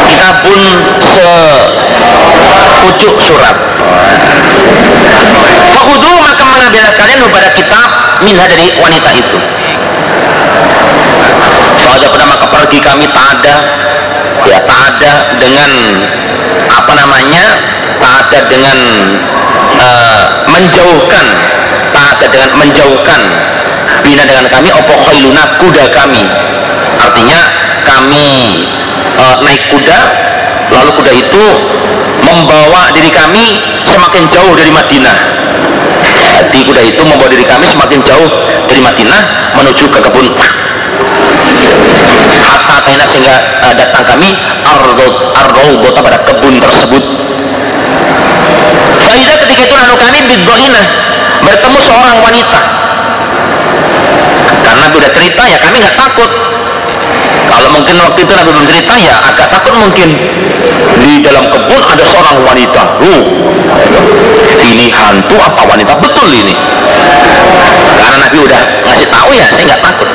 Kitabun 0.09 0.61
sepucuk 1.01 3.15
surat. 3.21 3.57
Fakudu 5.73 6.13
maka 6.21 6.45
mengambil 6.45 6.85
kalian 6.97 7.21
kepada 7.25 7.49
kitab 7.57 7.89
minha 8.21 8.45
dari 8.45 8.77
wanita 8.77 9.11
itu. 9.17 9.39
Fa'ada 11.83 12.07
pada 12.15 12.25
maka 12.29 12.47
pergi 12.47 12.79
kami 12.79 13.11
tak 13.11 13.41
ada 13.41 13.57
ya 14.49 14.59
ada 14.67 15.39
dengan 15.39 15.71
apa 16.73 16.93
namanya 16.97 17.45
tak 18.03 18.15
ada 18.27 18.39
dengan 18.51 18.79
uh, 19.79 20.25
menjauhkan 20.51 21.27
tak 21.93 22.07
ada 22.19 22.27
dengan 22.33 22.51
menjauhkan 22.57 23.21
bina 24.03 24.25
dengan 24.25 24.49
kami 24.49 24.69
opo 24.73 24.95
khailuna 25.07 25.61
kuda 25.61 25.85
kami. 25.93 26.25
Artinya 26.99 27.41
kami 27.85 28.29
e, 29.19 29.25
naik 29.45 29.63
kuda 29.71 30.01
lalu 30.73 30.91
kuda 30.97 31.13
itu 31.13 31.45
membawa 32.23 32.89
diri 32.97 33.11
kami 33.13 33.61
semakin 33.85 34.25
jauh 34.33 34.53
dari 34.57 34.73
Madinah. 34.73 35.17
Jadi 36.23 36.59
kuda 36.65 36.83
itu 36.83 37.03
membawa 37.05 37.29
diri 37.31 37.45
kami 37.45 37.69
semakin 37.71 38.01
jauh 38.03 38.31
dari 38.67 38.81
Madinah 38.81 39.23
menuju 39.61 39.85
ke 39.91 39.99
kebun 40.01 40.27
hatta 42.93 43.05
taina 43.05 43.05
sehingga 43.09 43.35
uh, 43.65 43.75
datang 43.75 44.05
kami 44.05 44.29
arraud 44.69 45.97
pada 45.97 46.19
kebun 46.29 46.55
tersebut. 46.61 47.03
Faidah 49.01 49.37
ketika 49.41 49.63
itu 49.65 49.75
lalu 49.75 49.95
kami 49.97 50.19
biddohina 50.29 50.83
bertemu 51.43 51.79
seorang 51.81 52.17
wanita. 52.21 52.61
Karena 54.63 54.87
sudah 54.93 55.11
cerita 55.11 55.43
ya 55.49 55.59
kami 55.59 55.77
nggak 55.81 55.97
takut. 55.97 56.31
Kalau 57.53 57.69
mungkin 57.69 58.01
waktu 58.01 58.25
itu 58.25 58.33
Nabi 58.33 58.49
belum 58.49 58.67
cerita 58.69 58.95
ya 58.97 59.15
agak 59.25 59.49
takut 59.53 59.75
mungkin. 59.77 60.09
Di 61.01 61.13
dalam 61.25 61.49
kebun 61.49 61.83
ada 61.83 62.05
seorang 62.05 62.37
wanita. 62.45 62.83
Uh, 63.01 63.23
ini 64.63 64.89
hantu 64.95 65.37
apa 65.37 65.69
wanita 65.69 65.99
betul 65.99 66.29
ini? 66.33 66.55
Karena 67.99 68.19
Nabi 68.25 68.39
udah 68.41 68.61
ngasih 68.89 69.07
tahu 69.11 69.31
ya 69.37 69.47
saya 69.51 69.65
nggak 69.69 69.83
takut 69.83 70.09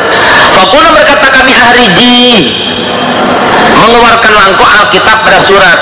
Fakuna 0.57 0.89
berkata 0.89 1.29
kami 1.29 1.53
ahriji 1.53 2.49
mengeluarkan 3.77 4.33
langkah 4.33 4.69
Alkitab 4.81 5.21
pada 5.21 5.37
surat. 5.37 5.79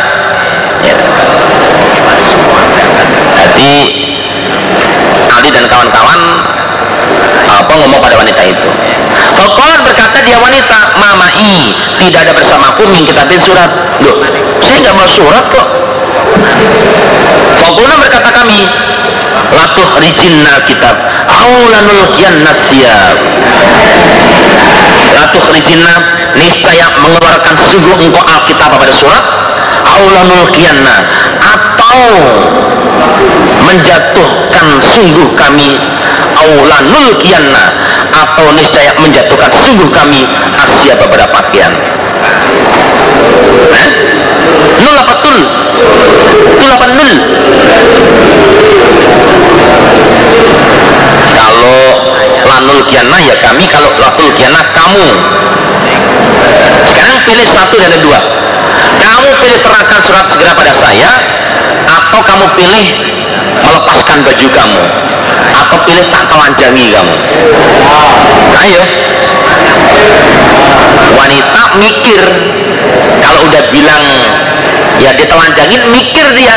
Ya. 0.84 0.96
jadi 3.40 3.72
Ali 5.32 5.50
dan 5.56 5.66
kawan-kawan 5.72 6.20
apa 7.48 7.72
ngomong 7.72 8.04
pada 8.04 8.20
wanita 8.20 8.42
itu? 8.44 8.70
Fakolat 9.40 9.80
berkata 9.88 10.20
dia 10.28 10.36
wanita 10.44 11.00
mamai 11.00 11.72
tidak 12.04 12.28
ada 12.28 12.34
bersamaku 12.36 12.84
min 12.92 13.08
kitabin 13.08 13.40
surat. 13.40 13.72
Loh 14.04 14.20
saya 14.60 14.84
nggak 14.84 14.96
mau 15.00 15.08
surat 15.08 15.48
kok. 15.48 15.68
Fakolat 17.64 17.98
berkata 18.04 18.30
kami 18.44 18.68
latuh 19.54 19.90
rijinna 20.00 20.54
kitab. 20.68 20.96
Aulanul 21.26 22.06
kian 22.16 22.44
nasyab 22.44 23.18
latuh 25.16 25.46
rijinna 25.56 25.96
niscaya 26.36 26.92
mengeluarkan 27.00 27.56
sungguh 27.56 27.96
engkau 28.04 28.24
alkitab 28.24 28.72
pada 28.76 28.94
surat 28.94 29.24
aulanul 29.86 30.48
kianna 30.52 30.96
atau 31.40 32.02
menjatuhkan 33.64 34.68
sungguh 34.84 35.30
kami 35.40 35.80
aulanul 36.36 37.16
kianna 37.22 37.72
atau 38.12 38.52
niscaya 38.54 38.92
menjatuhkan 39.00 39.52
sungguh 39.56 39.90
kami 39.94 40.28
asya 40.60 40.94
beberapa 41.00 41.32
pakaian. 41.32 41.74
Eh? 43.76 43.90
nul 44.84 44.96
apa 45.00 45.16
tul? 45.24 45.40
Tul 46.60 46.70
apa 46.70 46.88
nul 46.92 47.14
kalau 51.66 51.98
lanul 52.46 52.80
kianna 52.86 53.18
ya 53.26 53.36
kami. 53.42 53.66
Kalau 53.66 53.90
latul 53.98 54.30
kianna 54.38 54.62
kamu. 54.74 55.08
Sekarang 56.86 57.18
pilih 57.26 57.48
satu 57.50 57.76
dari 57.82 57.98
dua. 58.06 58.20
Kamu 59.02 59.30
pilih 59.42 59.58
serahkan 59.60 60.00
surat 60.06 60.26
segera 60.30 60.54
pada 60.54 60.74
saya 60.78 61.12
atau 61.86 62.22
kamu 62.22 62.46
pilih 62.58 62.86
melepaskan 63.62 64.22
baju 64.26 64.48
kamu 64.50 64.82
atau 65.56 65.78
pilih 65.90 66.06
tak 66.14 66.24
telanjangi 66.30 66.86
kamu. 66.94 67.16
Ayo. 68.62 68.82
Wanita 71.18 71.64
mikir. 71.82 72.22
Kalau 73.26 73.40
udah 73.50 73.64
bilang 73.74 74.04
ya 75.02 75.12
ditelanjangin 75.18 75.82
mikir 75.90 76.26
dia 76.38 76.56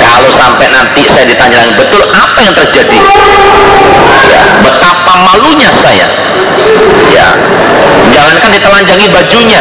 kalau 0.00 0.30
sampai 0.34 0.66
nanti 0.72 1.02
saya 1.08 1.24
ditanya 1.28 1.58
yang 1.68 1.72
betul 1.76 2.02
apa 2.12 2.38
yang 2.42 2.54
terjadi? 2.56 2.98
Ya 4.28 4.42
betapa 4.64 5.12
malunya 5.24 5.70
saya. 5.72 6.08
Ya 7.10 7.28
jangankan 8.10 8.50
ditelanjangi 8.52 9.06
bajunya 9.12 9.60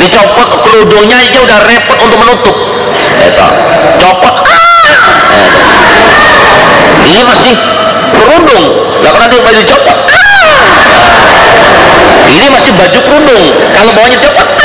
dicopot 0.00 0.48
kerudungnya 0.64 1.16
aja 1.22 1.38
udah 1.40 1.58
repot 1.68 1.98
untuk 2.02 2.18
menutup. 2.18 2.56
Itu 3.24 3.46
copot 4.00 4.34
ah! 4.44 5.20
ini 7.04 7.20
masih 7.22 7.54
kerudung. 8.14 8.64
Pernah 9.04 9.28
tuh 9.30 9.40
baju 9.44 9.62
copot? 9.62 9.98
Ah! 10.10 10.18
ini 12.28 12.46
masih 12.50 12.72
baju 12.74 12.98
kerudung. 12.98 13.44
Kalau 13.72 13.90
bawahnya 13.94 14.18
copot 14.18 14.48
ah! 14.58 14.63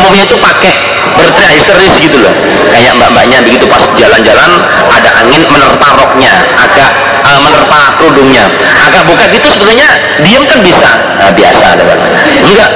Umumnya 0.00 0.24
itu 0.24 0.36
pakai 0.40 0.72
berteriak 1.20 1.52
histeris 1.60 1.94
gitu 2.00 2.16
loh. 2.24 2.32
Kayak 2.72 2.96
mbak-mbaknya 2.96 3.44
begitu 3.44 3.68
pas 3.68 3.84
jalan-jalan 4.00 4.50
ada 4.88 5.10
angin 5.20 5.44
menerpa 5.44 5.88
roknya 6.00 6.32
agak 6.56 6.90
uh, 7.28 7.38
menerpa 7.44 8.00
kerudungnya. 8.00 8.48
Agak 8.80 9.04
buka 9.04 9.28
gitu 9.28 9.46
sebetulnya 9.52 9.88
diam 10.24 10.48
kan 10.48 10.64
bisa. 10.64 10.90
Nah, 11.20 11.30
biasa 11.36 11.64
ada 11.76 11.82
enggak. 11.84 12.70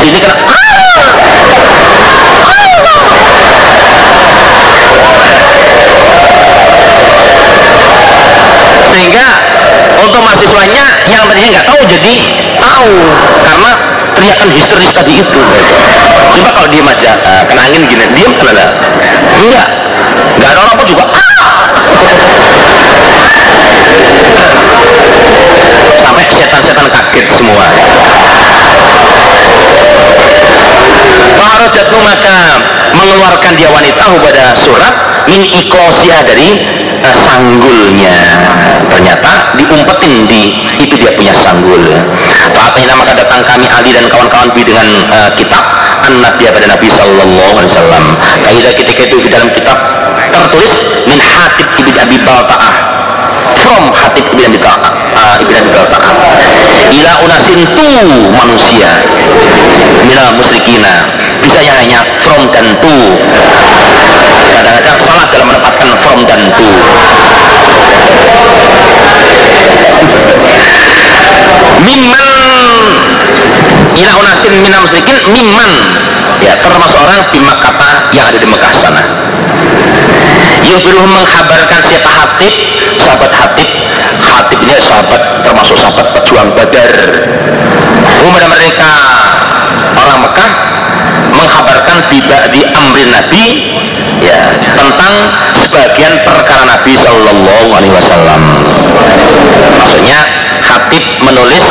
Sini 0.00 0.18
kena. 0.22 0.36
Sehingga 8.86 9.28
untuk 10.00 10.20
mahasiswanya 10.24 10.84
yang 11.10 11.28
tadinya 11.28 11.60
nggak 11.60 11.66
tahu 11.68 11.80
jadi 11.84 12.14
tahu. 12.56 12.92
Karena 13.44 13.70
teriakan 14.26 14.50
histeris 14.50 14.90
tadi 14.90 15.22
itu 15.22 15.40
coba 16.34 16.50
kalau 16.50 16.66
diem 16.66 16.82
aja 16.82 17.14
uh, 17.22 17.42
kena 17.46 17.62
angin 17.70 17.86
gini 17.86 18.04
diem 18.10 18.34
kan 18.34 18.50
ada 18.50 18.66
enggak. 19.38 19.68
Enggak 20.34 20.50
ada 20.50 20.60
orang 20.66 20.74
pun 20.82 20.86
juga 20.90 21.04
ah! 21.06 21.46
sampai 26.02 26.24
setan-setan 26.26 26.86
kaget 26.90 27.26
semua. 27.30 27.66
Faharajatmu 31.38 31.98
maka 32.02 32.38
mengeluarkan 33.06 33.54
dia 33.54 33.70
wanita 33.70 34.18
pada 34.18 34.44
surat 34.58 34.94
min 35.30 35.46
ikosia 35.46 36.26
dari 36.26 36.58
uh, 37.06 37.14
sanggulnya. 37.14 38.18
Ternyata 38.90 39.54
diumpetin 39.54 40.26
di 40.26 40.42
itu 40.82 40.94
dia 40.98 41.14
punya 41.14 41.30
sanggul. 41.30 41.86
Fatihna 42.50 42.98
maka 42.98 43.14
datang 43.14 43.46
kami 43.46 43.70
Ali 43.70 43.94
dan 43.94 44.10
kawan-kawan 44.10 44.50
dengan 44.58 44.86
uh, 45.06 45.30
kitab 45.38 45.62
anak 46.02 46.34
dia 46.42 46.50
pada 46.50 46.66
Nabi 46.66 46.90
Sallallahu 46.90 47.54
Alaihi 47.62 47.70
Wasallam. 47.70 48.04
Kaidah 48.42 48.72
ketika 48.74 49.06
itu 49.06 49.22
di 49.22 49.30
dalam 49.30 49.54
kitab 49.54 49.78
tertulis 50.34 50.74
min 51.06 51.22
hatib 51.22 51.68
ibn 51.78 51.94
Abi 51.94 52.18
Balta'ah. 52.18 52.74
From 53.62 53.94
hatib 53.94 54.26
ibn 54.34 54.50
Abi 54.50 54.58
Balta'ah 54.58 54.92
uh, 55.14 55.34
ibn 55.46 55.54
Abi 55.54 55.70
Balta'ah. 55.70 56.14
Ila 56.86 57.12
unasin 57.22 57.60
manusia 58.34 58.88
minal 60.06 60.32
musrikina 60.38 60.94
bisa 61.46 61.62
yang 61.62 61.78
hanya 61.78 62.02
from 62.26 62.50
dan 62.50 62.66
tu 62.82 62.96
kadang-kadang 64.50 64.98
salah 64.98 65.26
dalam 65.30 65.46
menempatkan 65.46 65.94
from 66.02 66.18
dan 66.26 66.42
tu 66.58 66.68
mimman 71.86 72.26
ila 73.94 74.12
unasin 74.26 74.52
minam 74.58 74.82
musrikin 74.82 75.16
mimman 75.30 75.70
ya 76.42 76.58
termasuk 76.58 76.98
orang 76.98 77.22
di 77.30 77.38
kata 77.38 77.90
yang 78.12 78.26
ada 78.28 78.38
di 78.42 78.48
Mekah 78.50 78.72
sana. 78.76 79.02
Yubiruh 80.66 81.06
menghabarkan 81.06 81.80
siapa 81.86 82.10
Hatib 82.10 82.54
sahabat 82.98 83.32
Hatib. 83.32 83.70
Hatib 84.26 84.58
ini 84.66 84.74
sahabat 84.82 85.46
termasuk 85.46 85.78
sahabat 85.78 86.06
pejuang 86.10 86.50
Badar. 86.58 86.92
Kemudian 88.18 88.50
mereka 88.50 88.90
orang 89.96 90.18
Mekah 90.26 90.50
menghabarkan 91.36 91.98
tiba 92.08 92.38
di 92.48 92.64
amrin 92.64 93.10
Nabi 93.12 93.44
ya 94.24 94.40
tentang 94.72 95.14
sebagian 95.60 96.14
perkara 96.24 96.64
Nabi 96.64 96.92
Shallallahu 96.96 97.68
Alaihi 97.76 97.94
Wasallam. 97.94 98.40
Maksudnya 99.76 100.18
Hatib 100.66 101.04
menulis 101.22 101.68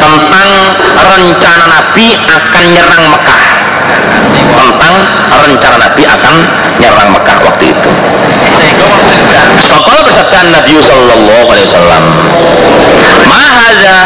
tentang 0.00 0.48
rencana 0.96 1.64
Nabi 1.68 2.06
akan 2.18 2.64
nyerang 2.72 3.04
Mekah. 3.14 3.42
Tentang 4.58 4.94
rencana 5.30 5.76
Nabi 5.78 6.02
akan 6.08 6.34
nyerang 6.82 7.08
Mekah 7.14 7.36
waktu 7.46 7.64
itu. 7.70 7.90
Fakala 9.68 10.00
bersabda 10.02 10.38
Nabi 10.50 10.74
Sallallahu 10.80 11.44
Alaihi 11.52 11.66
Wasallam 11.70 12.04
Mahaza 13.28 13.96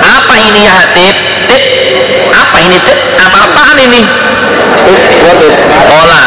Apa 0.00 0.34
ini 0.36 0.66
ya 0.66 0.72
hatib? 0.76 1.29
Apa 2.60 2.68
ini 2.68 2.78
tip? 2.84 2.98
Apa 3.16 3.38
apaan 3.48 3.78
ini? 3.80 4.04
Ola 5.88 6.24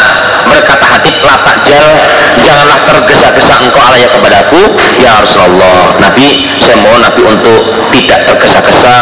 berkata 0.49 0.97
hatib 0.97 1.21
latak 1.21 1.61
jal 1.61 1.93
janganlah 2.41 2.81
tergesa-gesa 2.89 3.53
engkau 3.61 3.77
alaya 3.85 4.09
kepadaku 4.09 4.73
ya 4.97 5.21
Rasulullah 5.21 5.93
Nabi 6.01 6.57
saya 6.57 6.81
mohon 6.81 7.05
Nabi 7.05 7.21
untuk 7.21 7.69
tidak 7.93 8.25
tergesa-gesa 8.25 8.97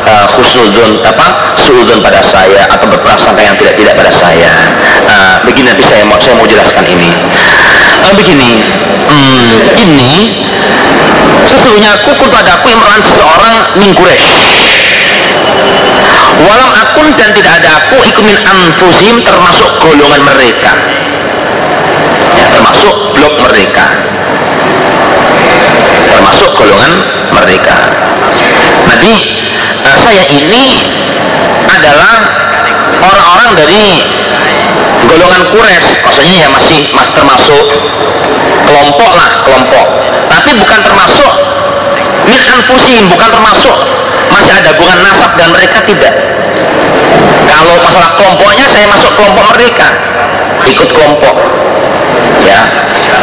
uh, 0.00 0.26
khusnudun 0.32 1.04
apa 1.04 1.54
suudun 1.60 2.00
pada 2.00 2.24
saya 2.24 2.64
atau 2.72 2.88
berprasangka 2.88 3.44
yang 3.44 3.56
tidak 3.60 3.76
tidak 3.76 3.92
pada 3.92 4.08
saya 4.08 4.52
uh, 5.06 5.36
begini 5.44 5.76
nanti 5.76 5.84
saya 5.84 6.08
mau 6.08 6.16
saya 6.16 6.40
mau 6.40 6.48
jelaskan 6.48 6.88
ini 6.88 7.12
uh, 8.02 8.12
begini 8.16 8.64
hmm, 9.12 9.56
ini 9.76 10.12
sesungguhnya 11.46 12.00
aku 12.00 12.16
kuntu 12.16 12.32
ada 12.32 12.58
aku 12.58 12.72
imran 12.72 13.00
seseorang 13.04 13.76
mingkuresh 13.76 14.24
walam 16.40 16.72
akun 16.72 17.08
dan 17.20 17.30
tidak 17.36 17.60
ada 17.60 17.68
aku 17.82 17.96
ikumin 18.08 18.38
anfusim 18.46 19.20
termasuk 19.20 19.70
golongan 19.82 20.22
mereka. 20.24 20.72
Ya, 22.38 22.46
termasuk 22.48 22.94
blok 23.12 23.34
mereka. 23.50 23.86
Termasuk 26.08 26.50
golongan 26.56 26.92
mereka. 27.32 27.76
Nanti 28.88 29.12
uh, 29.84 29.96
saya 30.00 30.24
ini 30.32 30.88
adalah 31.68 32.16
orang-orang 33.02 33.50
dari 33.56 33.84
golongan 35.08 35.42
kures 35.50 35.86
maksudnya 36.04 36.46
ya 36.46 36.48
masih 36.48 36.88
mas 36.94 37.08
termasuk 37.12 37.64
kelompok 38.64 39.10
lah 39.12 39.30
kelompok. 39.44 39.86
Tapi 40.32 40.50
bukan 40.56 40.80
termasuk 40.80 41.32
min 42.24 42.40
anfusim 42.40 43.04
bukan 43.12 43.28
termasuk. 43.28 43.76
Masih 44.32 44.52
ada 44.56 44.72
hubungan 44.72 44.96
nasab 45.04 45.36
dan 45.36 45.52
mereka 45.52 45.84
tidak 45.84 46.14
kalau 47.52 47.76
masalah 47.84 48.10
kelompoknya 48.16 48.66
saya 48.68 48.86
masuk 48.88 49.11
kelompok 49.22 49.46
mereka. 49.54 49.86
Ikut 50.66 50.90
kelompok. 50.90 51.34
Ya. 52.42 52.60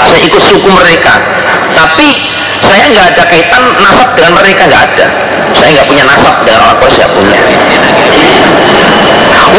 Saya 0.07 0.19
ikut 0.23 0.39
suku 0.39 0.69
mereka. 0.71 1.19
Tapi 1.75 2.07
saya 2.63 2.87
nggak 2.87 3.05
ada 3.15 3.23
kaitan 3.27 3.63
nasab 3.75 4.15
dengan 4.15 4.39
mereka 4.39 4.63
nggak 4.63 4.83
ada. 4.95 5.07
Saya 5.59 5.69
nggak 5.75 5.87
punya 5.91 6.03
nasab 6.07 6.35
dengan 6.47 6.59
orang 6.63 6.77
Quraisy 6.79 6.97
nggak 7.03 7.11
punya. 7.11 7.39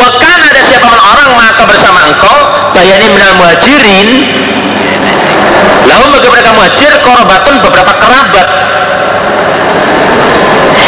Wakan 0.01 0.38
ada 0.49 0.61
siapa 0.64 0.86
orang 0.88 1.30
maka 1.36 1.62
bersama 1.68 2.09
engkau 2.09 2.36
bayani 2.72 3.07
minal 3.12 3.36
muhajirin. 3.36 4.09
Lalu 5.84 6.05
bagi 6.09 6.28
mereka 6.30 6.51
muhajir 6.57 6.93
korobatun 7.05 7.55
beberapa 7.61 7.93
kerabat. 8.01 8.49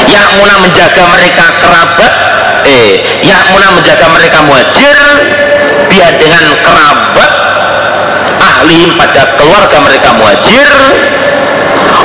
Yang 0.09 0.29
muna 0.37 0.55
menjaga 0.65 1.05
mereka 1.09 1.45
kerabat 1.61 2.12
eh 2.67 3.23
yang 3.27 3.43
muna 3.51 3.75
menjaga 3.75 4.07
mereka 4.11 4.39
muhajir 4.47 4.99
dia 5.91 6.09
dengan 6.17 6.45
kerabat 6.63 7.33
ahli 8.43 8.95
pada 8.99 9.39
keluarga 9.39 9.79
mereka 9.83 10.09
muhajir 10.15 10.71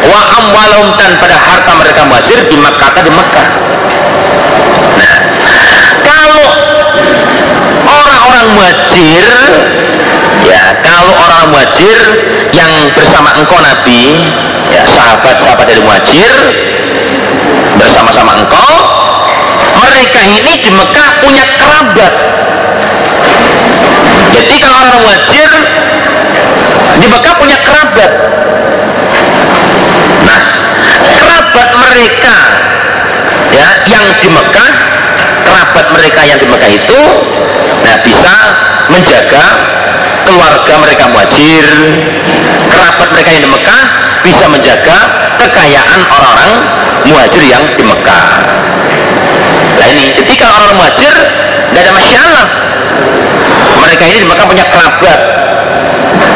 wa 0.07 0.21
amwalum 0.41 0.93
dan 0.97 1.17
pada 1.17 1.35
harta 1.37 1.71
mereka 1.77 2.01
muhajir 2.05 2.39
di 2.49 2.57
Makkah 2.57 2.89
di 3.01 3.11
Makkah 3.13 3.47
nah 4.97 5.15
kalau 6.05 6.41
orang-orang 7.87 8.45
muhajir 8.57 9.25
ya 10.45 10.63
kalau 10.81 11.13
orang 11.13 11.43
muhajir 11.53 11.97
yang 12.53 12.71
bersama 12.93 13.33
engkau 13.37 13.59
Nabi 13.61 14.27
ya 14.73 14.81
sahabat-sahabat 14.85 15.65
dari 15.65 15.81
muhajir 15.81 16.33
bersama-sama 17.77 18.43
engkau 18.43 18.76
mereka 19.77 20.19
ini 20.25 20.53
di 20.61 20.71
Mekah 20.73 21.09
punya 21.21 21.43
kerabat. 21.57 22.13
Jadi 24.37 24.55
kalau 24.61 24.79
orang 24.81 25.01
muhajir 25.05 25.51
di 26.97 27.07
Mekah 27.07 27.33
punya 27.37 27.57
kerabat. 27.61 28.11
Nah 30.25 30.41
kerabat 31.07 31.69
mereka 31.77 32.37
ya 33.53 33.69
yang 33.87 34.05
di 34.19 34.29
Mekah 34.29 34.96
kerabat 35.57 35.89
mereka 35.89 36.21
yang 36.21 36.37
di 36.37 36.45
Mekah 36.45 36.69
itu 36.69 37.01
nah 37.81 37.97
bisa 38.05 38.35
menjaga 38.93 39.45
keluarga 40.21 40.73
mereka 40.85 41.09
muhajir. 41.09 41.65
Kerabat 42.69 43.09
mereka 43.09 43.29
yang 43.33 43.43
di 43.49 43.51
Mekah 43.57 43.83
bisa 44.21 44.45
menjaga 44.53 44.97
kekayaan 45.41 45.99
orang-orang 46.13 46.51
muhajir 47.09 47.41
yang 47.41 47.65
di 47.73 47.81
Mekah. 47.81 48.27
Nah 49.81 49.87
ini 49.97 50.13
ketika 50.21 50.45
orang-orang 50.45 50.77
muhajir 50.77 51.13
tidak 51.73 51.81
ada 51.89 51.93
masalah. 51.97 52.45
Mereka 53.81 54.03
ini 54.13 54.17
di 54.21 54.27
Mekah 54.29 54.45
punya 54.45 54.65
kerabat. 54.69 55.19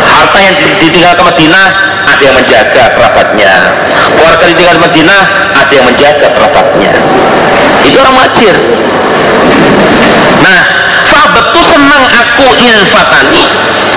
Harta 0.02 0.40
yang 0.42 0.56
ditinggal 0.82 1.14
ke 1.14 1.24
Madinah 1.30 1.68
ada 2.10 2.24
yang 2.26 2.36
menjaga 2.42 2.84
kerabatnya. 2.98 3.54
Keluarga 4.18 4.44
ditinggal 4.50 4.76
di 4.82 4.84
Madinah 4.90 5.22
ada 5.62 5.74
yang 5.78 5.86
menjaga 5.86 6.28
kerabatnya. 6.34 6.92
Itu 7.86 7.98
orang 8.02 8.14
muhajir 8.18 8.56
nah 11.12 11.26
betul 11.36 11.64
senang 11.64 12.04
aku 12.08 12.48
ilfatani 12.58 13.46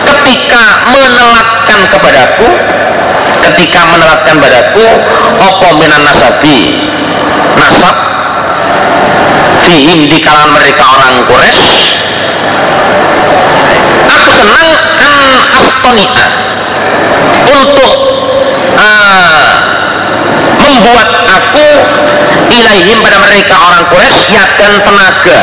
ketika 0.04 0.64
menelatkan 0.90 1.80
kepadaku 1.88 2.48
ketika 3.50 3.80
menelatkan 3.92 4.40
padaku 4.40 4.86
opo 5.40 5.68
minan 5.76 6.02
nasabi? 6.04 6.80
Nasab. 7.60 7.96
Fihim 9.64 10.08
di 10.08 10.18
kalangan 10.20 10.52
mereka 10.56 10.84
orang 10.84 11.14
Quraisy. 11.28 11.96
Aku 14.04 14.30
senang 14.32 14.68
an 15.00 15.14
astonia 15.56 16.26
untuk 17.44 17.94
uh, 18.76 19.52
membuat 20.60 21.08
aku 21.28 21.68
ilaihim 22.54 22.98
pada 23.02 23.18
mereka 23.18 23.54
orang 23.58 23.84
Quraisy 23.90 24.30
ya 24.30 24.44
dan 24.54 24.72
tenaga. 24.82 25.40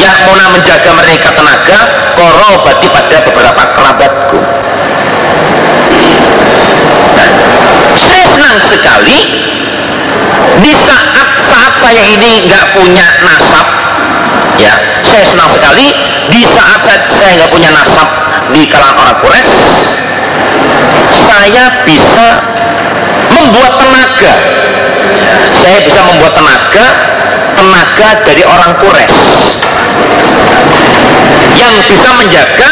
Yang 0.00 0.18
muna 0.24 0.46
menjaga 0.56 0.90
mereka 0.96 1.28
tenaga 1.36 1.78
korobati 2.16 2.86
pada 2.88 3.16
beberapa 3.28 3.62
kerabatku. 3.76 4.40
Saya 8.02 8.24
senang 8.32 8.56
sekali 8.58 9.20
di 10.62 10.72
saat 10.84 11.28
saat 11.48 11.74
saya 11.80 12.02
ini 12.12 12.48
nggak 12.48 12.64
punya 12.76 13.06
nasab 13.24 13.66
ya 14.60 14.74
saya 15.04 15.24
senang 15.24 15.48
sekali 15.48 15.86
di 16.28 16.42
saat 16.44 16.80
saya 17.08 17.32
nggak 17.40 17.52
punya 17.52 17.70
nasab 17.72 18.08
di 18.52 18.62
kalangan 18.68 18.96
orang 19.00 19.16
Quraisy 19.20 19.60
saya 21.12 21.64
bisa 21.84 22.28
membuat 23.42 23.72
tenaga. 23.82 24.32
Saya 25.52 25.78
bisa 25.82 26.00
membuat 26.06 26.32
tenaga 26.38 26.86
tenaga 27.52 28.08
dari 28.24 28.42
orang 28.46 28.72
Quraisy 28.80 29.60
yang 31.52 31.74
bisa 31.84 32.08
menjaga 32.16 32.70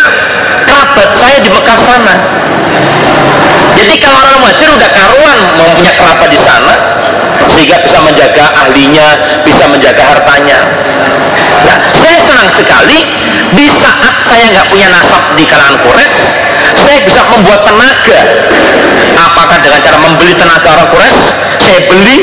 kerabat 0.65 1.11
saya 1.21 1.37
di 1.43 1.51
Mekah 1.53 1.79
sana. 1.79 2.15
Jadi 3.77 3.95
kalau 4.03 4.19
orang 4.25 4.37
muhajir 4.41 4.71
udah 4.73 4.91
karuan 4.93 5.39
mempunyai 5.59 5.95
kerabat 5.95 6.29
di 6.31 6.41
sana 6.41 6.75
sehingga 7.51 7.83
bisa 7.83 7.99
menjaga 8.03 8.45
ahlinya 8.57 9.09
bisa 9.43 9.65
menjaga 9.69 10.03
hartanya. 10.05 10.59
Nah 11.67 11.77
saya 11.93 12.19
senang 12.25 12.49
sekali 12.51 12.99
di 13.53 13.67
saat 13.69 14.15
saya 14.27 14.45
nggak 14.55 14.67
punya 14.71 14.89
nasab 14.89 15.23
di 15.37 15.45
kalangan 15.45 15.77
Quraisy 15.83 16.25
saya 16.91 17.07
bisa 17.07 17.23
membuat 17.23 17.63
tenaga. 17.63 18.21
Apakah 19.15 19.63
dengan 19.63 19.79
cara 19.79 19.95
membeli 20.03 20.35
tenaga 20.35 20.75
orang 20.75 20.91
Quraisy? 20.91 21.23
Saya 21.63 21.79
beli. 21.87 22.19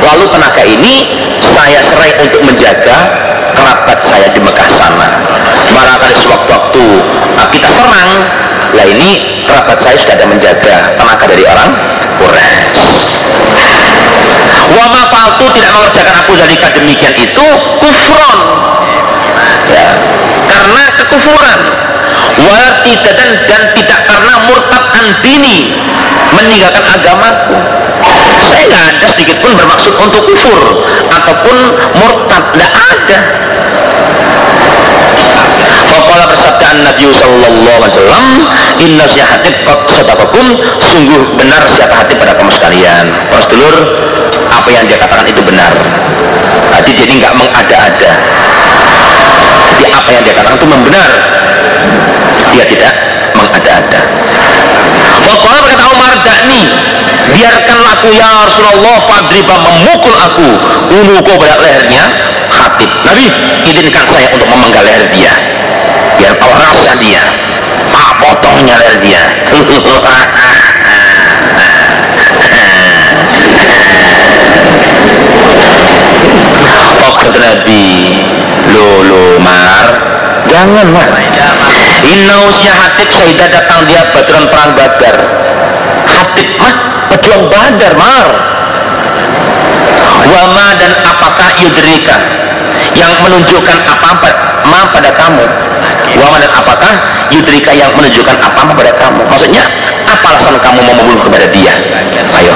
Lalu 0.00 0.24
tenaga 0.32 0.62
ini 0.64 0.94
saya 1.44 1.84
serai 1.84 2.16
untuk 2.16 2.48
menjaga 2.48 2.96
kerabat 3.52 4.00
saya 4.08 4.32
di 4.32 4.40
Mekah 4.40 4.68
sana. 4.72 5.08
Barangkali 5.68 6.16
sewaktu-waktu 6.16 6.84
kita 7.52 7.68
serang 7.68 8.24
lah 8.72 8.84
ini 8.88 9.44
kerabat 9.44 9.76
saya 9.84 10.00
sudah 10.00 10.16
ada 10.16 10.24
menjaga 10.32 10.96
tenaga 10.96 11.24
dari 11.28 11.44
orang 11.44 11.68
Quraisy. 12.24 13.20
Wama 14.80 15.12
faltu 15.12 15.44
tidak 15.52 15.76
mengerjakan 15.76 16.14
aku 16.24 16.32
dari 16.40 16.56
demikian 16.56 17.12
itu 17.20 17.46
kufron. 17.84 18.38
Ya. 19.68 19.88
Karena 20.48 20.82
kekufuran 20.96 21.60
dan, 23.18 23.30
dan 23.50 23.62
tidak 23.74 24.00
karena 24.06 24.34
murtad 24.46 24.84
andini 24.94 25.74
meninggalkan 26.32 26.84
agamaku 26.86 27.56
saya 28.48 28.64
nggak 28.70 28.84
ada 28.96 29.06
sedikit 29.12 29.36
pun 29.42 29.52
bermaksud 29.54 29.94
untuk 29.98 30.22
kufur. 30.24 30.60
Ataupun 31.12 31.56
murtad 31.98 32.42
tidak 32.54 32.72
ada. 32.74 33.18
Fakola 35.88 36.24
bersabda 36.28 36.68
sabda 36.68 36.84
Nabi 36.84 37.04
sallallahu 37.16 37.80
alaihi 37.80 37.90
wasallam 37.96 38.24
inna 38.80 39.04
syahatib 39.08 39.56
qad 39.66 39.78
sadaqakum. 39.90 40.46
Sungguh 40.80 41.22
benar 41.36 41.62
siapa 41.68 41.94
hati 42.02 42.14
pada 42.16 42.32
kamu 42.38 42.50
sekalian. 42.54 43.04
Para 43.28 43.42
sedulur 43.44 43.76
apa 44.48 44.68
yang 44.72 44.84
dia 44.86 44.98
katakan 45.00 45.26
itu 45.26 45.42
benar. 45.42 45.72
Jadi 46.78 46.90
jadi 46.94 47.12
nggak 47.24 47.34
mengada-ada. 47.34 48.12
Jadi 49.74 49.84
apa 49.92 50.08
yang 50.12 50.22
dia 50.24 50.34
katakan 50.34 50.58
itu 50.58 50.68
membenar 50.68 51.10
dia 52.54 52.64
tidak 52.68 52.92
mengada-ada. 53.34 54.00
Wakala 55.18 55.58
berkata 55.60 55.84
Umar 55.92 56.12
dakni 56.24 56.62
biarkanlah 57.34 57.92
aku 58.00 58.08
ya 58.14 58.28
Rasulullah 58.46 58.96
fadriba 59.04 59.54
memukul 59.60 60.14
aku. 60.16 60.48
Unuku 60.88 61.32
pada 61.36 61.56
lehernya 61.60 62.04
khatib. 62.48 62.90
Nabi 63.04 63.26
izinkan 63.68 64.04
saya 64.08 64.28
untuk 64.32 64.48
memenggal 64.48 64.82
leher 64.84 65.06
dia 65.12 65.32
biar 66.18 66.34
tahu 66.34 66.50
rasa 66.50 66.98
dia 66.98 67.22
tak 67.94 68.10
potongnya 68.18 68.74
leher 68.80 68.98
dia. 69.00 69.22
Oh 76.98 77.24
Nabi 77.38 78.18
lo 79.08 79.38
mar 79.40 79.88
jangan 80.48 80.86
mar 80.92 81.08
Inna 82.04 82.36
usia 82.46 82.72
hatib 82.74 83.10
Saidah 83.10 83.48
datang 83.50 83.82
dia 83.88 84.06
badran 84.14 84.44
perang 84.46 84.70
badar. 84.78 85.16
Hatib 86.06 86.48
mah 86.60 86.74
pejuang 87.14 87.44
badar 87.50 87.92
mar. 87.98 88.28
Wama 90.28 90.66
dan 90.76 90.92
apakah 91.02 91.48
yudrika? 91.58 92.16
Yang 92.94 93.12
menunjukkan 93.22 93.78
apa 93.86 94.10
ma 94.68 94.80
pada 94.92 95.10
kamu? 95.14 95.44
Wama 96.18 96.36
dan 96.42 96.52
apakah 96.52 96.92
yudrika 97.32 97.72
yang 97.74 97.90
menunjukkan 97.96 98.36
apa 98.38 98.60
ma 98.62 98.72
pada 98.76 98.92
kamu? 98.98 99.22
Maksudnya 99.26 99.64
apa 100.08 100.26
alasan 100.36 100.56
kamu 100.60 100.78
mau 100.84 100.94
membunuh 101.00 101.22
kepada 101.26 101.46
dia? 101.50 101.74
Ayo. 102.38 102.54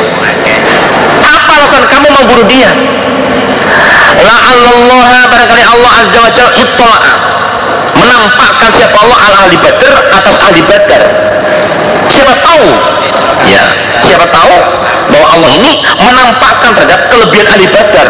Apa 1.22 1.50
alasan 1.58 1.84
kamu 1.88 2.06
membunuh 2.12 2.46
dia? 2.46 2.70
La'allallaha 4.22 5.20
barangkali 5.26 5.64
Allah 5.64 5.92
azza 6.04 6.18
wa 6.20 6.30
jalla 6.30 6.52
menampakkan 8.02 8.70
siapa 8.74 8.96
Allah 8.98 9.18
al 9.30 9.34
ahli 9.46 9.56
badar 9.62 9.94
atas 10.10 10.36
ahli 10.42 10.60
badar. 10.66 11.02
Siapa 12.10 12.34
tahu? 12.42 12.66
Ya 13.48 13.64
siapa 14.02 14.26
tahu 14.28 14.54
bahwa 15.10 15.26
Allah 15.38 15.50
ini 15.56 15.72
menampakkan 15.98 16.70
terhadap 16.74 17.00
kelebihan 17.08 17.46
ahli 17.46 17.66
badar. 17.70 18.08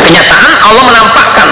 Kenyataan 0.00 0.52
Allah 0.62 0.82
menampakkan. 0.86 1.48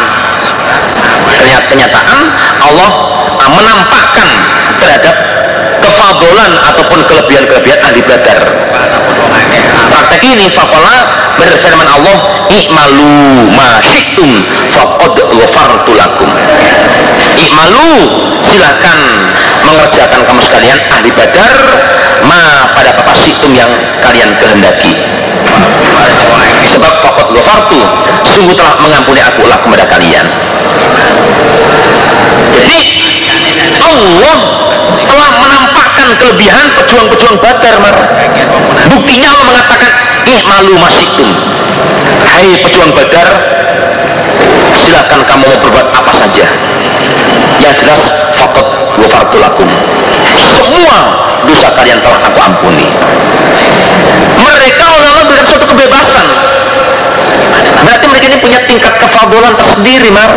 Kenyataan 1.69 2.25
Allah 2.65 2.91
menampakkan 3.37 4.29
terhadap 4.81 5.15
kefadolan 5.85 6.53
ataupun 6.73 7.01
kelebihan-kelebihan 7.05 7.81
ahli 7.85 8.01
badar. 8.09 8.39
Praktek 9.89 10.23
ini 10.25 10.47
fakola 10.53 11.18
berfirman 11.39 11.89
Allah 11.89 12.17
i'malu 12.51 13.47
ma 13.55 13.79
syi'tum 13.87 14.29
faqad 14.75 15.15
ghafartu 15.15 15.91
lakum. 15.95 16.29
I'malu 17.39 17.91
silakan 18.43 18.99
mengerjakan 19.63 20.21
kamu 20.27 20.41
sekalian 20.43 20.79
ahli 20.91 21.11
badar 21.15 21.57
ma 22.27 22.67
pada 22.75 22.91
apa 22.99 23.13
syi'tum 23.15 23.55
yang 23.55 23.71
kalian 24.03 24.35
kehendaki. 24.43 24.93
Sebab 26.69 26.95
faqad 27.01 27.27
ghafartu 27.33 27.81
sungguh 28.27 28.55
telah 28.59 28.75
mengampuni 28.83 29.23
aku 29.23 29.47
lah 29.47 29.59
kepada 29.63 29.85
kalian. 29.87 30.27
Jadi 32.49 32.79
Allah 33.79 34.37
telah 35.09 35.31
menampakkan 35.41 36.09
kelebihan 36.21 36.67
pejuang-pejuang 36.77 37.37
badar 37.41 37.77
buktinya 38.89 39.29
Allah 39.33 39.47
mengatakan 39.53 39.91
malu 40.45 40.75
masikum 40.77 41.29
hai 42.29 42.61
pejuang 42.65 42.93
badar 42.93 43.29
silakan 44.79 45.21
kamu 45.27 45.45
mau 45.45 45.59
berbuat 45.59 45.89
apa 45.93 46.13
saja. 46.15 46.47
Yang 47.59 47.75
jelas 47.83 48.03
fakot 48.39 48.67
wafartulakum 49.03 49.69
semua 50.39 50.97
dosa 51.45 51.69
kalian 51.75 51.99
telah 52.05 52.19
aku 52.23 52.39
ampuni. 52.39 52.87
Mereka 54.39 54.85
Allah 54.85 55.13
memberikan 55.23 55.47
suatu 55.49 55.67
kebebasan. 55.67 56.27
Berarti 57.83 58.07
mereka 58.07 58.27
ini 58.31 58.39
punya 58.39 58.59
tingkat 58.69 58.95
kefadolan 59.01 59.55
tersendiri 59.59 60.11
mar. 60.13 60.31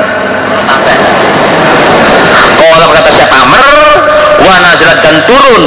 Kalau 2.58 2.88
berkata 2.90 3.10
siapa 3.14 3.36
Amr 3.36 3.64
wa 4.42 4.56
nazalat 4.64 5.00
dan 5.06 5.16
turun. 5.30 5.64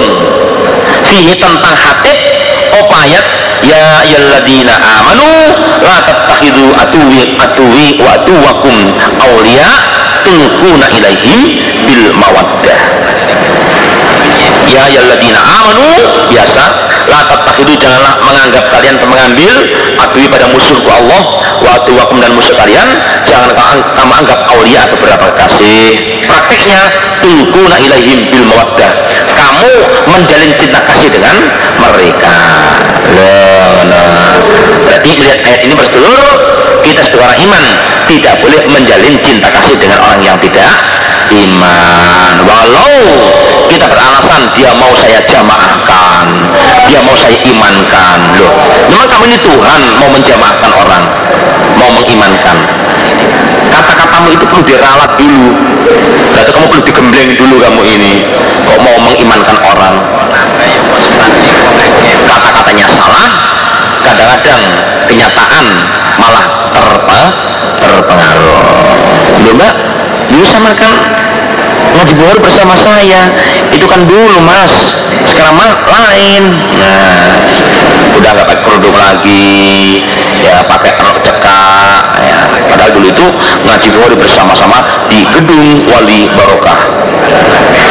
Fihi 1.04 1.36
tentang 1.36 1.76
hatib 1.76 2.18
opayat 2.74 3.43
ya 3.62 4.02
ayyuhalladzina 4.02 4.74
amanu 4.80 5.28
la 5.84 5.96
tattakhidu 6.02 6.74
atuwi 6.74 7.38
atuwi 7.38 8.00
wa 8.02 8.18
atuwakum 8.18 8.74
awliya 9.20 9.70
tulquna 10.24 10.86
ilaihim 10.90 11.40
bil 11.86 12.04
mawaddah. 12.16 12.78
Ya 14.64 14.80
ayyuhalladzina 14.88 15.38
amanu 15.38 15.86
biasa 16.32 16.64
la 17.06 17.20
tattakhidu 17.28 17.76
janganlah 17.76 18.16
menganggap 18.24 18.64
kalian 18.72 18.96
mengambil 19.04 19.54
atuwi 20.00 20.26
pada 20.32 20.48
musuhku 20.48 20.88
Allah 20.88 21.22
wa 21.60 21.70
atuwakum 21.76 22.18
dan 22.18 22.32
musuh 22.32 22.56
kalian 22.56 22.88
jangan 23.28 23.52
kamu 23.94 24.12
anggap 24.24 24.48
awliya 24.48 24.88
beberapa 24.88 25.28
kasih. 25.36 26.24
Prakteknya 26.24 26.80
tulquna 27.20 27.76
ilaihim 27.76 28.32
bil 28.32 28.48
mawaddah 28.48 29.03
kamu 29.64 29.80
menjalin 30.12 30.52
cinta 30.60 30.80
kasih 30.84 31.08
dengan 31.08 31.36
mereka 31.80 32.36
loh, 33.16 33.80
nah. 33.88 34.36
berarti 34.84 35.16
melihat 35.16 35.40
ayat 35.40 35.60
ini 35.64 35.72
bersedulur 35.72 36.24
kita 36.84 37.00
sebagai 37.00 37.24
orang 37.24 37.40
iman 37.48 37.64
tidak 38.04 38.34
boleh 38.44 38.60
menjalin 38.68 39.16
cinta 39.24 39.48
kasih 39.48 39.80
dengan 39.80 40.04
orang 40.04 40.20
yang 40.20 40.36
tidak 40.36 40.93
iman 41.34 42.34
walau 42.46 42.98
kita 43.66 43.90
beralasan 43.90 44.42
dia 44.54 44.70
mau 44.78 44.92
saya 44.94 45.18
jamaahkan 45.26 46.26
dia 46.86 47.00
mau 47.02 47.16
saya 47.16 47.36
imankan. 47.42 48.18
Loh 48.38 48.52
memang 48.86 49.08
kamu 49.10 49.24
ini 49.34 49.38
Tuhan 49.40 49.80
mau 49.98 50.08
menjamaahkan 50.12 50.70
orang 50.78 51.02
mau 51.74 51.90
mengimankan. 51.90 52.56
Kata-katamu 53.74 54.30
itu 54.30 54.44
perlu 54.46 54.62
diralat 54.62 55.10
dulu. 55.18 55.50
Berarti 56.30 56.50
kamu 56.54 56.66
perlu 56.70 56.82
digembleng 56.86 57.30
dulu 57.34 57.54
kamu 57.58 57.82
ini. 57.82 58.12
Kok 58.62 58.78
mau 58.78 58.96
mengimankan 59.10 59.58
orang? 59.58 59.94
Kata-katanya 62.24 62.86
salah 62.86 63.28
kadang-kadang 64.04 64.60
kenyataan 65.10 65.66
malah 66.20 66.44
terpa, 66.70 67.22
terpengaruh. 67.82 68.58
Loh 69.42 69.54
mbak 70.24 70.32
dulu 70.32 70.44
sama 70.48 70.72
kan 70.72 70.96
ngaji 71.94 72.12
buhari 72.16 72.40
bersama 72.40 72.72
saya. 72.80 73.28
Itu 73.76 73.84
kan 73.84 74.08
dulu 74.08 74.40
mas. 74.40 74.72
Sekarang 75.28 75.52
mah 75.52 75.84
lain. 75.84 76.42
Nah 76.80 77.28
udah 78.16 78.30
nggak 78.32 78.46
pakai 78.48 78.64
kerudung 78.64 78.96
lagi. 78.96 80.00
Ya 80.40 80.64
pakai 80.64 80.96
rok 80.96 81.20
cekak. 81.20 82.02
Ya 82.24 82.38
padahal 82.72 82.90
dulu 82.96 83.06
itu 83.12 83.26
ngaji 83.68 83.88
buhari 83.92 84.16
bersama-sama 84.16 84.78
di 85.12 85.28
gedung 85.28 85.84
wali 85.92 86.26
barokah 86.32 86.80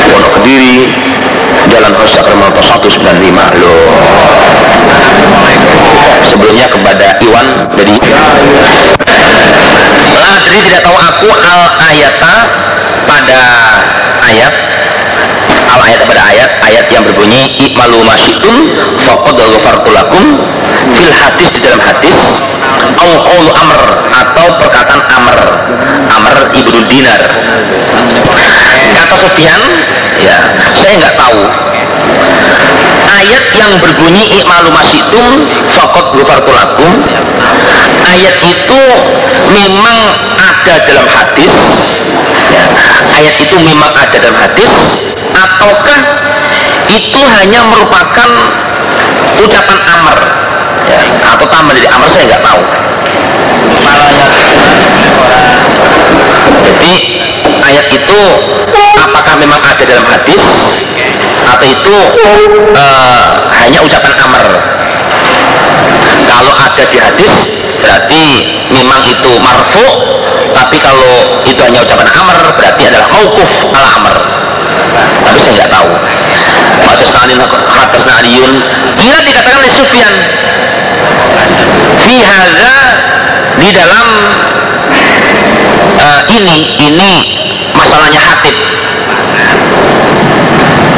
Pondok 0.10 0.42
Kediri 0.42 0.90
Jalan 1.70 1.94
Hosak 1.94 2.26
Remoto 2.26 2.60
195 2.66 3.62
loh. 3.62 3.86
Sebelumnya 6.26 6.66
kepada 6.66 7.22
Iwan 7.22 7.46
jadi 7.78 7.94
lah 10.16 10.34
jadi 10.46 10.58
tidak 10.62 10.82
tahu 10.86 10.98
aku 10.98 11.30
al 11.32 11.62
ayata 11.82 12.36
pada 13.08 13.42
ayat. 14.30 14.54
Al 15.64 15.80
ayat 15.90 16.00
pada 16.06 16.22
ayat 16.30 16.52
ayat 16.64 16.86
yang 16.92 17.04
berbunyi 17.08 17.56
ikmalu 17.70 18.04
masyitum 18.06 18.56
faqad 19.06 19.38
ghafartu 19.38 19.90
lakum 19.96 20.26
fil 20.94 21.14
hadis 21.14 21.50
di 21.56 21.60
dalam 21.64 21.82
hadis 21.82 22.42
au 23.00 23.42
amr 23.54 23.82
atau 24.12 24.48
perkataan 24.60 25.02
amr. 25.08 25.38
Amr 26.14 26.36
ibnu 26.56 26.80
dinar. 26.88 27.22
Kata 28.94 29.16
Sufyan 29.18 29.62
ya 30.24 30.38
saya 30.74 30.94
nggak 31.00 31.16
tahu. 31.20 31.42
Ayat 33.04 33.46
yang 33.56 33.72
berbunyi 33.80 34.42
ikmalu 34.42 34.74
masyitum 34.74 35.48
faqad 35.76 36.06
ghafartu 36.18 36.52
lakum 36.52 36.92
ayat 38.04 38.38
itu 38.42 38.82
memang 39.54 39.98
ada 40.40 40.76
dalam 40.88 41.08
hadis. 41.08 41.56
Ya, 42.52 42.64
ayat 43.16 43.36
itu 43.40 43.56
memang 43.62 43.92
ada 43.94 44.16
dalam 44.18 44.38
hadis. 44.38 44.74
Ataukah 45.34 46.00
itu 46.92 47.22
hanya 47.40 47.66
merupakan 47.68 48.30
ucapan 49.40 49.80
amr? 49.88 50.18
Ya, 50.84 51.00
atau 51.32 51.46
tambah 51.48 51.74
dari 51.74 51.88
amr 51.88 52.08
saya 52.12 52.24
nggak 52.28 52.44
tahu. 52.44 52.62
Jadi 56.64 56.94
ayat 57.64 57.88
itu 57.92 58.20
apakah 59.04 59.36
memang 59.40 59.60
ada 59.60 59.84
dalam 59.84 60.03
atau 61.64 61.72
itu 61.72 61.96
uh, 62.76 63.24
hanya 63.56 63.80
ucapan 63.80 64.14
amr 64.20 64.46
kalau 66.28 66.54
ada 66.60 66.84
di 66.92 66.98
hadis 67.00 67.34
berarti 67.80 68.24
memang 68.68 69.00
itu 69.08 69.32
marfu 69.40 69.88
tapi 70.52 70.76
kalau 70.84 71.40
itu 71.48 71.62
hanya 71.64 71.80
ucapan 71.88 72.08
amr 72.12 72.38
berarti 72.60 72.84
adalah 72.92 73.08
maukuf 73.16 73.52
ala 73.72 73.90
amr 73.96 74.16
tapi 75.24 75.40
saya 75.40 75.54
nggak 75.56 75.72
tahu. 75.72 75.90
Hadasna 77.74 78.14
Aliun 78.22 78.54
Bila 79.00 79.18
dikatakan 79.24 79.60
oleh 79.64 79.72
Sufyan. 79.72 80.14
Fi 81.98 82.22
Di 83.58 83.70
dalam 83.72 84.08
uh, 85.96 86.22
Ini 86.28 86.58
Ini 86.92 87.12
masalahnya 87.74 88.20
hatib 88.22 88.56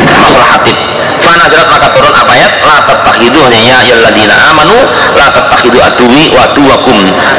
Masalah 0.04 0.48
hatib 0.58 0.78
Fanazalat 1.24 1.68
maka 1.72 1.88
turun 1.96 2.12
apa 2.12 2.32
ayat 2.36 2.54
La 2.66 2.78
tatakhidu 2.84 3.40
ya 3.56 3.96
ladina 4.04 4.36
amanu 4.52 4.78
La 5.16 5.32
tatakhidu 5.32 5.80
aduwi 5.80 6.30
wa 6.36 6.52
aduwakum 6.52 6.98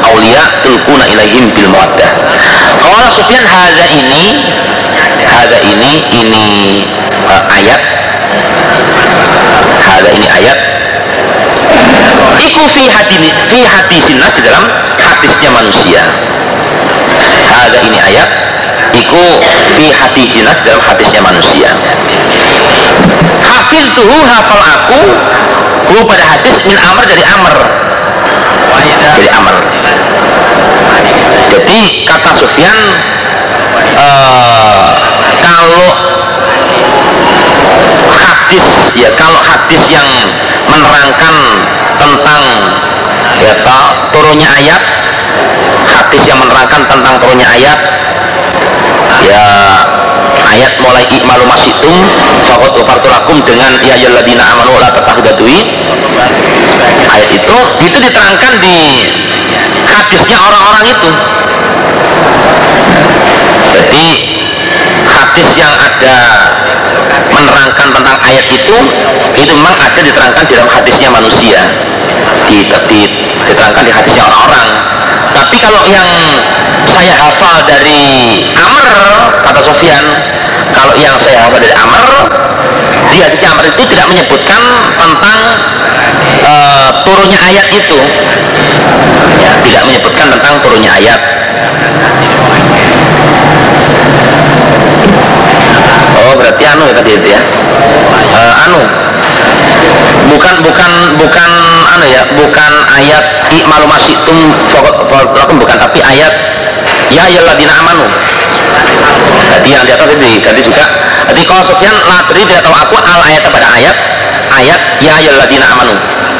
Aulia 0.09 0.43
tulkuna 0.65 1.05
ilaihim 1.05 1.53
bil 1.53 1.69
muaddah 1.69 2.09
Kalau 2.81 3.07
Sufyan 3.13 3.45
hadza 3.45 3.85
ini 3.85 4.25
Hadza 5.27 5.59
ini 5.61 5.93
Ini 6.09 6.47
uh, 7.27 7.43
ayat. 7.51 7.81
Ada 9.83 10.09
ini 10.13 10.27
ayat. 10.27 10.59
Iku 12.37 12.63
fi 12.71 12.83
hati 12.87 13.17
fi 13.51 13.59
hati 13.65 13.97
sinas 13.99 14.31
di 14.37 14.41
dalam 14.45 14.65
hadisnya 14.97 15.49
manusia. 15.51 16.01
Ada 17.47 17.77
ini 17.83 17.97
ayat. 17.99 18.29
Iku 18.93 19.23
fi 19.75 19.85
hati 19.91 20.23
sinas 20.31 20.57
di 20.63 20.71
dalam 20.71 20.83
hadisnya 20.85 21.21
manusia 21.21 21.69
hafil 23.41 23.85
tuhu 23.95 24.17
hafal 24.27 24.61
aku 24.63 25.01
hu 25.87 25.97
pada 26.03 26.23
hadis 26.35 26.61
min 26.67 26.77
amr 26.77 27.03
dari 27.07 27.23
amr. 27.23 27.55
Dari 28.97 29.27
amr. 29.33 29.55
Jadi 31.47 31.79
kata 32.05 32.31
Sufyan 32.37 32.77
uh, 33.97 34.89
kalau 35.41 35.85
hadis 38.07 38.67
ya 38.93 39.09
kalau 39.15 39.39
hadis 39.41 39.83
yang 39.89 40.07
menerangkan 40.67 41.35
tentang 41.97 42.41
ya 43.41 43.53
turunnya 44.13 44.49
ayat 44.49 44.81
hadis 45.87 46.23
yang 46.25 46.39
menerangkan 46.41 46.81
tentang 46.89 47.15
turunnya 47.21 47.47
ayat 47.47 47.79
ya 49.25 49.43
ayat 50.47 50.73
mulai 50.79 51.03
ikmalu 51.11 51.43
masitum 51.43 51.95
fakot 52.47 52.73
ufartulakum 52.79 53.37
dengan 53.43 53.75
ya 53.83 53.95
yaladina 53.99 54.43
amanu 54.55 54.79
la 54.79 54.89
tatahudatui 54.95 55.59
ayat 57.07 57.29
itu 57.31 57.57
itu 57.83 57.97
diterangkan 57.97 58.53
di 58.61 58.77
hadisnya 59.87 60.37
orang-orang 60.39 60.85
itu. 60.91 61.09
Jadi 63.77 64.05
hadis 65.07 65.49
yang 65.55 65.73
ada 65.75 66.17
menerangkan 67.31 67.87
tentang 67.93 68.17
ayat 68.23 68.45
itu 68.51 68.77
itu 69.37 69.51
memang 69.53 69.75
ada 69.77 69.99
diterangkan 70.01 70.43
di 70.47 70.53
dalam 70.55 70.69
hadisnya 70.71 71.09
manusia. 71.11 71.59
Di, 72.47 72.63
di, 72.63 73.01
diterangkan 73.43 73.83
di 73.83 73.91
hadisnya 73.91 74.23
orang-orang. 74.23 74.67
Tapi 75.35 75.57
kalau 75.59 75.83
yang 75.87 76.07
saya 76.87 77.13
hafal 77.19 77.61
dari 77.67 78.01
Amr 78.55 78.87
kata 79.43 79.61
Sofyan 79.61 80.05
kalau 80.73 80.93
yang 80.97 81.15
saya 81.19 81.47
hafal 81.47 81.59
dari 81.59 81.73
Amr 81.75 82.05
di 83.07 83.17
hadisnya 83.23 83.49
Amr 83.55 83.65
itu 83.71 83.81
tidak 83.87 84.07
menyebutkan 84.11 84.61
tentang 84.97 85.39
uh, 86.43 86.89
turunnya 87.03 87.39
ayat 87.39 87.67
itu. 87.71 87.99
Ya, 89.37 89.51
tidak 89.63 89.83
menyebutkan 89.87 90.27
tentang 90.33 90.53
turunnya 90.63 90.91
ayat. 90.91 91.19
Oh 96.17 96.33
berarti 96.35 96.63
anu 96.67 96.83
ya 96.89 96.93
tadi 96.95 97.11
itu 97.15 97.27
ya? 97.31 97.41
Uh, 98.33 98.63
anu. 98.67 98.81
Bukan 100.27 100.55
bukan 100.65 100.91
bukan 101.15 101.51
anu 101.95 102.05
ya 102.05 102.23
bukan 102.35 102.73
ayat 102.91 103.25
i'malu 103.55 103.85
masitum 103.87 104.37
bukan 105.57 105.77
tapi 105.79 105.99
ayat 106.03 106.46
ya 107.13 107.21
ayyuhalladzina 107.27 107.73
amanu. 107.79 108.05
Jadi 109.47 109.69
yang 109.73 109.83
di 109.87 109.91
atas 109.95 110.07
itu 110.11 110.25
diganti 110.39 110.61
juga. 110.61 110.85
Jadi 111.27 111.41
kalau 111.47 111.63
Sufyan 111.65 111.95
latri 112.07 112.43
tidak 112.45 112.63
tahu 112.63 112.75
aku 112.75 112.95
al 112.99 113.21
ayat 113.25 113.41
pada 113.47 113.67
ayat. 113.75 113.95
Ayat 114.47 114.81
ya 115.03 115.11
ayyuhalladzina 115.19 115.65
amanu. 115.75 115.95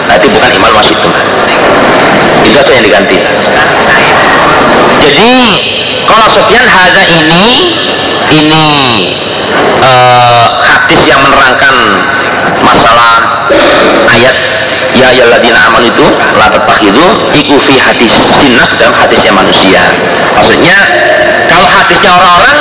Berarti 0.07 0.27
bukan 0.31 0.49
imal 0.55 0.71
masitum 0.79 1.11
itu 2.47 2.57
aja 2.57 2.71
yang 2.71 2.85
diganti. 2.85 3.17
Jadi 5.03 5.33
kalau 6.07 6.27
Sufyan 6.31 6.65
haza 6.65 7.03
ini 7.05 7.45
ini 8.31 8.67
uh, 9.83 10.45
hadis 10.63 11.01
yang 11.07 11.19
menerangkan 11.23 11.75
masalah 12.63 13.47
ayat 14.11 14.35
ya 14.97 15.25
ladina 15.29 15.59
aman 15.69 15.83
itu 15.85 16.05
la 16.37 16.47
itu 16.81 17.05
iku 17.37 17.55
fi 17.63 17.75
hadis 17.77 18.13
sinas 18.41 18.69
dalam 18.77 18.95
hadisnya 18.97 19.31
manusia. 19.33 19.81
Maksudnya 20.33 20.77
kalau 21.45 21.67
hadisnya 21.69 22.11
orang-orang 22.13 22.57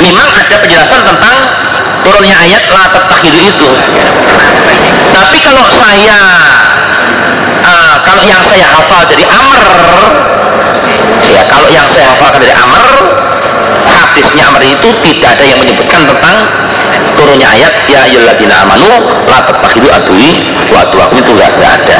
memang 0.00 0.28
ada 0.34 0.56
penjelasan 0.60 1.00
tentang 1.06 1.36
turunnya 2.04 2.36
ayat 2.36 2.62
la 2.68 2.86
itu 3.24 3.38
itu. 3.48 3.68
Tapi 5.14 5.38
kalau 5.40 5.64
saya 5.72 6.20
uh, 7.64 7.96
kalau 8.04 8.22
yang 8.26 8.42
saya 8.44 8.66
hafal 8.68 9.02
dari 9.08 9.24
Amr 9.24 9.62
ya 11.24 11.42
kalau 11.48 11.68
yang 11.72 11.86
saya 11.88 12.04
hafalkan 12.12 12.40
dari 12.44 12.54
Amr 12.54 12.86
hadisnya 14.14 14.46
Amr 14.46 14.62
itu 14.62 14.88
tidak 15.02 15.28
ada 15.34 15.42
yang 15.42 15.58
menyebutkan 15.58 16.06
tentang 16.06 16.36
turunnya 17.18 17.50
ayat 17.50 17.74
ya 17.90 18.06
ayyuhalladzina 18.06 18.54
amanu 18.62 18.86
la 19.26 19.42
tattakhidu 19.42 19.90
adui 19.90 20.54
wa 20.70 20.86
aduakum 20.86 21.18
itu 21.18 21.30
enggak, 21.34 21.50
enggak 21.58 21.72
ada. 21.82 21.98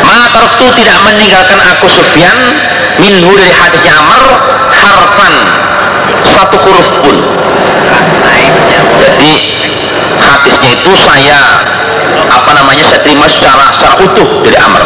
Maka 0.00 0.40
itu 0.64 0.66
tidak 0.80 0.98
meninggalkan 1.04 1.60
aku 1.60 1.86
Sufyan 1.92 2.36
minhu 2.96 3.36
dari 3.36 3.52
hadisnya 3.52 4.00
Amr 4.00 4.24
harfan 4.72 5.34
satu 6.24 6.56
huruf 6.56 6.88
pun. 7.04 7.16
Jadi 8.96 9.32
hadisnya 10.24 10.70
itu 10.72 10.92
saya 11.04 11.40
namanya 12.74 12.90
saya 12.90 13.02
terima 13.06 13.26
secara 13.30 13.70
secara 13.70 13.94
utuh 14.02 14.28
dari 14.42 14.58
Amr. 14.58 14.82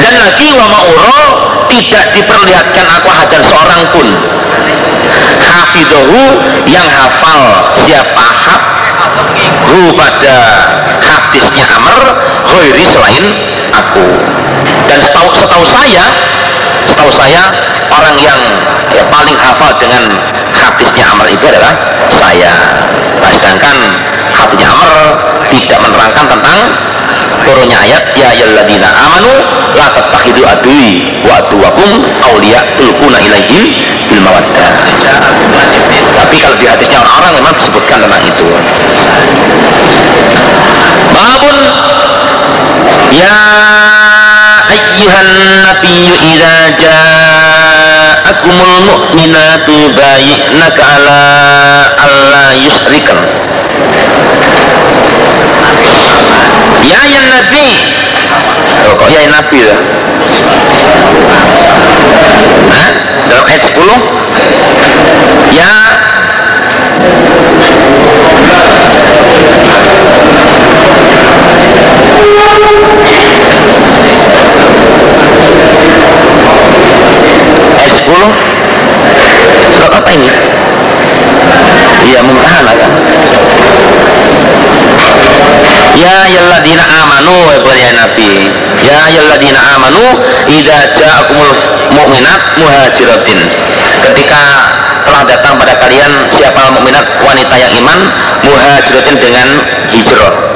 Dan 0.00 0.14
lagi 0.16 0.48
wa 0.56 0.64
ma'uro 0.64 1.20
tidak 1.68 2.16
diperlihatkan 2.16 2.88
aku 2.88 3.08
hajar 3.12 3.40
seorang 3.44 3.82
pun. 3.92 4.08
Hafidohu 5.44 6.22
yang 6.64 6.88
hafal 6.88 7.68
siapa 7.76 8.24
haf 8.48 8.62
hu 9.68 9.92
pada 9.92 10.36
hadisnya 11.04 11.68
Amr 11.68 12.00
ghairi 12.48 12.84
selain 12.88 13.24
aku. 13.76 14.08
Dan 14.88 15.04
setahu, 15.04 15.28
setahu 15.36 15.64
saya 15.68 16.04
setahu 16.88 17.12
saya 17.12 17.44
orang 18.02 18.18
yang 18.18 18.40
ya, 18.90 19.02
paling 19.06 19.38
hafal 19.38 19.70
dengan 19.78 20.02
hadisnya 20.50 21.06
Amr 21.14 21.30
itu 21.30 21.44
adalah 21.46 21.70
saya. 22.10 22.50
Nah, 23.22 23.30
sedangkan 23.30 23.76
hadisnya 24.34 24.68
Amr 24.74 24.90
tidak 25.54 25.78
menerangkan 25.78 26.26
tentang 26.26 26.58
turunnya 27.46 27.78
ayat 27.78 28.10
ya 28.18 28.26
ayyuhalladzina 28.34 28.88
amanu 29.06 29.30
la 29.78 29.86
tattakhidu 29.94 30.42
adui 30.42 31.22
wa 31.22 31.46
aduwakum 31.46 31.90
auliya 32.26 32.74
tulquna 32.74 33.18
ilaihim 33.22 33.62
bil 34.10 34.22
tapi 36.12 36.36
kalau 36.42 36.56
di 36.58 36.66
hadisnya 36.66 36.98
orang-orang 37.02 37.32
memang 37.38 37.54
disebutkan 37.54 37.98
tentang 38.02 38.22
itu. 38.26 38.46
Babun 41.12 41.56
ya 43.12 43.36
ayyuhan 44.70 45.30
nabiyyu 45.66 46.14
idza 46.18 46.56
ja'akumul 48.32 48.80
mu'minatu 48.88 49.76
bayyinaka 49.92 50.80
ala 50.80 51.20
alla 52.00 52.44
yusrikan 52.64 53.18
ya 56.82 57.00
ya 57.12 57.20
nabi. 57.28 57.68
Oh, 58.88 58.94
kok 58.96 59.08
ya 59.12 59.28
nabi 59.28 59.60
lah? 59.68 59.78
Hah? 62.72 62.90
dalam 63.28 63.44
ayat 63.46 63.62
10 63.68 63.76
ya 65.52 65.72
buat 79.92 80.00
apa 80.00 80.10
ini 80.16 80.24
iya, 80.24 80.36
ya 82.16 82.20
mumtahanakan 82.24 82.90
Ya 85.62 85.78
yalla 85.94 86.24
ayyuhalladzina 86.26 86.84
amanu 86.88 87.36
ya 87.76 87.92
Nabi. 87.94 88.50
Ya 88.82 88.96
ayyuhalladzina 89.06 89.60
amanu 89.76 90.04
idza 90.48 90.90
ja'akumul 90.96 91.54
mu'minat 91.92 92.42
muhajiratin. 92.58 93.38
Ketika 94.02 94.42
telah 95.06 95.22
datang 95.28 95.54
pada 95.60 95.76
kalian 95.78 96.26
siapa 96.32 96.72
mukminat 96.72 97.04
wanita 97.22 97.54
yang 97.54 97.72
iman 97.84 97.98
muhajiratin 98.42 99.16
dengan 99.20 99.48
hijrah 99.92 100.51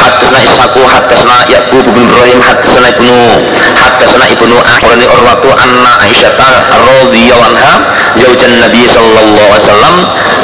Hadasna 0.00 0.40
Ishaku 0.40 0.80
Hadasna 0.88 1.44
Yaqub 1.52 1.84
bin 1.92 2.08
Ibrahim 2.08 2.40
Hadasna 2.40 2.88
Ibnu 2.96 3.16
Hadasna 3.76 4.24
Ibnu 4.32 4.56
Akhbarani 4.56 5.04
Urwatu 5.04 5.52
Anna 5.52 5.92
Aisyata 6.00 6.72
radhiyallahu 6.72 7.52
anha 7.52 7.74
zaujan 8.16 8.56
Nabi 8.64 8.88
sallallahu 8.88 9.48
alaihi 9.52 9.60
wasallam. 9.60 9.96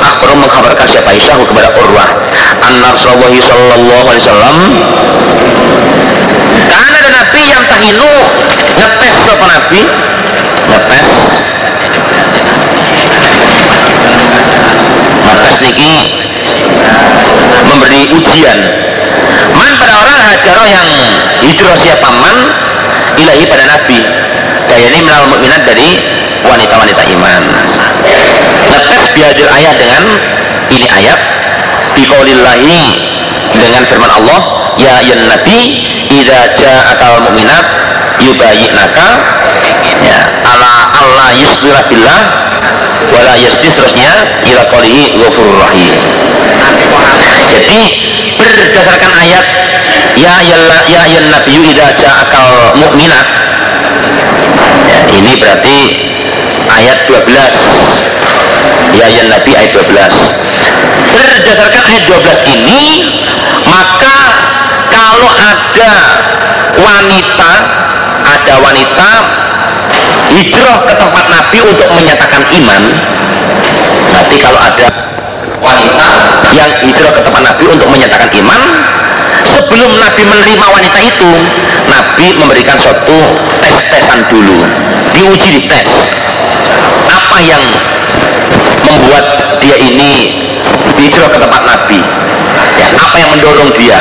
Akhbar 0.05 0.28
mengkhabarkan 0.37 0.87
siapa 0.87 1.09
Aisyah 1.16 1.41
kepada 1.41 1.73
Urwah. 1.73 2.09
Anna 2.61 2.93
Rasulullah 2.93 3.33
sallallahu 3.33 4.05
alaihi 4.12 4.23
wasallam. 4.28 4.57
Karena 6.66 6.99
ada 7.01 7.11
Nabi 7.24 7.43
yang 7.49 7.65
tahinu 7.65 8.12
ngetes 8.77 9.16
apa 9.24 9.45
Nabi? 9.49 9.81
Ngetes. 10.69 11.09
Ngetes 15.27 15.57
niki 15.65 15.95
memberi 17.66 18.03
ujian 18.15 18.59
man 19.67 19.75
pada 19.83 19.99
orang 19.99 20.19
hajaroh 20.31 20.63
yang 20.71 20.87
hijrah 21.43 21.75
siapa 21.75 22.07
man 22.23 22.37
ilahi 23.19 23.43
pada 23.51 23.67
nabi. 23.67 23.99
Daya 24.71 24.87
ini 24.95 25.03
menal 25.03 25.27
mukminat 25.27 25.67
dari 25.67 25.99
wanita-wanita 26.47 27.03
iman. 27.19 27.43
Ngetes 28.71 29.05
biadil 29.19 29.51
ayat 29.51 29.75
dengan 29.75 30.03
ini 30.71 30.87
ayat 30.87 31.19
biqaulillahi 31.99 32.79
dengan 33.59 33.83
firman 33.91 34.11
Allah 34.11 34.41
ya 34.79 35.03
yan 35.03 35.27
nabi 35.27 35.83
idza 36.15 36.55
ja'akal 36.55 37.27
mukminat 37.27 37.67
yubayyinaka 38.23 39.09
ya 40.07 40.19
ala 40.47 40.95
Allah 40.95 41.31
yusbira 41.43 41.83
billah 41.91 42.21
wala 43.11 43.35
yasdi 43.35 43.71
terusnya 43.75 44.13
ila 44.47 44.63
qalihi 44.71 45.19
ghafurur 45.19 45.59
rahim. 45.59 45.95
Jadi 47.57 47.83
berdasarkan 48.37 49.13
ayat 49.17 49.45
ya 50.17 50.35
yalla 50.41 50.79
ya 50.89 51.03
ya 51.05 51.21
nabiyyu 51.29 51.77
idza 51.77 51.93
ja'akal 51.93 52.73
mu'minat 52.81 53.27
ya, 54.89 55.01
ini 55.13 55.33
berarti 55.37 55.79
ayat 56.73 57.05
12 57.05 58.97
ya 58.97 59.07
ya 59.07 59.23
nabi 59.29 59.53
ayat 59.53 59.73
12 59.77 59.87
berdasarkan 61.13 61.83
ayat 61.85 62.05
12 62.09 62.55
ini 62.57 62.83
maka 63.69 64.19
kalau 64.89 65.31
ada 65.37 65.95
wanita 66.81 67.53
ada 68.27 68.55
wanita 68.61 69.11
hijrah 70.33 70.79
ke 70.85 70.95
tempat 70.99 71.25
Nabi 71.31 71.59
untuk 71.63 71.89
menyatakan 71.95 72.43
iman 72.43 72.83
berarti 74.11 74.37
kalau 74.43 74.61
ada 74.61 74.89
wanita 75.63 76.11
yang 76.53 76.71
hijrah 76.83 77.13
ke 77.15 77.21
tempat 77.23 77.43
Nabi 77.43 77.65
untuk 77.71 77.89
menyatakan 77.89 78.31
iman 78.33 78.61
sebelum 79.47 79.90
Nabi 79.98 80.23
menerima 80.27 80.66
wanita 80.66 80.98
itu 81.02 81.31
Nabi 81.86 82.27
memberikan 82.35 82.77
suatu 82.78 83.18
tes-tesan 83.62 84.27
dulu. 84.27 84.66
Diuji 85.14 85.48
di 85.55 85.60
tes. 85.70 86.12
Apa 87.06 87.39
yang 87.40 87.62
membuat 88.82 89.24
dia 89.62 89.77
ini 89.78 90.43
hijrah 90.98 91.31
ke 91.31 91.39
tempat 91.39 91.62
Nabi? 91.62 92.01
Ya, 92.77 92.86
apa 92.93 93.16
yang 93.16 93.31
mendorong 93.39 93.70
dia? 93.77 93.98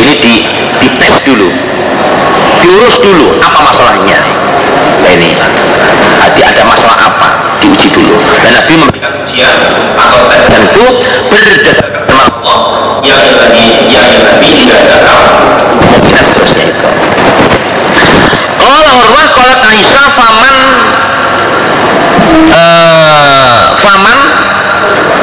Ini 0.00 0.14
di 0.18 0.34
dites 0.80 1.14
dulu. 1.28 1.48
Diurus 2.60 2.96
dulu 3.00 3.40
apa 3.40 3.58
masalahnya? 3.60 4.18
Nah, 5.00 5.10
ini. 5.16 5.36
Hati 6.20 6.40
ada 6.44 6.62
masalah 6.68 6.96
apa 7.00 7.39
diuji 7.60 7.88
dulu. 7.92 8.16
Dan 8.42 8.52
Nabi 8.56 8.72
memberikan 8.80 9.12
ujian 9.22 9.54
atau 9.94 10.18
tes 10.32 10.44
itu 10.48 10.84
berdasarkan 11.28 12.02
firman 12.08 12.28
Allah. 12.40 12.58
Yang 13.04 13.22
tadi 13.36 13.64
yang 13.92 14.08
Nabi 14.24 14.48
tidak 14.56 14.80
jaga 14.88 15.16
mungkin 15.84 16.14
seterusnya 16.16 16.64
itu. 16.72 16.88
Kalau 18.60 18.80
Urwah 18.84 19.26
kalau 19.32 19.56
Aisyah 19.64 20.06
faman 20.16 20.56
uh, 22.52 23.62
faman 23.80 24.18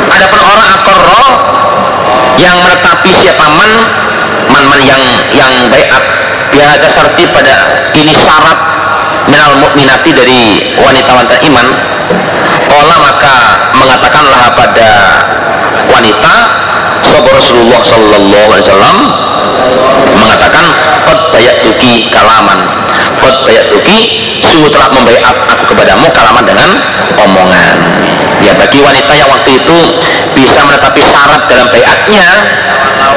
adapun 0.09 0.41
orang 0.41 0.69
akorro 0.73 1.25
yang 2.41 2.57
menetapi 2.61 3.09
siapa 3.13 3.45
man 3.53 3.71
man 4.49 4.63
man 4.69 4.81
yang 4.81 5.01
yang 5.33 5.51
baik 5.69 5.89
biada 6.49 6.87
sarti 6.89 7.27
pada 7.29 7.53
ini 7.93 8.13
syarat 8.15 8.57
minal 9.27 9.59
mukminati 9.59 10.15
dari 10.15 10.73
wanita-wanita 10.79 11.35
iman 11.51 11.67
Allah 12.67 12.97
maka 13.01 13.35
mengatakanlah 13.75 14.41
pada 14.55 14.89
wanita 15.87 16.35
sahabat 17.03 17.33
Rasulullah 17.39 17.79
Sallallahu 17.83 18.47
Alaihi 18.51 18.65
Wasallam 18.67 18.97
mengatakan 20.17 20.65
kot 21.05 21.21
bayak 21.31 21.63
tuki 21.63 22.09
kalaman. 22.11 22.59
Kot 23.21 23.47
bayak 23.47 23.69
tuki 23.71 23.99
sungguh 24.43 24.69
telah 24.71 24.89
membaiat 24.93 25.35
aku 25.51 25.63
kepadamu 25.73 26.07
kalaman 26.13 26.45
dengan 26.45 26.69
omongan 27.17 27.77
ya 28.41 28.53
bagi 28.53 28.79
wanita 28.79 29.11
yang 29.17 29.29
waktu 29.29 29.57
itu 29.57 29.79
bisa 30.37 30.61
menetapi 30.63 31.01
syarat 31.01 31.49
dalam 31.49 31.67
bayatnya 31.73 32.27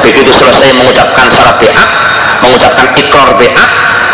begitu 0.01 0.33
selesai 0.33 0.73
mengucapkan 0.73 1.29
syarat 1.29 1.55
bayat 1.61 1.89
mengucapkan 2.41 2.85
ikrar 2.97 3.29
bayat 3.37 3.69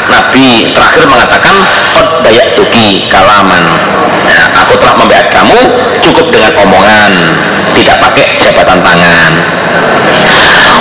Nabi 0.08 0.72
terakhir 0.72 1.04
mengatakan 1.08 1.56
kot 1.96 2.24
bayak 2.24 2.56
tuki 2.56 3.08
kalaman. 3.12 3.64
Ya, 4.28 4.52
aku 4.60 4.76
telah 4.80 4.96
membayar 5.00 5.28
kamu 5.32 5.60
cukup 6.04 6.28
dengan 6.32 6.52
omongan 6.60 7.12
tidak 7.78 7.98
pakai 8.02 8.26
jabatan 8.42 8.80
tangan. 8.82 9.32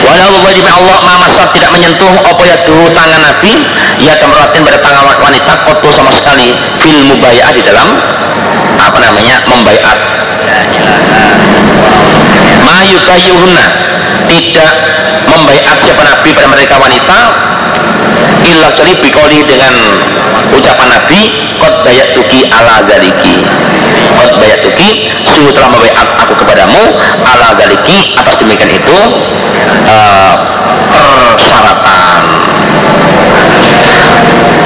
Walau 0.06 0.38
wajib 0.46 0.64
Allah 0.70 0.98
mamasat 1.02 1.50
tidak 1.56 1.70
menyentuh 1.74 2.14
apa 2.22 2.42
ya 2.46 2.56
tangan 2.66 3.20
Nabi 3.20 3.52
ia 3.98 4.14
temeratin 4.16 4.62
pada 4.62 4.78
tangan 4.78 5.04
wanita 5.18 5.52
kotor 5.66 5.92
sama 5.92 6.10
sekali. 6.14 6.54
Fil 6.80 7.10
mubayah 7.10 7.50
di 7.52 7.62
dalam 7.62 7.98
apa 8.78 8.98
namanya 9.02 9.42
membayat. 9.50 9.98
Mayukayuhuna 12.66 13.66
tidak 14.26 14.72
membayat 15.26 15.76
siapa 15.82 16.02
Nabi 16.02 16.28
pada 16.34 16.48
mereka 16.50 16.74
wanita 16.78 17.18
illa 18.46 18.70
kecuali 18.72 18.94
bikoli 19.02 19.38
dengan 19.42 19.74
ucapan 20.54 20.88
Nabi 20.88 21.20
kot 21.58 21.82
bayat 21.82 22.14
tuki 22.14 22.46
ala 22.48 22.82
galiki 22.86 23.42
kot 24.14 24.32
bayat 24.38 24.62
tuki 24.62 25.10
sungguh 25.26 25.50
telah 25.50 25.68
membayat 25.70 25.96
aku 26.22 26.32
kepadamu 26.38 26.82
ala 27.26 27.58
galiki 27.58 28.14
atas 28.14 28.38
demikian 28.38 28.70
itu 28.70 28.98
uh, 29.90 30.34
persyaratan. 30.94 32.22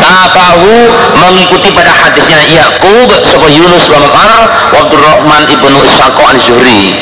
Tabahu 0.00 0.76
mengikuti 1.20 1.68
pada 1.76 1.92
hadisnya 1.92 2.40
Yaqub 2.42 3.10
sapa 3.22 3.46
Yunus 3.50 3.86
wa 3.92 3.98
Ma'ar 4.02 4.40
wa 4.72 4.78
Abdurrahman 4.82 5.42
ibnu 5.46 5.78
Ishaq 5.86 6.16
an 6.16 6.36
Zuhri. 6.40 6.96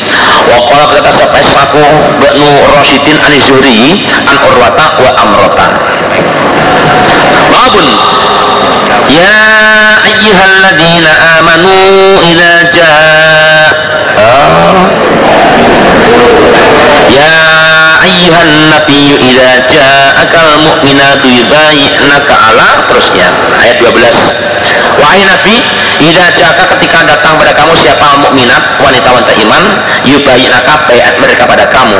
Wa 0.48 0.58
qala 0.68 0.84
berkata 0.90 1.12
sapa 1.14 1.38
Ishaq 1.40 1.72
ibnu 2.18 2.50
Rasyidin 2.68 3.16
an 3.22 3.32
Zuhri 3.40 4.04
an 4.26 4.36
Urwata 4.42 4.86
wa 5.00 5.10
Amrata 5.22 5.68
babun. 7.50 7.86
Ya 9.08 9.36
ayyuhalladzina 10.04 11.10
amanu 11.38 11.76
idza 12.24 12.52
jaa. 12.76 13.68
Ya 17.08 17.34
ayyuhan 18.04 18.50
nabiyyu 18.72 19.16
idza 19.16 19.50
ja'akal 19.68 20.50
mu'minatu 20.66 21.26
yubayyinaka 21.26 22.34
ala. 22.36 22.68
Terusnya 22.88 23.28
ayat 23.64 23.76
12 23.80 24.58
wahai 24.98 25.22
nabi 25.24 25.62
idza 26.02 26.26
ja'aka 26.34 26.64
ketika 26.76 27.06
datang 27.06 27.38
pada 27.38 27.54
kamu 27.54 27.72
siapa 27.78 28.18
mukminat 28.18 28.82
wanita-wanita 28.82 29.32
iman 29.46 29.64
yubayyinaka 30.04 30.90
bayat 30.90 31.14
mereka 31.22 31.46
pada 31.46 31.64
kamu 31.70 31.98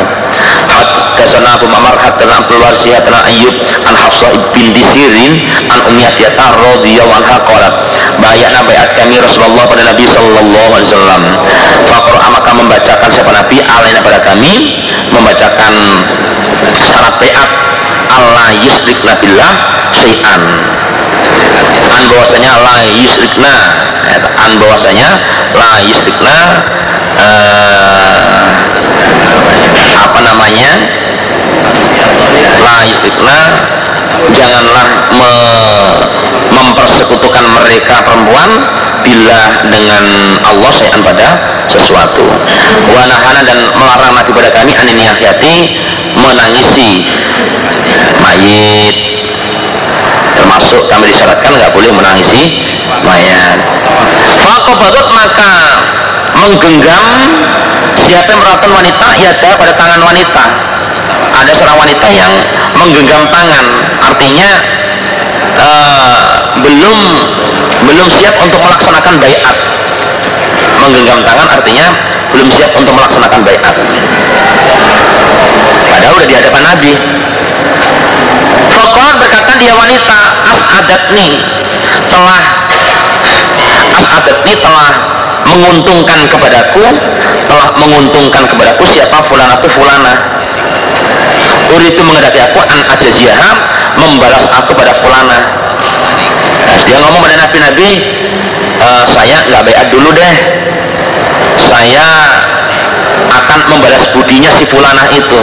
Hadasana 0.79 1.59
Abu 1.59 1.67
Mamar 1.67 1.97
Hadana 1.99 2.45
Abdul 2.45 2.63
Warsi 2.63 2.95
Hadana 2.95 3.27
Ayyub 3.27 3.55
An 3.87 3.95
Hafsah 3.99 4.31
bin 4.55 4.71
Disirin 4.75 5.47
An 5.71 5.81
Umiyatiyata 5.91 6.55
radhiyallahu 6.55 7.19
anha 7.19 7.37
qalat 7.43 7.75
bayatna 8.19 8.61
bayat 8.67 8.99
kami 8.99 9.17
Rasulullah 9.23 9.65
pada 9.71 9.83
Nabi 9.87 10.05
sallallahu 10.05 10.71
alaihi 10.75 10.89
wasallam. 10.91 11.23
Fakor 11.87 12.17
maka 12.19 12.51
membacakan 12.53 13.09
siapa 13.09 13.31
Nabi 13.31 13.63
alaina 13.63 14.01
pada 14.03 14.19
kami 14.23 14.75
membacakan 15.15 15.73
syarat 16.77 17.15
bayat 17.23 17.51
Allah 18.09 18.49
yusrikna 18.65 19.13
billah 19.23 19.53
syai'an. 19.95 20.43
An 21.89 22.03
bahwasanya 22.11 22.53
la 22.63 22.77
yusrikna 22.89 23.55
an 24.19 24.51
bahwasanya 24.59 25.09
la 25.55 25.73
yusrikna 25.87 26.37
uh, 27.19 28.68
apa 29.99 30.19
namanya? 30.23 30.71
La 32.59 32.77
yusrikna 32.87 33.39
janganlah 34.33 34.87
me 35.15 35.31
mempersekutukan 36.49 37.45
mereka 37.61 38.03
perempuan 38.03 38.51
bila 39.05 39.41
dengan 39.69 40.05
Allah 40.43 40.71
sayan 40.75 41.01
pada 41.05 41.29
sesuatu. 41.71 42.25
Wanahana 42.89 43.45
dan 43.45 43.59
melarang 43.77 44.17
Nabi 44.17 44.31
pada 44.33 44.51
kami 44.51 44.73
aniniyahiyati 44.75 45.57
menangisi 46.19 47.07
mayit. 48.19 48.97
Termasuk 50.35 50.87
kami 50.89 51.11
disyaratkan 51.13 51.51
nggak 51.55 51.73
boleh 51.75 51.91
menangisi 51.95 52.65
mayat. 53.05 53.59
Fakobatot 54.39 55.07
maka 55.13 55.53
menggenggam 56.39 57.05
siapa 58.09 58.29
yang 58.33 58.41
merawat 58.41 58.65
wanita 58.65 59.07
ya 59.21 59.31
pada 59.37 59.73
tangan 59.77 60.01
wanita. 60.01 60.45
Ada 61.29 61.53
seorang 61.53 61.77
wanita 61.77 62.09
yang 62.09 62.33
menggenggam 62.73 63.29
tangan. 63.29 63.65
Artinya 64.01 64.49
uh, 65.61 66.25
belum 66.65 66.99
belum 67.85 68.07
siap 68.09 68.35
untuk 68.41 68.65
melaksanakan 68.65 69.15
bayat. 69.21 69.57
Menggenggam 70.81 71.21
tangan 71.21 71.49
artinya 71.53 71.87
belum 72.33 72.49
siap 72.49 72.73
untuk 72.81 72.97
melaksanakan 72.97 73.41
bayat. 73.45 73.75
Padahal 75.93 76.15
udah 76.17 76.29
di 76.29 76.37
hadapan 76.37 76.63
Nabi. 76.65 76.93
Fakor 78.73 79.11
berkata 79.21 79.53
dia 79.61 79.73
wanita 79.77 80.21
as 80.49 80.61
adat 80.81 81.03
nih 81.13 81.41
telah 82.09 82.43
as 83.97 84.07
adat 84.13 84.39
nih 84.45 84.57
telah 84.61 85.08
menguntungkan 85.49 86.29
kepadaku 86.29 86.85
telah 87.49 87.69
menguntungkan 87.81 88.45
kepadaku 88.45 88.85
siapa? 88.89 89.25
Fulana 89.25 89.55
itu 89.57 89.69
fulana. 89.73 90.15
Itu 91.89 92.05
menghadapi 92.05 92.39
aku 92.53 92.59
an 92.61 92.81
ajaziyaha 92.97 93.51
membalas 93.97 94.45
aku 94.53 94.77
pada 94.77 94.93
fulana. 95.01 95.39
Nah, 96.69 96.79
dia 96.85 97.01
ngomong 97.01 97.25
pada 97.25 97.49
nabi-nabi 97.49 98.05
e, 98.77 98.89
saya 99.09 99.41
nggak 99.49 99.63
bayar 99.65 99.87
dulu 99.89 100.13
deh. 100.13 100.37
Saya 101.59 102.09
akan 103.41 103.59
membalas 103.73 104.05
budinya 104.13 104.53
si 104.53 104.69
fulana 104.69 105.09
itu. 105.17 105.41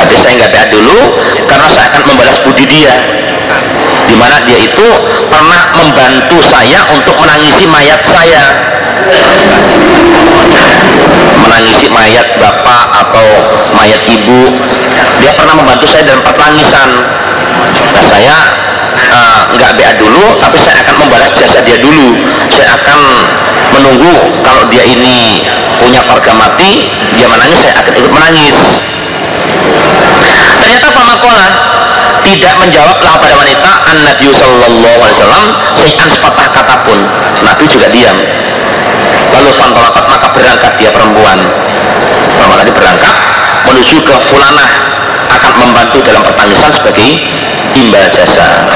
Tapi 0.00 0.14
saya 0.18 0.32
nggak 0.42 0.50
bayar 0.50 0.68
dulu 0.74 0.98
karena 1.46 1.66
saya 1.70 1.86
akan 1.94 2.02
membalas 2.10 2.38
budi 2.42 2.66
dia 2.66 3.22
di 4.12 4.16
mana 4.20 4.36
dia 4.44 4.60
itu 4.60 4.88
pernah 5.32 5.72
membantu 5.72 6.36
saya 6.44 6.84
untuk 6.92 7.16
menangisi 7.16 7.64
mayat 7.64 8.04
saya. 8.04 8.44
Menangisi 11.40 11.88
mayat 11.88 12.36
bapak 12.36 12.84
atau 12.92 13.26
mayat 13.72 14.04
ibu. 14.04 14.52
Dia 15.16 15.32
pernah 15.32 15.56
membantu 15.56 15.88
saya 15.88 16.04
dalam 16.04 16.20
pertangisan. 16.20 16.92
Nah 17.96 18.04
saya 18.04 18.36
uh, 19.16 19.40
nggak 19.56 19.80
BA 19.80 19.92
dulu 19.96 20.36
tapi 20.44 20.60
saya 20.60 20.84
akan 20.84 21.08
membalas 21.08 21.32
jasa 21.32 21.64
dia 21.64 21.80
dulu. 21.80 22.12
Saya 22.52 22.76
akan 22.76 23.00
menunggu 23.72 24.44
kalau 24.44 24.68
dia 24.68 24.84
ini 24.84 25.40
punya 25.80 26.04
keluarga 26.04 26.36
mati 26.36 26.84
dia 27.16 27.24
menangis 27.32 27.64
saya 27.64 27.80
akan 27.80 27.96
ikut 27.96 28.12
menangis. 28.12 28.56
Ternyata 30.60 30.88
pamakola 30.94 31.46
tidak 32.22 32.54
menjawablah 32.58 33.14
pada 33.18 33.34
wanita 33.34 33.70
an 33.90 33.96
Nabi 34.06 34.28
Sallallahu 34.30 34.98
Alaihi 35.02 35.16
Wasallam 35.18 35.46
sepatah 36.12 36.46
kata 36.54 36.76
pun 36.86 36.98
Nabi 37.42 37.64
juga 37.66 37.90
diam. 37.90 38.14
Lalu 39.32 39.50
fantolakat 39.58 40.04
maka 40.06 40.26
berangkat 40.30 40.72
dia 40.78 40.90
perempuan. 40.94 41.38
Perempuan 42.38 42.58
tadi 42.62 42.72
berangkat 42.72 43.14
menuju 43.66 43.96
ke 44.06 44.14
Fulanah 44.30 44.70
akan 45.32 45.52
membantu 45.66 45.98
dalam 46.04 46.22
pertangisan 46.22 46.70
sebagai 46.70 47.10
imbal 47.74 48.04
jasa. 48.12 48.68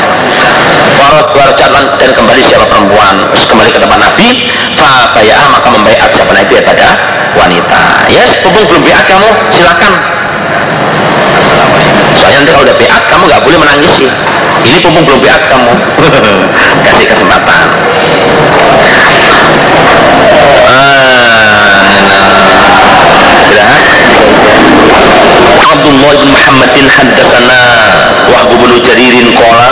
Warot 0.97 1.37
warjalan 1.37 1.85
dan 2.01 2.11
kembali 2.17 2.41
siapa 2.41 2.67
perempuan? 2.67 3.29
Terus 3.37 3.47
kembali 3.47 3.71
ke 3.71 3.79
tempat 3.79 4.01
Nabi 4.01 4.49
fa 4.81 5.13
bayah 5.13 5.45
maka 5.53 5.69
membayar 5.69 6.09
siapa 6.09 6.33
Nabi 6.33 6.57
pada 6.65 6.89
wanita. 7.37 8.09
Yes 8.09 8.41
mumpung 8.43 8.65
belum 8.65 8.83
bayar 8.83 9.05
kamu 9.05 9.29
silakan 9.53 9.93
soalnya 12.27 12.43
nanti 12.43 12.53
kalau 12.59 12.67
udah 12.67 12.77
beat 12.83 13.05
kamu 13.07 13.23
nggak 13.31 13.43
boleh 13.47 13.59
menangisi. 13.63 14.07
Ini 14.67 14.79
pumpung 14.83 15.07
belum 15.07 15.21
beat 15.23 15.43
kamu. 15.47 15.73
Kasih 16.91 17.07
kesempatan. 17.07 17.67
Abdullah 25.77 26.13
bin 26.19 26.31
Muhammadin 26.35 26.87
haddasana 26.91 27.63
Wahbu 28.27 28.55
bin 28.59 28.83
Jaririn 28.83 29.31
kola 29.39 29.71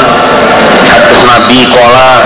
haddasana 0.87 1.51
bi 1.51 1.67
kola. 1.75 2.23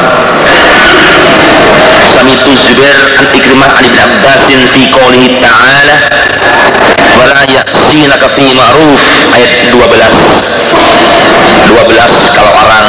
Samitu 2.04 2.52
Zubair 2.52 3.00
an 3.16 3.32
Ikrimah 3.32 3.80
an 3.80 3.84
Ibn 3.86 3.96
Abbasin 3.96 4.60
fi 4.76 4.92
qawlihi 4.92 5.40
ta'ala 5.40 6.97
wala 7.18 7.42
ya'sinaka 7.50 8.30
fi 8.38 8.54
ma'ruf 8.54 9.02
ayat 9.34 9.74
12 9.74 9.74
12 9.74 12.38
kalau 12.38 12.54
orang 12.54 12.86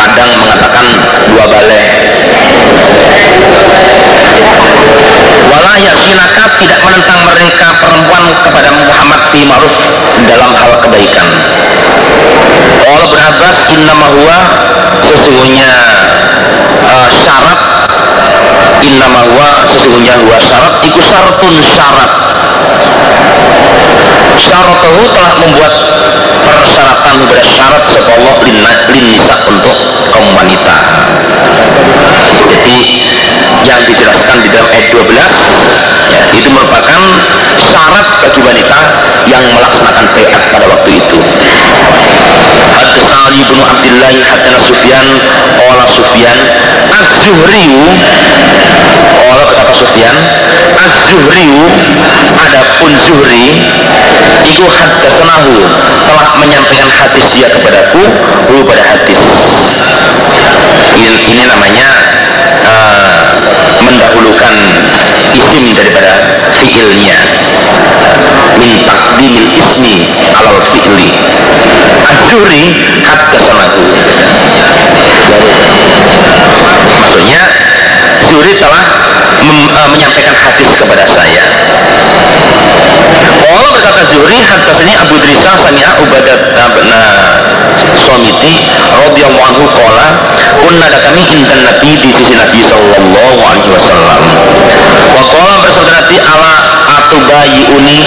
Padang 0.00 0.32
mengatakan 0.40 0.86
dua 1.28 1.44
balai. 1.44 1.84
Wala 5.50 5.72
ya'sinaka 5.76 6.44
tidak 6.56 6.80
menentang 6.80 7.20
mereka 7.28 7.68
perempuan 7.84 8.24
kepada 8.40 8.70
Muhammad 8.80 9.20
fi 9.28 9.44
ma'ruf 9.44 9.76
dalam 10.24 10.56
hal 10.56 10.72
kebaikan. 10.80 11.28
Allah 12.80 13.02
Ibn 13.12 13.20
Abbas 13.34 13.56
innama 13.76 14.06
huwa 14.08 14.36
sesungguhnya 15.04 15.72
uh, 16.88 17.06
syarat 17.12 17.60
innama 18.82 19.20
huwa 19.26 19.48
sesungguhnya 19.66 20.14
huwa 20.22 20.36
syarat. 20.40 20.74
Iku 20.86 21.00
syaratun 21.02 21.54
syarat. 21.64 22.10
Syaratahu 24.40 25.02
telah 25.12 25.32
membuat 25.36 25.72
persyaratan 26.46 27.16
berat 27.28 27.46
syarat 27.46 27.82
sebab 27.84 28.08
Allah 28.08 28.34
lin 28.88 29.04
nisa 29.10 29.34
untuk 29.46 29.76
kaum 30.10 30.30
wanita. 30.32 30.76
Jadi 32.50 32.80
yang 33.68 33.80
dijelaskan 33.86 34.38
di 34.42 34.48
dalam 34.48 34.68
ayat 34.72 34.86
12 34.90 35.06
ya, 36.10 36.22
itu 36.34 36.48
merupakan 36.50 37.00
syarat 37.60 38.06
bagi 38.24 38.40
wanita 38.42 38.78
yang 39.28 39.44
melaksanakan 39.54 40.06
bayat 40.16 40.42
pada 40.50 40.66
waktu 40.66 40.90
itu 40.98 41.18
Ali 43.30 43.46
bin 43.46 43.62
Abdullah 43.62 44.10
Hadana 44.26 44.58
Sufyan 44.58 45.06
Ola 45.62 45.86
Sufyan 45.86 46.38
Az-Zuhriyu 46.90 47.78
Ola 49.30 49.44
kata 49.54 49.70
Sufyan 49.70 50.18
Az-Zuhriyu 50.74 51.62
Adapun 52.34 52.90
Zuhri 53.06 53.70
Iku 54.50 54.66
hadasanahu 54.66 55.62
Telah 56.10 56.26
menyampaikan 56.42 56.90
hadis 56.90 57.30
dia 57.30 57.46
kepadaku 57.54 58.02
Hu 58.50 58.66
pada 58.66 58.82
hadis. 58.82 59.22
Ini, 60.90 61.22
ini 61.30 61.42
namanya 61.46 61.86
uh, 62.66 63.29
Mendahulukan 63.80 64.54
isim 65.34 65.72
daripada 65.72 66.12
fiilnya. 66.54 67.18
Min 68.60 68.70
takdimil 68.84 69.48
ismi 69.56 70.12
alal 70.36 70.60
fi'li. 70.74 71.10
Az-zuhri 72.10 72.64
haddatsanahu 73.04 73.82
maksudnya 76.90 77.42
Zuhri 78.26 78.54
telah 78.60 78.84
uh, 79.40 79.88
menyampaikan 79.90 80.36
hadis 80.36 80.70
kepada 80.78 81.04
saya 81.08 81.44
Berkata 83.80 84.04
Zuhri 84.12 84.44
hadasnya 84.44 84.92
Abu 85.00 85.16
Drisa 85.24 85.56
Sami'a 85.56 85.96
Ubadat 86.04 86.52
bin 86.76 86.92
Somiti 87.96 88.68
radhiyallahu 88.92 89.40
anhu 89.56 89.64
qala 89.72 90.36
kunna 90.60 90.84
kami 91.00 91.24
intan 91.24 91.64
Nabi 91.64 91.96
di 91.96 92.12
sisi 92.12 92.36
Nabi 92.36 92.60
sallallahu 92.60 93.40
alaihi 93.40 93.72
wasallam. 93.72 94.20
Wa 95.16 95.22
qala 95.32 95.64
bersabda 95.64 95.96
Nabi 95.96 96.16
ala 96.20 96.54
atubayiuni 96.92 98.00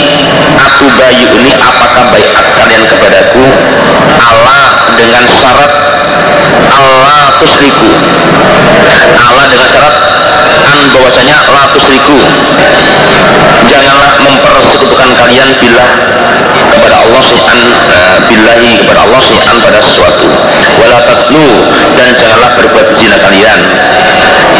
atubayiuni 0.61 1.57
apakah 1.57 2.05
baiat 2.13 2.45
kalian 2.53 2.85
kepadaku? 2.93 3.41
Ala 4.21 4.93
dengan 4.93 5.25
syarat 5.25 5.73
Allah 6.69 7.41
tusriku. 7.41 7.89
Allah 9.17 9.45
dengan 9.49 9.67
syarat 9.73 9.95
an 10.63 10.79
bahwasanya 10.95 11.37
la 11.51 11.63
tusriku 11.75 12.19
janganlah 13.67 14.11
mempersekutukan 14.19 15.09
kalian 15.17 15.49
bila 15.59 15.85
kepada 16.73 16.95
Allah 17.05 17.21
syai'an 17.21 17.59
uh, 17.89 18.17
billahi 18.27 18.71
kepada 18.81 18.99
Allah 19.07 19.21
syai'an 19.21 19.57
pada 19.61 19.79
sesuatu. 19.81 20.27
Wala 20.81 20.99
taslu 21.07 21.47
dan 21.95 22.09
janganlah 22.17 22.51
berbuat 22.59 22.87
zina 22.97 23.17
kalian. 23.21 23.59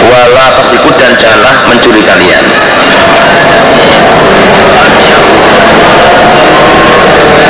Wala 0.08 0.46
tasiku 0.60 0.90
dan 1.00 1.16
janganlah 1.18 1.68
mencuri 1.70 2.02
kalian. 2.04 2.44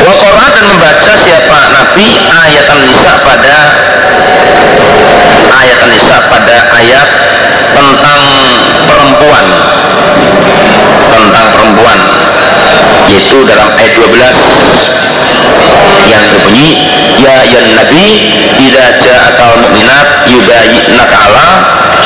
Wa 0.04 0.48
dan 0.54 0.66
membaca 0.70 1.12
siapa? 1.18 1.60
Nabi 1.72 2.08
ayat 2.20 2.66
an 2.70 2.78
An-Nisa 2.84 3.14
pada 3.24 3.56
ayat 5.64 5.78
An-Nisa 5.82 6.18
pada 6.30 6.58
ayat 6.78 7.10
yaitu 13.12 13.38
dalam 13.44 13.70
ayat 13.76 13.94
12 14.00 14.12
yang 16.08 16.24
berbunyi 16.32 16.72
ya 17.20 17.36
ya 17.48 17.60
nabi 17.76 18.06
idza 18.60 18.86
ja'akal 19.02 19.60
mu'minat 19.64 20.28
yubayyinaka 20.30 21.18
ala 21.32 21.48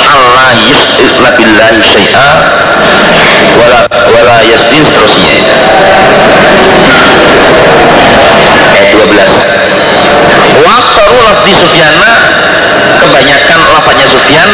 Allah 0.07 0.49
yus'ilna 0.69 1.29
billahi 1.35 1.81
syai'a 1.83 2.29
wala 3.57 3.79
wala 3.89 4.35
yasdin 4.45 4.81
seterusnya. 4.85 5.35
Ayat 8.77 8.89
12 8.93 10.63
wa 10.63 10.71
aksaru 10.81 11.17
lafzi 11.21 11.53
Sufyana 11.57 12.11
kebanyakan 12.97 13.59
lafaznya 13.73 14.07
Sufyan 14.09 14.49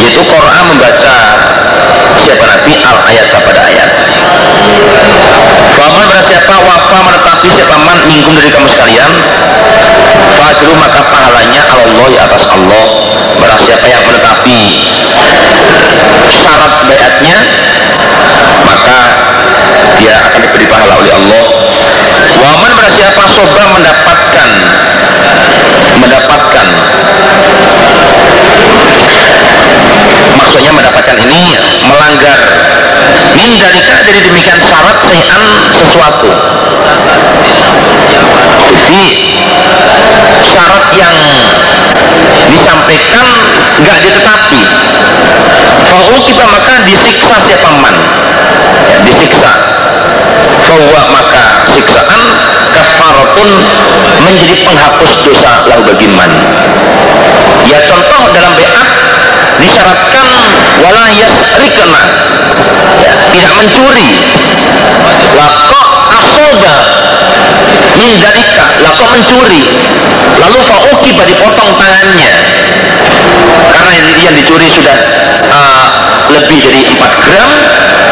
yaitu 0.00 0.22
Quran 0.24 0.64
membaca 0.70 1.16
siapa 2.18 2.44
Nabi 2.46 2.72
al 2.82 2.96
ayat 3.06 3.26
pada 3.30 3.60
ayat. 3.66 3.90
Faman 5.72 6.04
pada 6.04 6.22
siapa 6.22 6.54
wafa 6.62 6.98
menetapi 7.00 7.48
siapa 7.50 7.74
man 7.80 7.98
mingkum 8.06 8.36
dari 8.36 8.52
kamu 8.52 8.68
sekalian 8.68 9.12
Fajru 10.32 10.72
maka 10.76 11.00
pahalanya 11.10 11.62
Allah 11.68 12.04
di 12.12 12.18
atas 12.20 12.44
Allah. 12.48 12.84
Barang 13.40 13.60
siapa 13.60 13.86
yang 13.88 14.04
menetapi 14.04 14.60
syarat 16.28 16.72
bayatnya 16.86 17.38
Maka 18.62 18.98
dia 19.98 20.14
akan 20.22 20.40
diberi 20.44 20.66
pahala 20.70 20.94
oleh 21.00 21.12
Allah. 21.12 21.42
Waman 22.42 22.70
pada 22.78 22.90
siapa 22.92 23.22
soba 23.28 23.62
mendapatkan 23.76 24.48
Mendapatkan 25.98 26.66
maksudnya 30.52 30.76
mendapatkan 30.76 31.16
ini 31.16 31.56
melanggar. 31.88 32.40
Min 33.32 33.56
dalika 33.56 34.04
dari 34.04 34.20
demikian 34.20 34.60
syarat 34.60 35.00
sayan 35.00 35.40
sesuatu. 35.72 36.28
Jadi 38.60 39.00
syarat 40.44 40.84
yang 40.92 41.16
disampaikan 42.52 43.24
nggak 43.80 43.98
ditetapi. 44.04 44.60
Kalau 45.88 46.20
kita 46.20 46.44
maka 46.44 46.84
disiksa 46.84 47.36
siapa 47.48 47.72
man? 47.80 47.96
Ya, 48.92 49.00
disiksa. 49.08 49.56
Bahwa 50.52 51.00
maka 51.16 51.64
siksaan 51.64 52.22
kafaratun 52.76 53.50
menjadi 54.20 54.68
penghapus 54.68 55.12
dosa 55.24 55.64
lahu 55.64 55.80
bagi 55.88 56.12
man. 56.12 56.28
Ya 57.72 57.80
contoh 57.88 58.28
dalam 58.36 58.52
beat 58.52 58.72
disyaratkan 59.58 60.26
wala 60.82 61.06
yasrikna. 61.10 62.02
Ya, 63.02 63.12
tidak 63.30 63.52
mencuri. 63.58 64.10
Lako 65.32 65.80
asoda? 66.12 66.76
Min 67.98 68.10
dalika 68.20 68.64
lako 68.82 69.04
mencuri? 69.10 69.62
Lalu 70.38 70.58
fa'ukiba 70.66 71.22
dipotong 71.26 71.70
tangannya. 71.78 72.32
Karena 73.72 73.92
yang 74.20 74.34
dicuri 74.36 74.68
sudah 74.68 74.96
uh, 75.48 75.86
lebih 76.30 76.58
dari 76.62 76.80
4 76.92 76.98
gram 77.00 77.50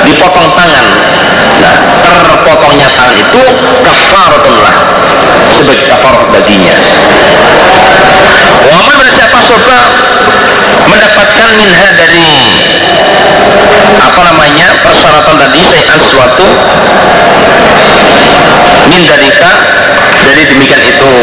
dipotong 0.08 0.48
tangan. 0.56 0.86
Nah 1.60 1.74
terpotongnya 2.00 2.88
tangan 2.96 3.16
itu 3.18 3.42
kafaratun 3.84 4.56
lah. 4.62 4.74
Sebagai 5.50 5.76
kafarah 5.90 6.24
baginya 6.32 6.76
siapa 9.30 9.46
soba 9.46 9.80
mendapatkan 10.90 11.48
minha 11.54 11.86
dari 11.94 12.34
apa 14.02 14.20
namanya 14.26 14.74
persyaratan 14.82 15.38
tadi 15.38 15.62
sayan 15.70 15.98
sesuatu? 16.02 16.50
Min 18.90 19.06
dalika 19.06 19.52
dari 20.26 20.42
demikian 20.50 20.82
itu. 20.82 21.14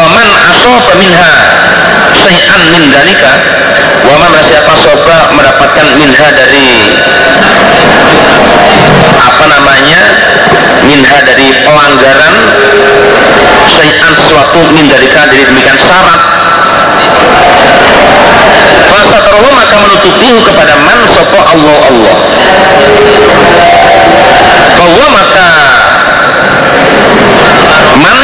Waman 0.00 0.28
asoba 0.48 0.96
minha 0.96 1.32
sayan 2.16 2.60
min 2.72 2.88
dalika 2.88 3.32
waman 4.00 4.32
siapa 4.40 4.72
soba 4.80 5.28
mendapatkan 5.36 5.92
minha 6.00 6.26
dari 6.32 6.88
apa 9.16 9.44
namanya 9.48 10.00
minha 10.84 11.16
dari 11.24 11.48
pelanggaran 11.64 12.34
sayan 13.66 14.12
sesuatu 14.14 14.60
min 14.72 14.86
dalika 14.88 15.26
dari 15.28 15.42
demikian 15.44 15.78
syarat 15.78 16.20
Masa 18.86 19.18
teruhu 19.22 19.50
maka 19.52 19.76
menutupihu 19.82 20.38
kepada 20.40 20.74
man 20.80 20.98
sopo 21.10 21.38
Allah 21.42 21.78
Allah. 21.90 22.16
Bahwa 24.76 25.06
maka 25.12 25.48
man 28.00 28.18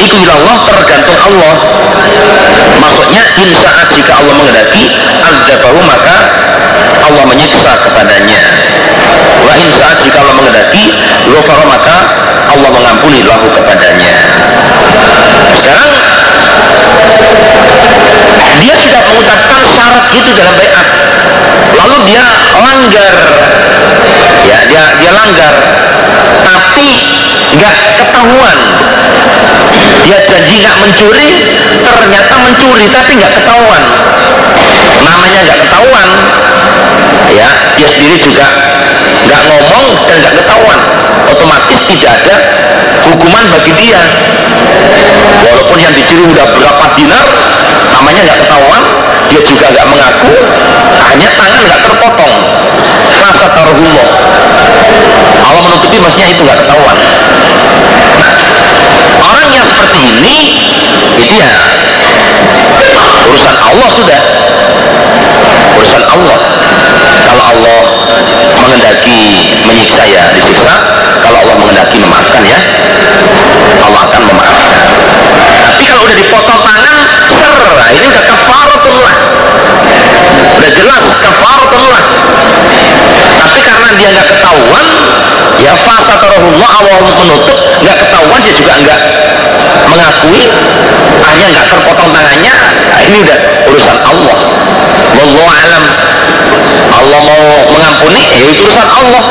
iku 0.00 0.18
Allah 0.32 0.56
tergantung 0.64 1.18
Allah. 1.20 1.54
Maksudnya 2.82 3.24
insaat 3.36 3.86
jika 3.92 4.12
Allah 4.22 4.34
mengendaki 4.38 4.90
azabahu 5.22 5.80
maka 5.84 6.16
Allah 7.02 7.24
menyiksa 7.26 7.72
kepadanya. 7.82 8.42
Wa 9.42 9.52
insaat 9.58 9.98
jika 10.06 10.22
Allah 10.22 10.34
mengendaki 10.38 10.94
ghafara 11.26 11.64
maka 11.66 11.96
Allah 12.46 12.70
mengampuni 12.70 13.26
lahu 13.26 13.50
kepadanya. 13.50 14.14
Sekarang 15.52 15.90
dia 18.62 18.74
sudah 18.78 19.00
mengucapkan 19.10 19.60
syarat 19.66 20.04
itu 20.14 20.30
dalam 20.30 20.54
bayat 20.54 20.86
lalu 21.74 21.96
dia 22.06 22.26
langgar. 22.62 23.14
Ya 24.46 24.58
dia 24.70 24.84
dia 25.02 25.10
langgar. 25.10 25.54
Tapi 26.42 26.90
nggak 27.58 27.76
ketahuan. 27.98 28.58
Dia 30.06 30.18
janji 30.28 30.54
nggak 30.60 30.76
mencuri 30.82 31.28
ternyata 31.82 32.34
mencuri 32.42 32.86
tapi 32.90 33.10
nggak 33.16 33.32
ketahuan 33.38 33.82
namanya 35.02 35.38
nggak 35.46 35.58
ketahuan. 35.66 36.08
Ya 37.32 37.48
dia 37.78 37.88
sendiri 37.88 38.16
juga 38.20 38.46
nggak 39.26 39.42
ngomong 39.48 39.86
dan 40.06 40.16
nggak 40.22 40.34
ketahuan. 40.42 40.80
Otomatis 41.32 41.80
tidak 41.88 42.10
ada 42.22 42.36
hukuman 43.10 43.44
bagi 43.50 43.72
dia. 43.78 44.00
Walaupun 45.42 45.78
yang 45.80 45.92
dicuri 45.94 46.22
udah 46.28 46.46
berapa 46.54 46.84
dinar 46.96 47.26
namanya 47.92 48.20
nggak 48.24 48.40
ketahuan 48.46 48.82
dia 49.28 49.40
juga 49.44 49.66
nggak 49.68 49.86
mengaku 49.88 50.32
hanya 51.08 51.28
tangan 51.34 51.62
nggak 51.66 51.80
terpotong. 51.88 52.34
Rasa 53.12 53.46
taruhullah 53.52 54.08
Allah 55.42 55.62
menutupi 55.62 55.98
maksudnya 56.00 56.32
itu 56.32 56.42
nggak 56.44 56.58
ketahuan. 56.64 56.96
Nah 58.20 58.32
orang 59.22 59.48
yang 59.50 59.66
seperti 59.66 59.98
ini 60.14 60.36
itu 61.18 61.34
ya 61.38 61.52
urusan 63.28 63.56
Allah 63.58 63.88
sudah. 63.92 64.20
Urusan 65.78 66.02
Allah. 66.06 66.38
Kalau 67.22 67.44
Allah 67.54 67.78
mengendaki 68.58 69.20
menyiksa 69.66 70.02
ya 70.06 70.24
disiksa. 70.34 70.74
Kalau 71.22 71.36
Allah 71.46 71.56
mengendaki 71.58 71.96
memaafkan 72.02 72.42
ya 72.44 72.58
Allah 73.82 74.00
akan 74.10 74.22
memaafkan. 74.26 74.86
Tapi 75.62 75.82
kalau 75.88 76.02
udah 76.06 76.16
dipotong 76.18 76.60
tangan 76.66 76.96
ser. 77.30 77.56
Nah 77.78 77.88
ini 77.90 78.06
udah 78.10 78.22
kafaratullah 78.26 79.14
udah 80.62 80.70
jelas 80.70 81.04
kafaratullah 81.18 82.02
karena 83.82 83.98
dia 83.98 84.08
nggak 84.14 84.28
ketahuan 84.38 84.86
ya 85.58 85.74
fasa 85.82 86.14
taruhullah 86.14 86.70
Allah 86.70 86.98
menutup 87.02 87.58
nggak 87.82 87.96
ketahuan 87.98 88.38
dia 88.46 88.54
juga 88.54 88.78
nggak 88.78 89.00
mengakui 89.90 90.46
hanya 91.26 91.44
nggak 91.50 91.66
terpotong 91.66 92.14
tangannya 92.14 92.54
nah 92.94 93.00
ini 93.02 93.16
udah 93.26 93.38
urusan 93.66 93.98
Allah. 94.06 94.38
Wallahu 95.18 95.50
alam. 95.50 95.84
Allah 96.92 97.20
mau 97.26 97.42
mengampuni 97.74 98.22
ya 98.30 98.38
itu 98.54 98.62
urusan 98.62 98.86
Allah. 98.86 99.22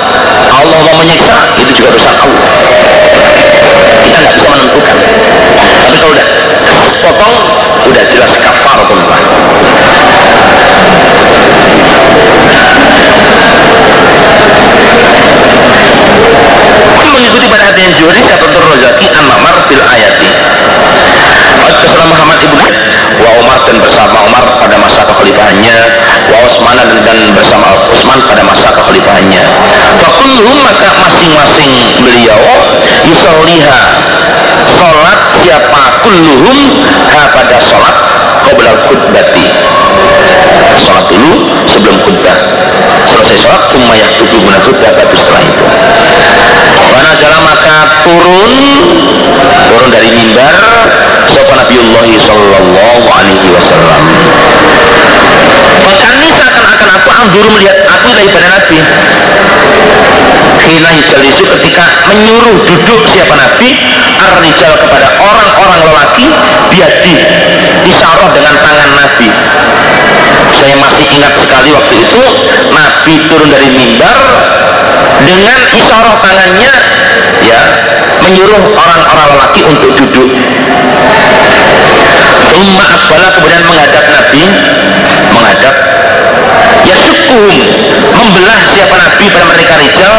Allah 0.52 0.78
mau 0.84 0.96
menyiksa 1.00 1.56
itu 1.56 1.72
juga 1.72 1.96
urusan 1.96 2.16
Allah. 2.20 2.44
Kita 4.04 4.18
nggak 4.20 4.36
bisa 4.36 4.48
menentukan. 4.52 4.98
Tapi 5.56 5.98
kalau 6.04 6.10
udah 6.12 6.28
potong 7.00 7.36
udah 7.88 8.04
jelas 8.12 8.34
kafaratullah 8.44 9.20
mengikuti 17.22 17.46
pada 17.54 17.70
hati 17.70 17.86
yang 17.86 17.94
zuhri 17.94 18.20
siapa 18.26 18.50
rozaki 18.50 19.06
an 19.14 19.24
mamar 19.30 19.54
fil 19.70 19.84
ayati 19.86 20.30
Al 21.62 22.10
Muhammad 22.10 22.42
ibnu 22.42 22.66
wa 23.22 23.30
Umar 23.38 23.62
dan 23.70 23.78
bersama 23.78 24.26
Umar 24.26 24.42
pada 24.58 24.76
masa 24.82 25.06
kekhalifahannya 25.06 25.78
wa 26.34 26.38
Utsman 26.50 26.74
dan, 26.74 26.90
dan 27.06 27.18
bersama 27.38 27.78
Utsman 27.94 28.18
pada 28.26 28.42
masa 28.42 28.74
kekhalifahannya. 28.74 29.44
Fakulhum 30.02 30.58
maka 30.66 30.90
masing-masing 30.98 32.02
beliau 32.02 32.42
yusalliha 33.06 33.82
salat 34.66 35.20
siapa 35.38 36.02
kulluhum 36.02 36.58
ha 37.06 37.30
pada 37.30 37.58
salat 37.62 37.96
qabla 38.50 38.72
khutbati. 38.90 39.46
Salat 40.82 41.06
dulu 41.14 41.32
sebelum 41.70 41.98
khutbah. 42.02 42.38
Selesai 43.12 43.44
salat 43.44 43.68
semua 43.68 43.92
yang 43.92 44.08
tubuh 44.16 44.40
khutbah 44.40 44.92
baru 44.96 45.12
setelah 45.12 45.44
itu. 45.44 45.66
Wana 46.96 47.12
jalan 47.20 47.42
maka 47.44 48.08
turun 48.08 48.52
turun 49.68 49.90
dari 49.92 50.10
mimbar 50.16 50.56
sopan 51.28 51.60
Nabiullah 51.60 52.08
sallallahu 52.08 53.04
alaihi 53.12 53.48
wasallam. 53.52 54.02
Bahkan 55.84 56.12
ini 56.24 56.30
seakan-akan 56.40 56.90
aku 57.04 57.10
anggur 57.12 57.46
melihat 57.52 57.84
aku 57.84 58.16
daripada 58.16 58.48
Nabi. 58.48 58.80
Hina 60.62 60.90
yujalisu 60.94 61.44
ketika 61.58 61.84
menyuruh 62.08 62.64
duduk 62.64 63.02
siapa 63.12 63.34
Nabi 63.36 63.76
Ar-Rijal 64.22 64.78
kepada 64.78 65.20
orang-orang 65.20 65.80
lelaki 65.90 66.28
Biadi 66.70 67.16
Isyarah 67.82 68.30
dengan 68.30 68.56
tangan 68.62 68.90
Nabi 68.94 69.28
Saya 70.62 70.78
masih 70.78 71.10
ingat 71.10 71.34
sekali 71.42 71.74
waktu 71.74 71.96
itu 72.06 72.22
Nabi 72.70 73.14
turun 73.26 73.50
dari 73.50 73.74
mimbar 73.74 74.14
Dengan 75.26 75.58
isyarah 75.74 76.22
tangannya 76.22 76.74
Ya 77.42 77.62
Menyuruh 78.22 78.78
orang-orang 78.78 79.28
lelaki 79.34 79.66
untuk 79.66 79.98
duduk. 79.98 80.30
Umma 82.46 82.86
Akbala 82.94 83.34
kemudian 83.34 83.66
menghadap 83.66 84.06
Nabi 84.06 84.44
Menghadap 85.34 85.76
Yasukuhum 86.86 87.58
Membelah 88.14 88.60
siapa 88.70 88.96
Nabi 89.02 89.26
pada 89.34 89.46
mereka 89.50 89.74
rijal 89.82 90.14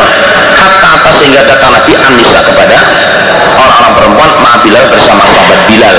Atas 1.02 1.18
sehingga 1.18 1.42
datang 1.42 1.74
Nabi 1.74 1.98
Anissa 1.98 2.46
kepada 2.46 2.78
Orang-orang 3.58 3.92
perempuan 3.98 4.30
Bilal 4.62 4.86
bersama 4.86 5.26
sahabat 5.26 5.66
Bilal 5.66 5.96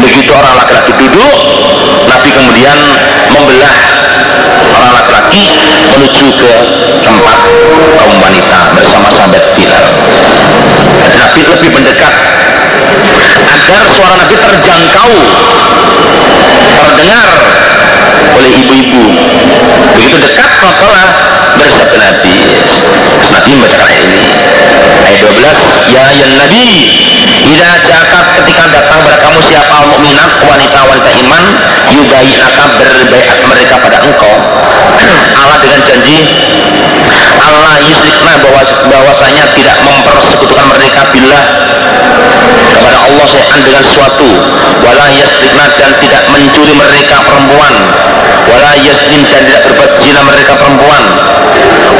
Begitu 0.00 0.32
orang 0.32 0.56
laki-laki 0.56 0.96
duduk 0.96 1.36
Nabi 2.08 2.28
kemudian 2.32 2.78
membelah 3.32 3.76
orang 4.72 4.92
laki-laki 4.96 5.44
menuju 5.92 6.26
ke 6.36 6.52
tempat 7.04 7.38
kaum 8.00 8.16
wanita 8.20 8.58
bersama 8.76 9.08
sahabat 9.12 9.44
Bilal. 9.56 9.84
Nabi 11.14 11.40
lebih 11.46 11.70
mendekat 11.72 12.14
agar 13.44 13.88
suara 13.90 14.14
Nabi 14.18 14.34
terjangkau 14.36 15.12
terdengar 16.74 17.28
oleh 18.34 18.50
ibu-ibu 18.62 19.04
begitu 19.94 20.16
dekat 20.18 20.50
maka 20.62 20.94
bersabda 21.64 21.96
Nabi 21.96 22.36
Nabi 23.32 23.50
membacakan 23.56 23.86
ayat 23.88 24.04
ini. 24.04 24.24
Ayat 25.04 25.20
12 25.20 25.96
ya 25.96 26.04
ya 26.12 26.26
Nabi 26.36 26.64
Ida 27.44 27.70
jakat 27.80 28.24
ketika 28.40 28.64
datang 28.72 29.04
kepada 29.04 29.20
kamu 29.20 29.40
siapa 29.44 29.76
mukminat 29.88 30.30
wanita-wanita 30.44 31.10
iman 31.24 31.44
yubai 31.92 32.30
akan 32.40 32.68
berbaikat 32.80 33.38
mereka 33.44 33.74
pada 33.80 33.98
engkau. 34.04 34.34
Allah 35.40 35.56
dengan 35.60 35.80
janji 35.84 36.18
Allah 37.44 37.76
yusrikna 37.84 38.38
bahwa 38.40 38.62
bahwasanya 38.88 39.44
tidak 39.52 39.76
mempersekutukan 39.82 40.66
mereka 40.72 41.00
bila 41.12 41.38
kepada 42.74 42.98
Allah 43.04 43.26
saya 43.28 43.56
dengan 43.60 43.84
suatu 43.84 44.30
wala 44.80 45.06
yasrikna 45.12 45.68
dan 45.76 45.90
tidak 46.00 46.22
mencuri 46.32 46.72
mereka 46.76 47.20
perempuan. 47.24 47.74
Wala 48.44 48.76
yaslim 48.76 49.24
dan 49.32 49.42
tidak 49.48 49.62
berbuat 49.72 49.92
zina 49.96 50.20
mereka 50.20 50.52
perempuan 50.56 51.02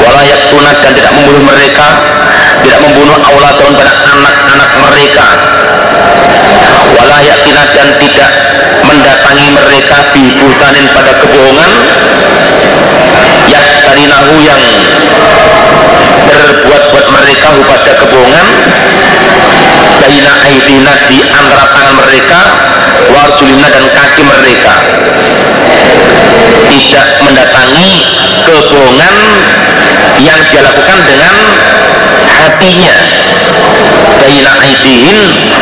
wala 0.01 0.21
yaktuna 0.25 0.71
dan 0.83 0.91
tidak 0.93 1.11
membunuh 1.15 1.43
mereka 1.47 1.87
tidak 2.65 2.81
membunuh 2.81 3.17
auladun 3.21 3.77
pada 3.77 3.93
anak-anak 3.93 4.71
mereka. 4.81 5.27
Wala 6.97 7.17
yaktina 7.21 7.61
dan 7.77 7.87
tidak 8.01 8.31
mendatangi 8.81 9.47
mereka 9.53 9.97
bihutanin 10.09 10.85
pada 10.89 11.13
kebohongan. 11.21 11.71
Yahtarinahu 13.45 14.33
yang 14.41 14.61
berbuat-buat 16.25 17.07
mereka 17.13 17.47
pada 17.69 17.91
kebohongan 18.01 18.47
baina 20.01 20.31
aidina 20.45 20.93
di 21.09 21.19
antara 21.29 21.65
tangan 21.73 21.95
mereka 22.01 22.41
warjulina 23.11 23.67
dan 23.69 23.85
kaki 23.93 24.21
mereka. 24.25 24.73
Tidak 26.65 27.07
mendatangi 27.21 27.91
kebohongan 28.43 29.15
yang 30.21 30.39
dia 30.49 30.61
lakukan 30.65 30.99
dengan 31.05 31.35
hatinya. 32.25 32.95
Baina 34.15 34.51
aidihin 34.63 35.19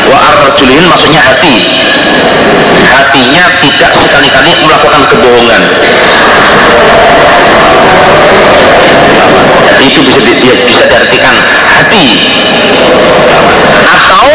wa 0.08 0.18
arjulihin 0.42 0.86
maksudnya 0.88 1.22
hati. 1.22 1.56
Hatinya 2.84 3.46
tidak 3.60 3.92
sekali-kali 3.98 4.52
melakukan 4.64 5.04
kebohongan 5.12 5.64
itu 9.84 10.00
bisa 10.08 10.20
di, 10.24 10.34
bisa 10.66 10.84
diartikan 10.88 11.36
hati. 11.68 12.08
Atau 13.84 14.30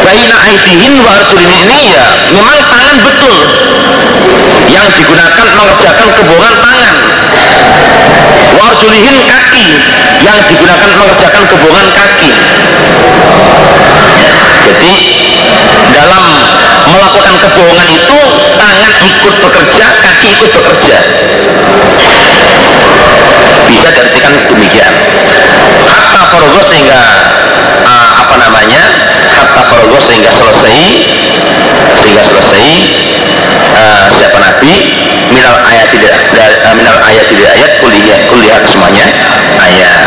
baina 0.00 0.36
aidihin 0.48 0.94
wa 1.04 1.10
arjulihin 1.20 1.68
ini 1.68 1.78
ya 1.92 2.06
memang 2.32 2.58
tangan 2.68 2.96
betul. 3.04 3.38
Yang 4.70 4.86
digunakan 5.02 5.46
mengerjakan 5.56 6.08
kebohongan 6.16 6.54
tangan. 6.62 6.94
Warjulihin 8.60 9.16
kaki 9.28 9.68
yang 10.24 10.38
digunakan 10.48 10.90
mengerjakan 10.96 11.44
kebohongan 11.48 11.88
kaki. 11.92 12.30
Jadi 14.60 14.94
dalam 15.90 16.24
melakukan 16.86 17.36
kebohongan 17.42 17.88
itu 17.90 18.18
tangan 18.54 18.92
ikut 19.02 19.34
bekerja 19.42 19.86
kaki 19.98 20.26
ikut 20.38 20.50
bekerja 20.54 20.98
bisa 23.70 23.88
diartikan 23.94 24.34
demikian. 24.50 24.94
Hatta 25.86 26.22
forogo 26.34 26.60
sehingga 26.66 27.02
uh, 27.86 28.09
apa 28.30 28.46
namanya 28.46 28.82
hatta 29.26 29.66
forogo 29.66 29.98
sehingga 29.98 30.30
selesai 30.30 30.78
sehingga 31.98 32.22
selesai. 32.22 32.70
Uh, 33.74 34.06
siapa 34.06 34.38
nabi? 34.38 34.70
Minal 35.34 35.58
ayat 35.66 35.90
tidak 35.90 36.14
uh, 36.38 36.74
minal 36.78 36.94
ayat 37.02 37.26
tidak 37.26 37.50
ayat 37.58 37.72
kulihat 37.82 38.22
kulihat 38.30 38.62
semuanya. 38.70 39.10
Ayat. 39.58 39.98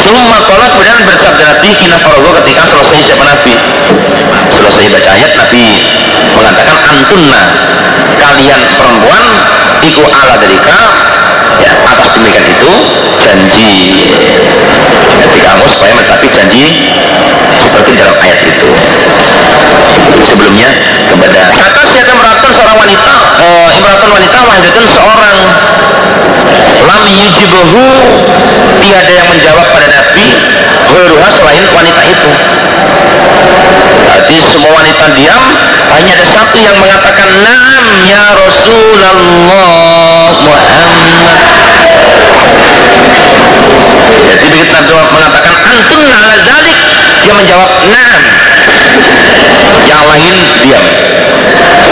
Summa 0.00 0.40
kola 0.48 0.72
kemudian 0.72 1.04
bersabda 1.04 1.44
Nabi 1.44 1.68
kina 1.76 2.00
farogo 2.00 2.32
ketika 2.40 2.64
selesai 2.64 3.12
siapa 3.12 3.24
Nabi? 3.28 3.52
Selesai 4.48 4.88
baca 4.88 5.10
ayat 5.20 5.32
Nabi 5.36 5.64
mengatakan 6.32 6.78
antunna 6.80 7.42
kalian 8.16 8.60
perempuan 8.80 9.24
iku 9.84 10.04
ala 10.08 10.34
derika 10.40 11.11
lam 27.12 27.20
yujibahu 27.28 27.84
tiada 28.80 29.12
yang 29.12 29.28
menjawab 29.28 29.68
pada 29.68 29.84
Nabi 29.92 30.32
Huruha 30.88 31.28
selain 31.28 31.64
wanita 31.68 32.02
itu. 32.08 32.30
Berarti 34.08 34.36
semua 34.40 34.72
wanita 34.80 35.12
diam 35.12 35.42
hanya 35.92 36.12
ada 36.16 36.24
satu 36.24 36.56
yang 36.56 36.76
mengatakan 36.80 37.28
Naam 37.44 37.84
ya 38.08 38.24
Rasulullah 38.32 39.60
Muhammad. 40.40 41.38
Jadi 44.32 44.48
begitu 44.48 44.72
Nabi 44.72 45.08
mengatakan 45.12 45.54
Antum 45.68 46.02
ala 46.08 46.36
dalik 46.48 46.78
dia 47.20 47.32
menjawab 47.36 47.70
Naam. 47.92 48.20
Yang 49.84 50.02
lain 50.08 50.34
diam 50.64 50.84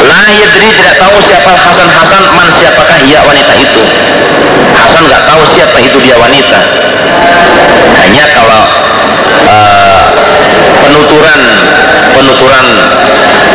La 0.01 0.25
yadri 0.33 0.69
tidak 0.73 0.97
tahu 0.97 1.17
siapa 1.21 1.53
Hasan 1.53 1.89
Hasan 1.93 2.23
man 2.33 2.49
siapakah 2.49 2.99
ia 3.05 3.21
wanita 3.21 3.53
itu. 3.57 3.83
Hasan 4.73 5.05
nggak 5.09 5.23
tahu 5.29 5.43
siapa 5.45 5.77
itu 5.77 5.99
dia 6.01 6.17
wanita. 6.17 6.59
Hanya 8.01 8.25
kalau 8.33 8.63
uh, 9.45 10.05
penuturan 10.81 11.41
penuturan 12.17 12.67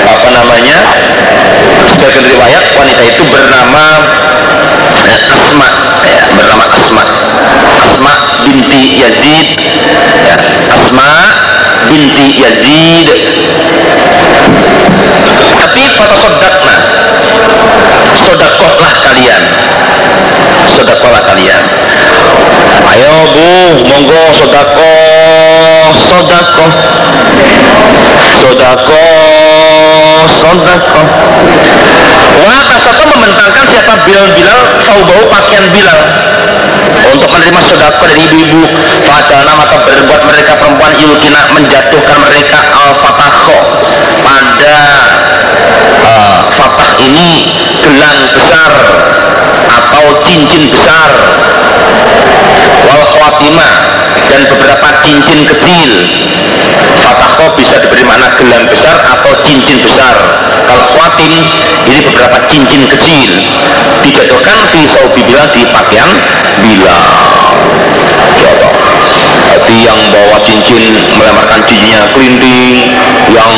apa 0.05 0.27
namanya 0.29 0.77
sebagian 1.89 2.25
riwayat 2.25 2.63
wanita 2.77 3.01
itu 3.09 3.23
bernama 3.25 3.85
eh, 5.01 5.19
Asma 5.33 5.67
ya, 6.05 6.23
bernama 6.33 6.65
Asma. 6.69 7.03
Asma 7.81 8.13
binti 8.45 9.01
Yazid 9.01 9.57
ya, 10.25 10.35
Asma 10.69 11.09
binti 11.89 12.27
Yazid. 12.41 13.09
Tapi 15.55 15.83
foto 15.97 16.15
sodakna 16.15 16.75
sodakohlah 18.15 18.93
kalian. 19.03 19.43
Sodakohlah 20.65 21.21
kalian. 21.25 21.63
Ayo 22.85 23.15
bu 23.33 23.47
monggo 23.85 24.21
sodakoh 24.33 25.89
sodakoh. 25.95 26.71
Sodakoh 28.35 30.23
sodakoh. 30.29 31.07
Wah, 32.35 32.61
satu 32.77 33.03
membentangkan 33.09 33.65
siapa 33.65 33.93
Bilal 34.05 34.29
Bilal 34.37 34.59
tahu 34.85 35.01
bau 35.07 35.23
pakaian 35.33 35.65
Bilal 35.73 35.99
untuk 37.13 37.29
menerima 37.29 37.59
sodakoh 37.61 38.05
dari 38.09 38.21
ibu-ibu. 38.25 38.61
Fajana 39.05 39.53
maka 39.53 39.77
berbuat 39.85 40.21
mereka 40.25 40.57
perempuan 40.57 40.93
yukina 40.97 41.41
menjatuhkan 41.53 42.17
mereka 42.25 42.59
al-fatahko 42.73 43.59
pada 44.25 44.77
uh, 46.01 46.39
fatah 46.55 46.91
ini 47.03 47.53
gelang 47.85 48.19
besar 48.33 48.71
atau 49.69 50.05
cincin 50.25 50.73
besar. 50.73 51.09
Wal 52.85 53.03
khawatimah 53.13 53.73
dan 54.29 54.41
beberapa 54.49 54.87
cincin 55.05 55.39
kecil. 55.45 55.91
fatahko 55.95 56.24
makna 58.15 58.31
gelang 58.39 58.65
besar 58.71 58.95
atau 59.03 59.35
cincin 59.43 59.83
besar. 59.83 60.15
Kalau 60.63 60.85
khawatim 60.95 61.35
ini 61.83 61.99
beberapa 62.07 62.47
cincin 62.47 62.87
kecil. 62.87 63.31
Dijatuhkan 64.07 64.71
di 64.71 64.87
saubi 64.87 65.19
bila 65.27 65.43
di 65.51 65.67
pakaian 65.67 66.15
bila 66.63 66.99
Allah 68.39 68.71
hati 69.51 69.83
yang 69.83 69.99
bawa 70.15 70.39
cincin 70.47 70.95
melemarkan 71.11 71.59
cincinnya 71.67 72.07
kelinting 72.15 72.95
yang 73.35 73.51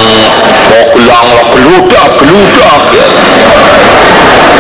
bawa 0.74 0.86
gelang 0.98 1.30
geludak 1.54 2.10
geludak 2.18 2.82
ya. 2.98 3.08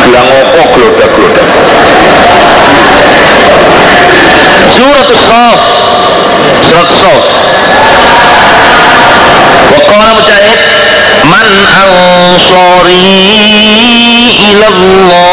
Gelang 0.06 0.30
apa? 0.30 0.62
Geludak 0.78 1.10
geludak 1.10 1.48
surat 4.78 5.10
Saf 5.10 5.62
surat 6.62 6.90
Saf 6.92 7.26
Waqala 9.72 10.08
Mujahid 10.18 10.60
man 11.28 11.48
ansari 11.72 13.08
ilallah. 14.52 15.28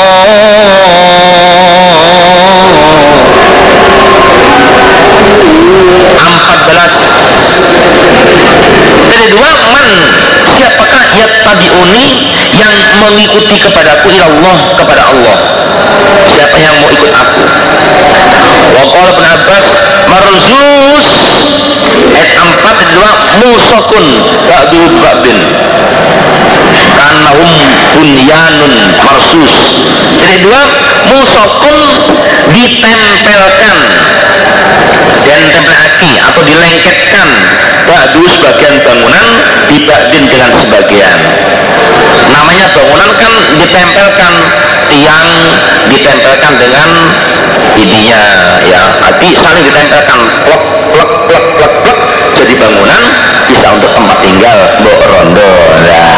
14 6.55 9.11
dari 9.11 9.27
dua 9.31 9.51
man 9.71 9.87
siapakah 10.49 11.05
yattabi'uni 11.15 12.07
yang 12.55 12.75
mengikuti 13.03 13.59
kepadaku 13.61 14.09
ilallah 14.15 14.75
kepada 14.79 15.03
Allah? 15.11 15.37
Siapa 16.25 16.57
yang 16.59 16.75
mau 16.81 16.89
ikut 16.91 17.13
aku? 17.13 17.43
Waqala 18.75 19.11
bin 19.19 19.27
Abbas 19.29 19.67
marzus 20.09 21.07
ayat 22.15 22.31
4 22.35 22.81
dan 22.81 22.89
2 22.93 23.41
musakun 23.43 24.07
ba'du 24.49 24.83
ba'din 25.03 25.39
kanahum 26.95 27.53
bunyanun 27.95 28.75
marsus. 29.03 29.55
Jadi 30.23 30.37
dua 30.43 30.63
musakun 31.11 31.77
ditempelkan. 32.55 33.77
Dan 35.25 35.41
tempelaki 35.51 36.21
atau 36.21 36.43
dilengketkan. 36.45 37.29
Ba'du 37.85 38.23
sebagian 38.25 38.75
bangunan 38.81 39.27
diba'din 39.69 40.25
dengan 40.29 40.51
sebagian. 40.53 41.19
Namanya 42.33 42.67
bangunan 42.73 43.11
kan 43.19 43.33
ditempelkan. 43.61 44.35
Tiang 44.85 45.29
ditempelkan 45.89 46.53
dengan 46.61 46.89
ininya 47.73 48.23
ya 48.69 48.83
hati 49.01 49.33
saling 49.33 49.65
ditempelkan. 49.65 50.21
Plek 50.45 50.63
jadi 52.45 52.61
bangunan 52.61 53.03
bisa 53.49 53.73
untuk 53.73 53.89
tempat 53.97 54.21
tinggal 54.21 54.59
mbok 54.85 55.01
rondo. 55.09 55.49
Nah. 55.81 56.13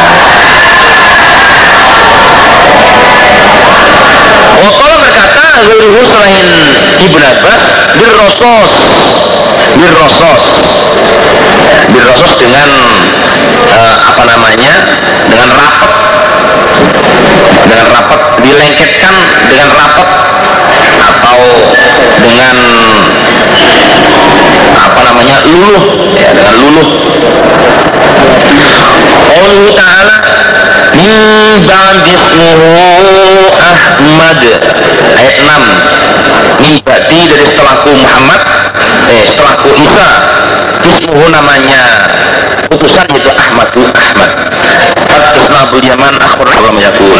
Wakala 4.59 4.95
berkata 4.99 5.45
Guru 5.63 6.03
selain 6.03 6.47
Ibn 6.99 7.21
Abbas 7.31 7.63
Birrosos 7.95 8.71
Birrosos 9.79 10.43
Birrosos 11.95 12.33
dengan 12.35 12.67
uh, 13.71 13.95
Apa 14.11 14.27
namanya? 14.27 14.73
Dengan 15.31 15.47
rapat. 15.55 15.91
Dengan 17.71 17.87
rapat 17.87 18.21
Dilengketkan 18.43 19.15
dengan 19.47 19.69
rapat. 19.71 20.07
Atau 21.07 21.39
dengan 22.19 22.57
Apa 24.77 24.99
namanya? 25.03 25.35
Luluh. 25.45 25.83
Ya, 26.15 26.31
Dengan 26.33 26.55
luluh. 26.57 26.87
Allah 29.27 29.73
Ta'ala 29.77 30.15
Min 30.97 31.11
ba'dismuhu 31.67 32.69
Ahmad. 33.57 34.41
Ayat 35.17 35.35
6 35.41 36.61
Min 36.63 36.73
ba'di 36.81 37.19
dari 37.29 37.43
setelahku 37.45 37.89
Muhammad. 37.93 38.41
Eh 39.11 39.23
setelahku 39.29 39.69
Isa. 39.77 40.09
Ismuhu 40.87 41.25
namanya 41.29 41.83
Utusan 42.67 43.07
itu 43.15 43.29
Ahmadu 43.31 43.83
Ahmad. 43.95 44.31
Fatkesna 45.07 45.71
Yaman 45.71 46.13
Akhbar 46.19 46.47
Allah 46.51 46.71
menyakul 46.75 47.15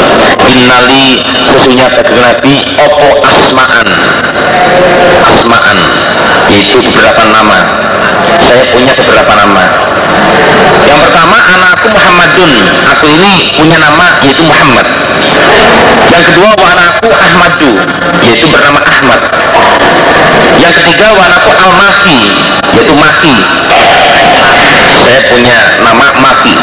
Innali 0.48 1.24
sesungguhnya 1.48 1.88
kata 1.88 2.11
Nabi 2.11 2.76
Opo 2.76 3.24
asma'an? 3.24 3.88
Asma'an. 5.24 5.78
Yaitu 6.52 6.84
beberapa 6.84 7.22
nama. 7.32 7.57
Saya 8.44 8.64
punya 8.76 8.91
beberapa 8.91 9.32
nama. 9.40 9.64
Yang 10.84 10.99
pertama 11.07 11.38
anakku 11.40 11.88
Muhammadun. 11.95 12.52
Aku 12.95 13.06
ini 13.07 13.34
punya 13.56 13.78
nama 13.80 14.19
yaitu 14.24 14.44
Muhammad. 14.44 14.88
Yang 16.11 16.24
kedua 16.32 16.52
anakku 16.60 17.07
Ahmadu 17.07 17.72
yaitu 18.24 18.45
bernama 18.52 18.84
Ahmad. 18.84 19.22
Yang 20.60 20.74
ketiga 20.84 21.07
anakku 21.15 21.52
Al-Maki 21.56 22.19
yaitu 22.76 22.94
Maki 22.95 23.36
saya 25.07 25.23
punya 25.31 25.57
nama 25.79 26.11
Maki. 26.19 26.55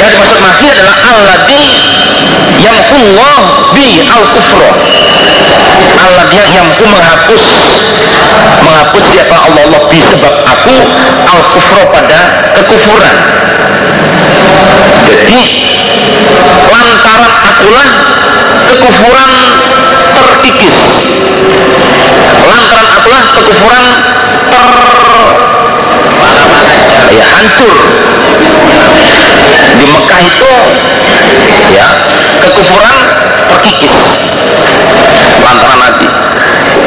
Yang 0.00 0.10
dimaksud 0.16 0.40
Maki 0.40 0.66
adalah 0.72 0.96
Alladhi 0.96 1.64
yamkullah 2.56 3.36
bi 3.76 4.00
al-kufro 4.08 4.70
Alladhi 6.00 6.36
yang 6.40 6.50
yamku 6.56 6.84
menghapus 6.88 7.44
menghapus 8.64 9.04
siapa 9.12 9.36
Allah 9.44 9.62
Allah 9.68 9.82
bi 9.92 10.00
sebab 10.00 10.34
aku 10.48 10.76
al-kufro 11.28 11.82
pada 11.92 12.20
kekufuran. 12.56 13.16
Jadi 15.04 15.40
lantaran 16.64 17.32
akulah 17.44 17.88
kekufuran 18.72 19.30
terkikis. 20.16 20.76
Lantaran 22.40 22.88
akulah 22.88 23.22
kekufuran 23.36 23.84
ter 24.48 25.59
ya 27.08 27.24
hancur. 27.24 27.76
Di 29.80 29.84
Mekah 29.88 30.20
itu 30.20 30.52
ya 31.72 31.88
kekufuran 32.44 32.96
terkikis. 33.48 33.96
Lantaran 35.40 35.78
Nabi. 35.80 36.08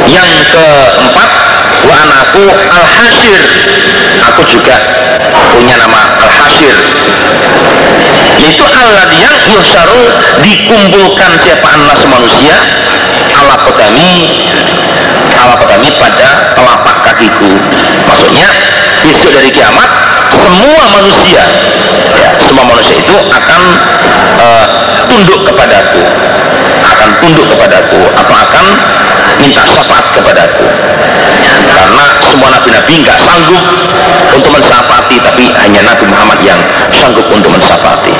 Yang 0.03 0.29
keempat 0.51 1.29
wa 1.83 1.95
anakku 2.07 2.45
al 2.71 2.85
hasir 2.87 3.41
aku 4.23 4.41
juga 4.47 4.75
punya 5.51 5.75
nama 5.75 6.15
al 6.23 6.31
hasir 6.31 6.75
yaitu 8.39 8.63
Allah 8.63 9.07
yang 9.11 9.35
yusaru 9.51 10.03
dikumpulkan 10.43 11.31
siapa 11.43 11.67
anas 11.75 12.01
manusia 12.07 12.55
ala 13.35 13.55
kodami 13.67 14.47
ala 15.37 15.55
kodami 15.59 15.89
pada 15.97 16.55
telapak 16.55 16.97
kakiku. 17.03 17.51
Maksudnya 18.07 18.47
besok 19.03 19.29
dari 19.35 19.49
kiamat 19.51 19.89
semua 20.33 20.83
manusia 20.89 21.43
ya, 22.17 22.29
semua 22.39 22.65
manusia 22.65 22.95
itu 22.97 23.15
akan 23.29 23.61
uh, 24.39 24.65
tunduk 25.11 25.43
kepadaku 25.45 26.01
akan 26.83 27.09
tunduk 27.19 27.47
kepadaku 27.47 27.99
atau 28.11 28.35
akan 28.35 28.65
minta 29.39 29.63
syafaat 29.63 30.05
kepadaku. 30.13 30.67
Karena 31.73 32.05
semua 32.21 32.49
nabi-nabi 32.53 32.93
nggak 33.01 33.17
-nabi 33.17 33.27
sanggup 33.27 33.63
untuk 34.35 34.51
mensafati 34.51 35.15
tapi 35.19 35.43
hanya 35.57 35.81
Nabi 35.83 36.05
Muhammad 36.07 36.39
yang 36.43 36.59
sanggup 36.91 37.25
untuk 37.31 37.49
mensafati 37.53 38.13